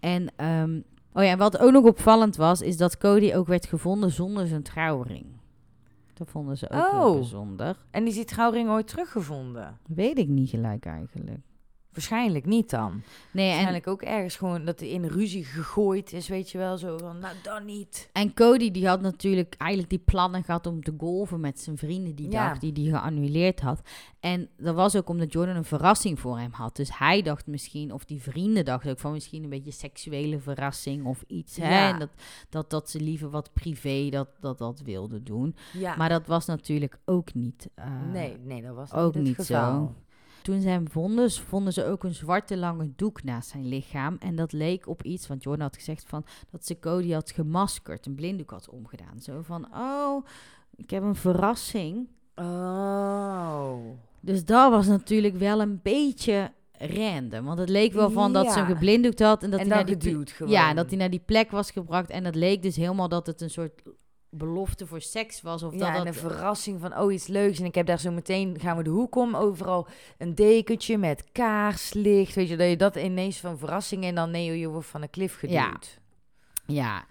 [0.00, 0.80] En, ehm,
[1.12, 4.46] oh ja, en wat ook nog opvallend was, is dat Cody ook werd gevonden zonder
[4.46, 5.26] zijn trouwring.
[6.22, 7.14] Dat vonden ze ook heel Oh.
[7.14, 7.76] bijzonder.
[7.90, 9.78] En is die trouwring ooit teruggevonden?
[9.86, 11.40] Weet ik niet gelijk eigenlijk.
[11.93, 13.03] Waarschijnlijk niet dan.
[13.32, 16.78] Nee, en, Waarschijnlijk ook ergens gewoon dat hij in ruzie gegooid is, weet je wel.
[16.78, 18.09] Zo van, nou dan niet.
[18.12, 22.14] en Cody die had natuurlijk eigenlijk die plannen gehad om te golven met zijn vrienden
[22.14, 22.49] die Ja.
[22.49, 23.80] dag, die die geannuleerd had.
[24.20, 26.76] En dat was ook omdat Jordan een verrassing voor hem had.
[26.76, 31.05] Dus hij dacht misschien, of die vrienden dachten ook van misschien een beetje seksuele verrassing
[31.07, 31.57] of iets.
[31.57, 31.88] Hè?
[31.93, 32.11] En dat,
[32.49, 35.57] dat, dat ze liever wat privé dat, dat, dat wilde doen.
[35.72, 35.97] Ja.
[35.97, 37.68] Maar dat was natuurlijk ook niet.
[37.74, 39.72] eh, nee, nee, dat was ook niet, het niet geval.
[39.86, 39.95] zo.
[40.43, 44.16] Toen ze hem vonden, vonden ze ook een zwarte lange doek naast zijn lichaam.
[44.18, 48.07] En dat leek op iets, want Jordan had gezegd van, dat ze Cody had gemaskerd,
[48.07, 49.20] een blinddoek had omgedaan.
[49.20, 50.26] Zo van, oh,
[50.76, 52.09] ik heb een verrassing.
[52.34, 53.76] Oh.
[54.20, 57.45] Dus dat was natuurlijk wel een beetje random.
[57.45, 59.43] Want het leek wel van dat ze hem geblinddoekt had.
[59.43, 60.26] En dat en hij naar die.
[60.47, 62.11] Ja, dat hij naar die plek was gebracht.
[62.11, 63.82] En dat leek dus helemaal dat het een soort
[64.35, 65.62] belofte voor seks was.
[65.62, 67.59] Of ja, dat en een verrassing van, oh, iets leuks.
[67.59, 69.87] En ik heb daar zo meteen, gaan we de hoek om, overal
[70.18, 72.35] een dekentje met kaarslicht.
[72.35, 75.11] Weet je, dat je dat ineens van verrassing en dan, nee, je wordt van een
[75.11, 76.01] klif geduwd.
[76.66, 76.74] Ja.
[76.74, 77.05] Ja.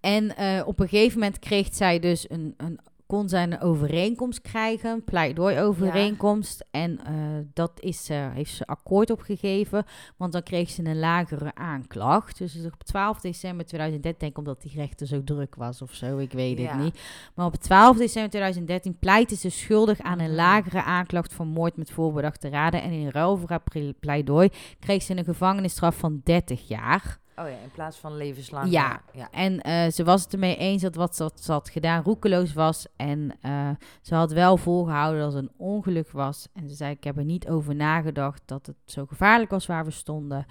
[0.00, 2.80] En eh, op een gegeven moment kreeg zij dus een, een
[3.12, 6.64] kon zij een overeenkomst krijgen, een pleidooi-overeenkomst.
[6.70, 7.14] En eh,
[7.54, 9.84] dat is, ze heeft ze akkoord opgegeven,
[10.16, 12.38] want dan kreeg ze een lagere aanklacht.
[12.38, 16.18] Dus op 12 december 2013, denk ik omdat die rechter zo druk was of zo,
[16.18, 16.72] ik weet Ja.
[16.72, 17.00] het niet.
[17.34, 20.34] Maar op 12 december 2013 pleitte ze schuldig aan een Mhm.
[20.34, 22.82] lagere aanklacht van moord met voorbedachte raden.
[22.82, 23.62] En in ruil voor haar
[24.00, 24.48] pleidooi
[24.80, 27.20] kreeg ze een gevangenisstraf van 30 jaar.
[27.36, 28.70] Oh ja, in plaats van levenslang.
[28.70, 29.02] Ja.
[29.12, 29.30] ja.
[29.30, 32.52] En eh, ze was het ermee eens dat wat ze had, ze had gedaan roekeloos
[32.52, 32.86] was.
[32.96, 33.70] En eh,
[34.02, 36.48] ze had wel volgehouden dat het een ongeluk was.
[36.52, 39.84] En ze zei, ik heb er niet over nagedacht dat het zo gevaarlijk was waar
[39.84, 40.46] we stonden.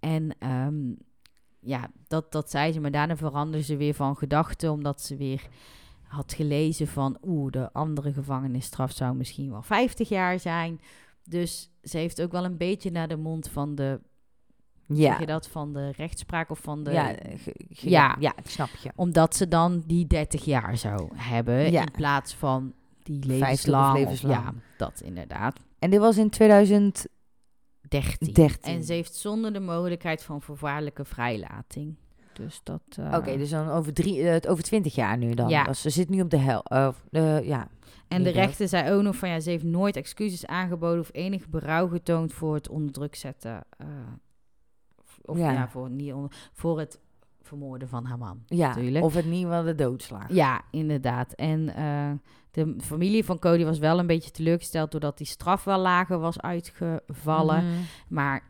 [0.00, 0.92] En ehm,
[1.60, 2.80] ja, dat, dat zei ze.
[2.80, 5.48] Maar daarna veranderde ze weer van gedachten, omdat ze weer
[6.02, 7.18] had gelezen van...
[7.22, 10.80] oeh, de andere gevangenisstraf zou misschien wel 50 jaar zijn.
[11.24, 14.00] Dus ze heeft ook wel een beetje naar de mond van de...
[14.88, 15.10] Ja.
[15.10, 15.48] Zeg je dat?
[15.48, 16.90] Van de rechtspraak of van de...
[16.90, 17.04] ja,
[17.36, 18.16] ge- ge- Ja.
[18.44, 18.90] snap je.
[18.96, 21.70] Omdat ze dan die 30 jaar zou hebben.
[21.70, 21.80] Ja.
[21.80, 22.72] In plaats van
[23.02, 23.94] die 50 of levenslang.
[23.98, 24.44] levenslang.
[24.44, 25.58] Ja, dat inderdaad.
[25.78, 28.32] En dit was in 2013.
[28.32, 28.72] 13.
[28.74, 31.94] En ze heeft zonder de mogelijkheid van voorwaardelijke vrijlating.
[32.32, 32.82] Dus dat...
[32.98, 35.48] eh, Oké, dus dan over, drie, eh, over 20 jaar nu dan.
[35.48, 35.64] Ja.
[35.64, 36.62] Dus ze zit nu op de hel.
[36.64, 37.68] eh, eh, ja.
[38.08, 39.28] En de rechter zei ook nog van...
[39.28, 41.00] Ja, ze heeft nooit excuses aangeboden...
[41.00, 43.64] of enig berouw getoond voor het onder druk zetten...
[45.28, 45.52] of Ja.
[45.52, 47.00] ja, voor, niet onder, voor het
[47.42, 48.42] vermoorden van haar man.
[48.46, 49.04] Ja, natuurlijk.
[49.04, 50.32] of het niet wel de doodslag.
[50.32, 51.32] Ja, inderdaad.
[51.32, 52.10] En eh,
[52.50, 56.40] de familie van Cody was wel een beetje teleurgesteld doordat die straf wel lager was
[56.40, 57.64] uitgevallen.
[57.64, 57.74] Mhm.
[58.08, 58.42] Maar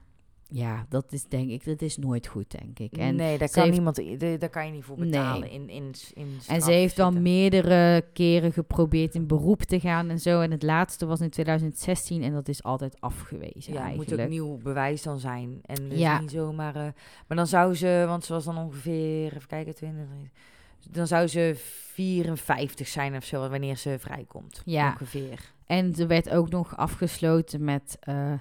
[0.50, 2.96] ja, dat is denk ik, dat is nooit goed, denk ik.
[2.96, 5.08] En, nee, daar ze kan heeft- niemand, daar kan je niet voor Nee.
[5.10, 5.50] betalen.
[5.50, 7.22] In, in, in en ze heeft dan meer.
[7.22, 10.40] meerdere keren geprobeerd in beroep te gaan en zo.
[10.40, 14.20] En het laatste was in 2016 en dat is altijd afgewezen Ja, het moet eigenlijk.
[14.22, 15.58] ook nieuw bewijs dan zijn.
[15.64, 16.20] En dus Ja.
[16.20, 16.76] niet zomaar...
[16.76, 16.82] eh,
[17.26, 20.04] maar dan zou ze, want ze was dan ongeveer, even kijken, 20,
[20.90, 24.62] dan zou ze 54 zijn of zo, wanneer ze vrijkomt.
[24.64, 24.90] Ja.
[24.90, 25.52] Ongeveer.
[25.66, 28.32] En er werd ook nog afgesloten met eh,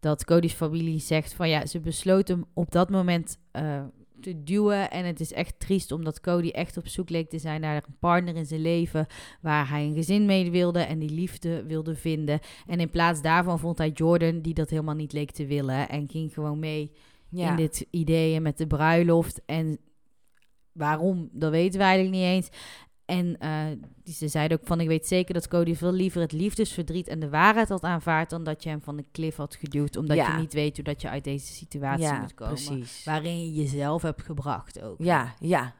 [0.00, 3.82] dat Cody's familie zegt van ja, ze besloot hem op dat moment eh,
[4.20, 4.90] te duwen.
[4.90, 7.96] En het is echt triest omdat Cody echt op zoek leek te zijn naar een
[7.98, 9.06] partner in zijn leven
[9.40, 12.40] waar hij een gezin mee wilde en die liefde wilde vinden.
[12.66, 16.08] En in plaats daarvan vond hij Jordan die dat helemaal niet leek te willen en
[16.10, 16.92] ging gewoon mee
[17.28, 17.50] Ja.
[17.50, 19.42] in dit idee en met de bruiloft.
[19.46, 19.78] En
[20.72, 22.48] waarom, dat weten we eigenlijk niet eens.
[23.10, 23.64] En eh,
[24.04, 27.20] die- ze zeiden ook van, ik weet zeker dat Cody veel liever het liefdesverdriet en
[27.20, 28.30] de waarheid had aanvaard...
[28.30, 29.96] dan dat je hem van de klif had geduwd.
[29.96, 30.32] Omdat Ja.
[30.34, 32.54] je niet weet hoe dat je uit deze situatie ja, moet komen.
[32.54, 33.04] precies.
[33.04, 34.96] Waarin je jezelf hebt gebracht ook.
[34.98, 35.72] Ja, ja.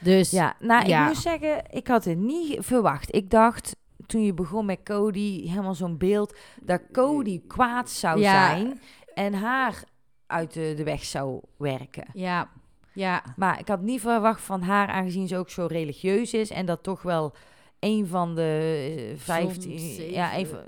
[0.00, 1.00] Dus Ja, nou, Ja.
[1.02, 3.14] ik moet zeggen, ik had het niet verwacht.
[3.14, 3.76] Ik dacht,
[4.06, 6.36] toen je begon met Cody, helemaal zo'n beeld...
[6.62, 8.80] dat Cody kwaad zou zijn
[9.14, 9.84] en haar
[10.26, 12.04] uit de, de weg zou werken.
[12.14, 12.50] ja,
[12.94, 16.50] ja, Maar ik had niet verwacht van haar, aangezien ze ook zo religieus is...
[16.50, 17.32] en dat toch wel
[17.78, 19.78] een van de eh, vijftien...
[19.78, 20.58] zeven- Ja, een van,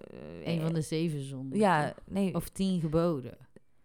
[0.45, 1.59] een van de zeven zonden.
[1.59, 3.37] Ja, nee, Of tien geboden.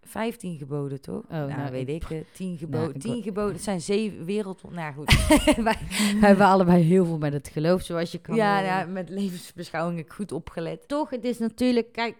[0.01, 1.23] vijftien geboden, toch?
[1.23, 2.95] Oh, nou, nou, weet ik- eh, Tien geboden.
[2.95, 4.71] ik tien geboden, het zijn zeven wereld...
[4.71, 5.25] Nou goed.
[5.63, 5.75] wij,
[6.19, 8.67] hebben allebei heel veel met het geloof, zoals je kan ja, horen.
[8.69, 10.87] ja, met levensbeschouwing ik goed opgelet.
[10.87, 12.15] toch, het is natuurlijk, kijk,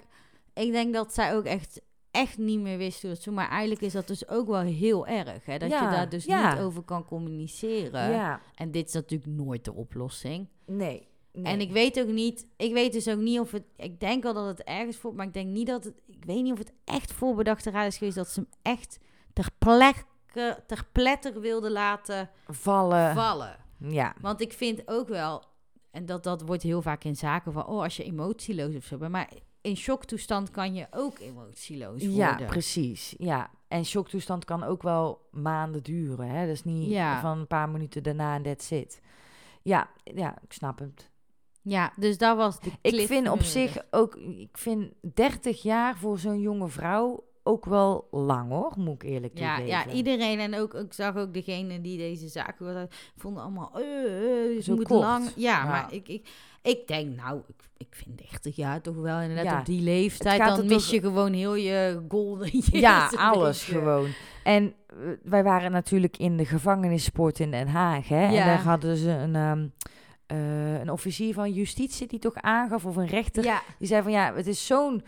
[0.54, 3.32] ik denk dat zij ook echt, echt niet meer wist hoe het zo.
[3.32, 5.58] Maar eigenlijk is dat dus ook wel heel erg, hè?
[5.58, 6.54] Dat Ja, je daar dus ja.
[6.54, 8.12] niet over kan communiceren.
[8.12, 10.48] Ja, En dit is natuurlijk nooit de oplossing.
[10.66, 11.08] nee.
[11.34, 11.54] nee.
[11.54, 14.34] En ik weet ook niet, ik weet dus ook niet of het, ik denk al
[14.34, 16.74] dat het ergens voor, maar ik denk niet dat het, ik weet niet of het
[16.86, 19.00] echt voorbedachte raad is geweest dat ze hem echt
[19.34, 23.14] ter plekke, ter pletter wilde laten vallen.
[23.16, 23.56] vallen.
[23.78, 24.16] ja.
[24.22, 25.44] Want ik vind ook wel,
[25.92, 28.98] en dat, dat wordt heel vaak in zaken van, oh, als je emotieloos of zo
[28.98, 29.12] bent.
[29.12, 29.30] Maar
[29.62, 32.16] in shocktoestand kan je ook emotieloos worden.
[32.16, 33.16] Ja, precies.
[33.18, 33.50] Ja.
[33.68, 36.30] En shocktoestand kan ook wel maanden duren.
[36.30, 36.46] Hè?
[36.46, 37.22] Dat is niet Ja.
[37.22, 39.02] van een paar minuten daarna en that's it.
[39.62, 41.10] Ja, ja, ik snap het.
[41.62, 46.20] Ja, dus dat was de Ik vind op zich ook, ik vind 30 jaar voor
[46.20, 49.90] zo'n jonge vrouw ook wel lang hoor, moet ik eerlijk Ja, toegeven.
[49.90, 52.58] ja, iedereen en ook, ik zag ook degene die deze zaak
[53.18, 55.00] vonden allemaal, eh, eh, het Zo moet kort.
[55.02, 55.24] lang.
[55.26, 55.64] Ja, Ja.
[55.66, 56.30] maar ik, ik,
[56.62, 60.40] ik denk, nou, ik, ik vind 30 jaar toch wel inderdaad Ja, op die leeftijd,
[60.46, 63.80] dan mis toch- je gewoon heel je golden years Ja, alles beetje.
[63.80, 64.08] gewoon.
[64.44, 68.08] En eh, wij waren natuurlijk in de gevangenissport in Den Haag.
[68.08, 68.26] Hè?
[68.26, 69.68] En daar hadden ze een, ehm,
[70.26, 74.12] eh, een officier van justitie die toch aangaf, of een rechter, Ja, die zei van
[74.12, 75.04] ja, het is zo'n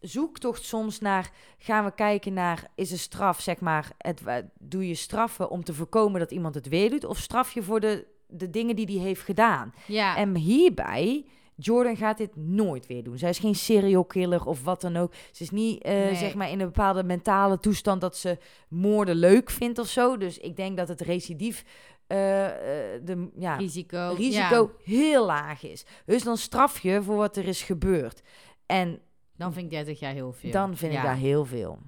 [0.00, 4.22] zoektocht soms naar, gaan we kijken naar, is een straf, zeg maar, het,
[4.58, 7.80] doe je straffen om te voorkomen dat iemand het weer doet, of straf je voor
[7.80, 9.74] de, de dingen die hij heeft gedaan?
[9.86, 10.16] ja.
[10.16, 11.24] En hierbij,
[11.54, 13.18] Jordan gaat dit nooit weer doen.
[13.18, 15.12] Zij is geen serial killer of wat dan ook.
[15.32, 16.14] Ze is niet, eh, Nee.
[16.14, 20.16] zeg maar, in een bepaalde mentale toestand dat ze moorden leuk vindt of zo.
[20.16, 21.64] Dus ik denk dat het recidief,
[22.06, 24.14] eh, eh, de, ja, risico.
[24.16, 25.84] risico Ja, heel laag is.
[26.06, 28.22] Dus dan straf je voor wat er is gebeurd.
[28.66, 29.00] En
[29.36, 30.50] dan vind ik 30 jaar heel veel.
[30.50, 30.98] dan vind ja.
[30.98, 31.78] ik daar heel veel.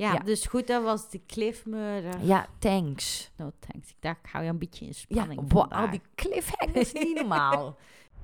[0.00, 0.18] Ja, ja.
[0.18, 2.24] dus goed, dat was de cliff murder.
[2.24, 3.30] Ja, thanks.
[3.36, 3.88] No thanks.
[3.90, 5.80] Ik dacht, ik hou je een beetje in Ja, spanning vandaag.
[5.80, 7.76] al die cliffhangers, niet normaal.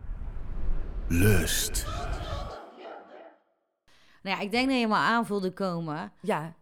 [1.09, 1.87] Lust.
[4.23, 6.13] Nou ja, ik denk dat je maar aan voelde komen.
[6.21, 6.55] Ja,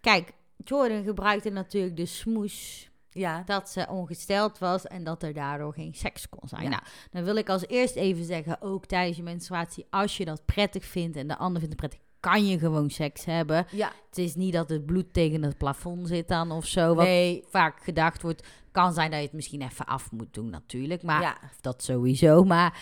[0.00, 3.42] Kijk, Jordan gebruikte natuurlijk de smoes ja.
[3.46, 6.62] dat ze ongesteld was en dat er daardoor geen seks kon zijn.
[6.62, 6.68] Ja.
[6.68, 10.44] Nou, dan wil ik als eerst even zeggen, ook tijdens je menstruatie, als je dat
[10.44, 13.66] prettig vindt en de ander vindt het prettig, kan je gewoon seks hebben.
[13.70, 17.04] Ja, Het is niet dat het bloed tegen het plafond zit dan of zo, wat
[17.04, 17.44] nee.
[17.50, 18.46] vaak gedacht wordt.
[18.72, 21.36] Kan zijn dat je het misschien even af moet doen natuurlijk, maar Ja.
[21.60, 22.78] dat sowieso, maar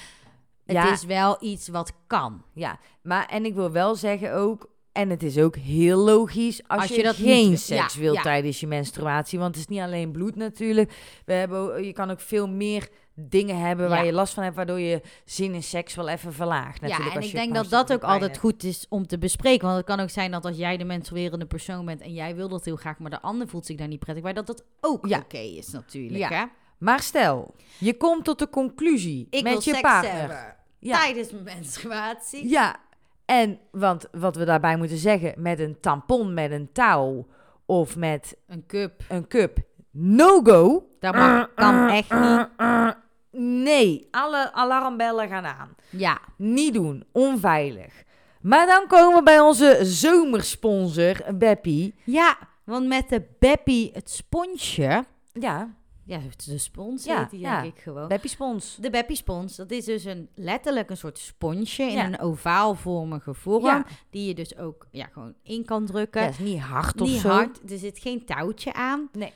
[0.66, 0.92] het Ja.
[0.92, 2.42] is wel iets wat kan.
[2.52, 6.80] Ja, maar en ik wil wel zeggen ook, en het is ook heel logisch als,
[6.80, 9.70] Als je, je dat geen niet- seks ja, wilt tijdens je menstruatie, want het is
[9.76, 10.92] niet alleen bloed natuurlijk.
[11.24, 12.88] We hebben, je kan ook veel meer
[13.28, 14.04] dingen hebben waar Ja.
[14.04, 16.80] je last van hebt, waardoor je zin in seks wel even verlaagt.
[16.80, 18.38] Natuurlijk, ja, en ik denk dat dat ook altijd hebt.
[18.38, 19.64] goed is om te bespreken.
[19.66, 22.48] Want het kan ook zijn dat als jij de menstruerende persoon bent en jij wil
[22.48, 25.06] dat heel graag, maar de ander voelt zich daar niet prettig bij, dat dat ook
[25.06, 25.18] Ja.
[25.18, 26.18] oké is natuurlijk.
[26.18, 26.28] Ja.
[26.28, 26.44] Hè?
[26.78, 30.12] Maar stel, je komt tot de conclusie Ik met je seks partner.
[30.12, 30.98] hebben Ja.
[31.00, 32.48] tijdens mijn menstruatie.
[32.48, 32.76] Ja,
[33.24, 37.26] en want wat we daarbij moeten zeggen, met een tampon, met een touw
[37.66, 39.02] of met Een cup.
[39.08, 39.58] een cup,
[39.90, 40.86] no-go.
[41.00, 42.48] Dat mag, kan echt niet.
[43.32, 45.74] Nee, alle alarmbellen gaan aan.
[45.90, 48.02] Ja, Niet doen, onveilig.
[48.40, 51.94] Maar dan komen we bij onze zomersponsor, Beppie.
[52.04, 55.04] ja, want met de Beppie het sponsje...
[55.32, 55.74] Ja,
[56.04, 57.60] Ja, het is de spons Ja, heet die ja.
[57.62, 58.08] denk ik gewoon.
[58.08, 58.76] Beppie Spons.
[58.80, 62.04] De Beppie spons, dat is dus een, letterlijk een soort sponsje in Ja.
[62.04, 63.84] een ovaalvormige vorm.
[64.10, 66.22] Die je dus ook ja, gewoon in kan drukken.
[66.22, 67.28] Ja, is niet hard of Niet zo.
[67.28, 69.08] hard, er zit geen touwtje aan.
[69.12, 69.32] Nee.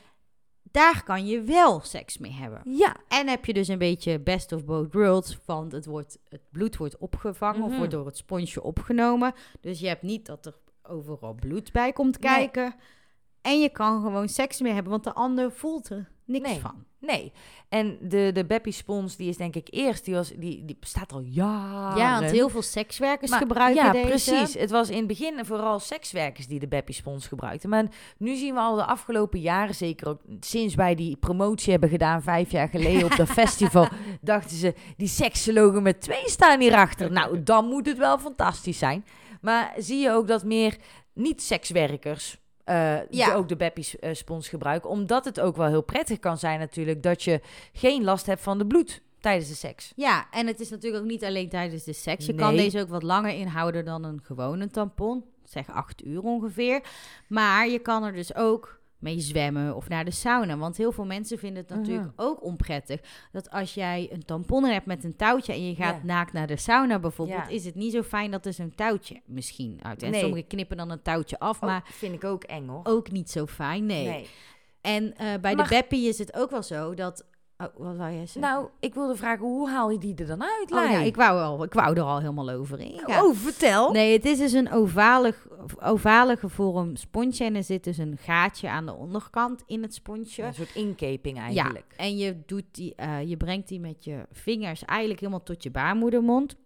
[0.75, 2.61] Daar kan je wel seks mee hebben.
[2.65, 6.41] Ja, En heb je dus een beetje best of both worlds, want het, wordt, het
[6.51, 7.77] bloed wordt opgevangen of Mhm.
[7.77, 9.33] wordt door het sponsje opgenomen.
[9.61, 12.33] Dus je hebt niet dat er overal bloed bij komt Nee.
[12.35, 12.75] kijken.
[13.43, 16.61] En je kan gewoon seks mee hebben, want de ander voelt er niks Nee.
[16.61, 16.85] van.
[17.07, 17.33] Nee.
[17.69, 21.13] En de, de Beppie Spons, die is denk ik eerst, die, was, die, die bestaat
[21.13, 21.99] al jaren.
[21.99, 24.07] Ja, want heel veel sekswerkers Maar- gebruiken ja, deze.
[24.07, 24.55] precies.
[24.55, 27.69] Het was in het begin vooral sekswerkers die de Beppie Spons gebruikten.
[27.71, 27.85] Maar
[28.19, 32.23] nu zien we al de afgelopen jaren, zeker ook sinds wij die promotie hebben gedaan
[32.23, 33.89] vijf jaar geleden op dat festival,
[34.21, 37.13] dachten ze, die seksologen met twee staan hierachter.
[37.13, 39.05] Nou, dan moet het wel fantastisch zijn.
[39.41, 40.77] Maar zie je ook dat meer
[41.15, 43.07] niet-sekswerkers eh, Ja.
[43.27, 44.91] die ook de Beppie eh, Spons gebruiken.
[44.91, 47.41] Omdat het ook wel heel prettig kan zijn natuurlijk dat je
[47.73, 49.93] geen last hebt van de bloed tijdens de seks.
[49.97, 52.27] Ja, en het is natuurlijk ook niet alleen tijdens de seks.
[52.27, 55.25] Je kan deze ook wat langer inhouden dan een gewone tampon.
[55.45, 56.81] Zeg acht uur ongeveer.
[57.29, 60.57] Maar je kan er dus ook mee zwemmen of naar de sauna.
[60.57, 63.01] Want heel veel mensen vinden het natuurlijk ook onprettig.
[63.33, 66.05] Dat als jij een tampon hebt met een touwtje en je gaat Ja.
[66.05, 67.39] naakt naar de sauna bijvoorbeeld...
[67.39, 67.49] Ja.
[67.49, 70.03] is het niet zo fijn dat er zo'n touwtje misschien uit.
[70.03, 70.21] En Nee.
[70.21, 72.81] sommigen knippen dan een touwtje af, Maar maar vind ik ook eng hoor.
[72.85, 74.29] ook niet zo fijn, nee.
[74.81, 77.25] En eh, bij Maar- de Beppie is het ook wel zo dat...
[77.59, 78.41] Oh, wat wou jij zeggen?
[78.41, 81.07] Nou, ik wilde vragen, hoe haal je die er dan uit, Oh, ja, Lai?
[81.07, 83.25] ik, wou al, ik wou er al helemaal over ingaan.
[83.25, 83.93] Oh, vertel.
[83.93, 85.47] Nee, het is dus een ovalig,
[85.83, 87.45] ovalige vorm sponsje.
[87.45, 90.41] En er zit dus een gaatje aan de onderkant in het sponsje.
[90.43, 91.85] Ja, een soort inkeping eigenlijk.
[91.97, 95.63] Ja, en je, doet die, eh, je brengt die met je vingers eigenlijk helemaal tot
[95.63, 96.57] je baarmoedermond.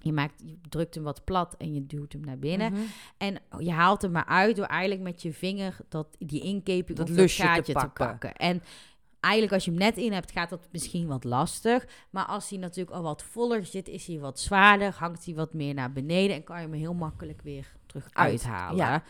[0.00, 2.72] Je, maakt, je drukt hem wat plat en je duwt hem naar binnen.
[2.72, 2.82] Mhm.
[3.18, 7.08] En je haalt hem maar uit door eigenlijk met je vinger dat, die inkeping Dat
[7.08, 8.06] lusje te gaatje te pakken.
[8.06, 8.34] pakken.
[8.34, 8.62] En
[9.24, 11.86] eigenlijk als je hem net in hebt, gaat dat misschien wat lastig.
[12.10, 14.94] Maar als hij natuurlijk al wat voller zit, is hij wat zwaarder.
[14.98, 18.30] Hangt hij wat meer naar beneden en kan je hem heel makkelijk weer terug Uit,
[18.30, 18.76] uithalen.
[18.76, 19.02] ja.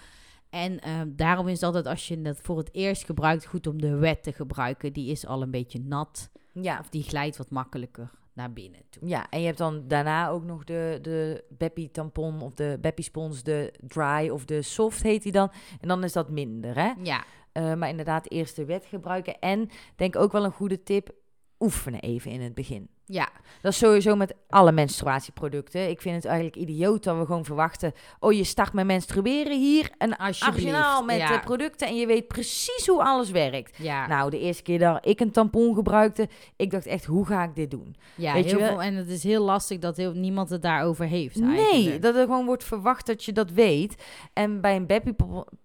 [0.51, 3.81] En ehm, daarom is het altijd als je het voor het eerst gebruikt, goed om
[3.81, 4.93] de wet te gebruiken.
[4.93, 6.31] Die is al een beetje nat.
[6.53, 6.79] Ja.
[6.81, 9.09] Of die glijdt wat makkelijker naar binnen toe.
[9.09, 13.05] ja, en je hebt dan daarna ook nog de, de Beppie tampon of de Beppie
[13.05, 15.51] spons, de dry of de soft heet die dan.
[15.81, 16.93] En dan is dat minder, hè?
[17.03, 17.25] Ja,
[17.55, 19.39] Eh, maar inderdaad eerst de wet gebruiken.
[19.39, 21.15] En denk ook wel een goede tip,
[21.59, 22.89] oefenen even in het begin.
[23.07, 23.29] Ja.
[23.63, 25.89] Dat is sowieso met alle menstruatieproducten.
[25.89, 27.93] Ik vind het eigenlijk idioot dat we gewoon verwachten...
[28.21, 30.67] oh, je start met menstrueren hier, een Alsjeblieft.
[30.67, 31.33] arsenaal met ja.
[31.33, 31.87] eh, producten...
[31.89, 33.77] en je weet precies hoe alles werkt.
[33.77, 34.07] ja.
[34.07, 36.29] Nou, de eerste keer dat ik een tampon gebruikte...
[36.57, 37.97] ik dacht echt, hoe ga ik dit doen?
[38.15, 41.37] Ja, Weet heel veel, en het is heel lastig dat heel, niemand het daarover heeft.
[41.37, 42.03] Nee, eigenlijk.
[42.03, 44.03] dat er gewoon wordt verwacht dat je dat weet.
[44.33, 45.15] En bij een Beppie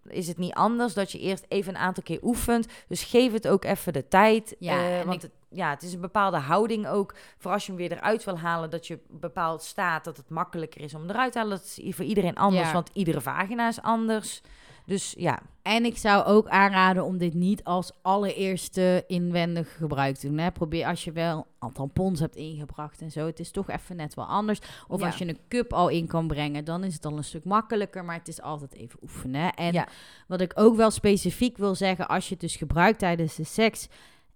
[0.07, 0.93] is het niet anders...
[0.93, 2.67] dat je eerst even een aantal keer oefent.
[2.87, 4.55] Dus geef het ook even de tijd.
[4.59, 7.15] Ja, eh, en want ik- het, ja, het is een bepaalde houding ook...
[7.37, 8.69] voor als je hem weer eruit wil halen...
[8.69, 11.57] dat je bepaald staat dat het makkelijker is om eruit te halen.
[11.57, 12.73] Dat is voor iedereen anders, Ja.
[12.73, 14.41] want iedere vagina is anders.
[14.85, 20.27] Dus ja, En ik zou ook aanraden om dit niet als allereerste inwendig gebruik te
[20.27, 20.37] doen.
[20.37, 20.51] Hè.
[20.51, 23.25] Probeer als je wel al tampons hebt ingebracht en zo.
[23.25, 24.59] Het is toch even net wel anders.
[24.87, 25.05] Of Ja.
[25.05, 28.05] als je een cup al in kan brengen, dan is het al een stuk makkelijker.
[28.05, 29.41] Maar het is altijd even oefenen.
[29.41, 29.47] hè.
[29.47, 29.87] En Ja.
[30.27, 33.87] wat ik ook wel specifiek wil zeggen, als je het dus gebruikt tijdens de seks...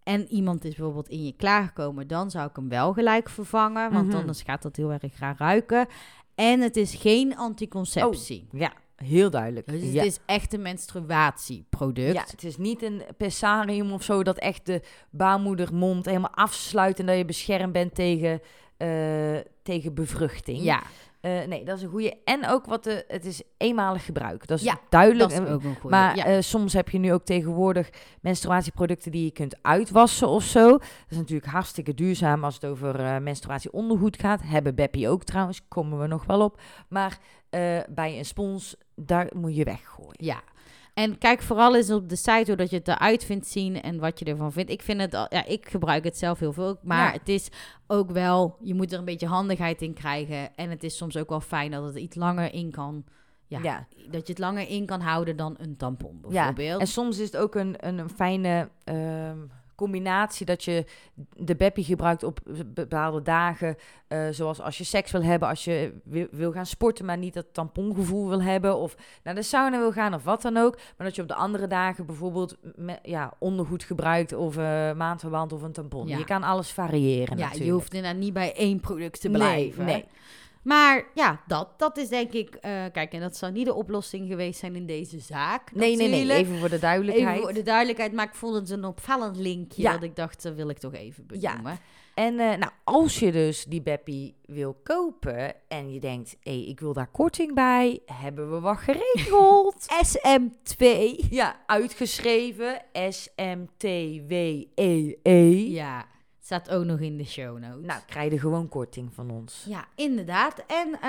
[0.04, 2.08] en iemand is bijvoorbeeld in je klaargekomen...
[2.08, 3.92] dan zou ik hem wel gelijk vervangen.
[3.92, 4.18] Want Mhm.
[4.18, 5.88] anders gaat dat heel erg raar ruiken.
[6.36, 8.48] En het is geen anticonceptie.
[8.52, 9.68] ja heel duidelijk.
[9.68, 10.04] Dus het ja.
[10.04, 12.14] is echt een menstruatieproduct.
[12.14, 17.06] Ja, het is niet een pessarium of zo dat echt de baarmoedermond helemaal afsluit en
[17.06, 18.42] dat je beschermd bent tegen,
[18.78, 20.64] eh, tegen bevruchting.
[20.64, 20.84] Ja,
[21.24, 22.18] Eh, nee, dat is een goede.
[22.24, 24.48] En ook wat de, het is eenmalig gebruik.
[24.48, 25.30] Dat is Ja, duidelijk.
[25.30, 26.26] dat is En- ook een maar ja.
[26.26, 27.90] eh, soms heb je nu ook tegenwoordig
[28.22, 30.70] menstruatieproducten die je kunt uitwassen of zo.
[30.72, 34.42] Dat is natuurlijk hartstikke duurzaam als het over eh, menstruatieondergoed gaat.
[34.44, 36.60] Hebben Beppie ook trouwens, komen we nog wel op.
[36.90, 37.18] Maar
[37.90, 40.26] bij een spons, daar moet je weggooien.
[40.26, 40.42] ja.
[40.94, 44.00] En kijk vooral eens op de site hoe dat je het eruit vindt zien en
[44.00, 44.72] wat je ervan vindt.
[44.72, 47.12] Ik vind het, al, ja, ik gebruik het zelf heel veel, maar Ja.
[47.20, 47.48] het is
[47.88, 50.56] ook wel, je moet er een beetje handigheid in krijgen.
[50.56, 53.04] En het is soms ook wel fijn dat het iets langer in kan,
[53.48, 53.88] ja, Ja.
[54.10, 56.80] dat je het langer in kan houden dan een tampon Ja, bijvoorbeeld.
[56.82, 59.38] En soms is het ook een, een, een fijne ehm,
[59.76, 60.86] combinatie dat je
[61.36, 63.76] de Beppie gebruikt op bepaalde dagen.
[64.08, 67.34] eh, zoals als je seks wil hebben, als je wil, wil gaan sporten, maar niet
[67.34, 68.78] dat tampongevoel wil hebben.
[68.78, 70.76] Of naar de sauna wil gaan of wat dan ook.
[70.98, 74.56] Maar dat je op de andere dagen bijvoorbeeld me- ja, ondergoed gebruikt of
[74.96, 76.08] maandverband of een tampon.
[76.08, 76.18] Ja.
[76.18, 77.64] Je kan alles variëren Ja, natuurlijk.
[77.66, 79.86] je hoeft inderdaad niet bij één product te Nee, blijven.
[79.86, 80.06] nee.
[80.64, 82.56] Maar ja, dat, dat is denk ik...
[82.56, 85.72] eh, kijk, en dat zou niet de oplossing geweest zijn in deze zaak.
[85.74, 86.38] Nee, nee, nee.
[86.38, 87.30] Even voor de duidelijkheid.
[87.30, 89.92] Even voor de duidelijkheid, maar ik vond het een opvallend linkje Ja.
[89.92, 91.50] dat ik dacht, dat wil ik toch even Ja.
[91.50, 91.80] benoemen.
[92.14, 96.80] En eh, nou, als je dus die Beppie wil kopen en je denkt, hé, ik
[96.80, 99.86] wil daar korting bij, hebben we wat geregeld.
[100.14, 100.86] SM2.
[101.30, 104.70] ja, uitgeschreven, S-M-T-W-E-E.
[105.72, 106.06] Ja,
[106.46, 107.86] staat ook nog in de show notes.
[107.86, 109.66] Nou, krijg je gewoon korting van ons.
[109.68, 110.64] Ja, inderdaad.
[110.68, 111.02] En eh,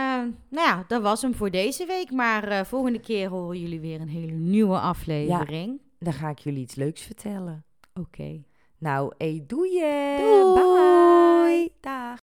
[0.48, 2.10] nou ja, dat was hem voor deze week.
[2.10, 5.80] Maar eh, volgende keer horen jullie weer een hele nieuwe aflevering.
[5.98, 7.64] Dan ga ik jullie iets leuks vertellen.
[7.94, 8.42] Oké.
[8.78, 9.80] Nou, hé, doei.
[10.18, 10.54] Doei.
[10.54, 11.72] Bye.
[11.80, 12.23] Dag.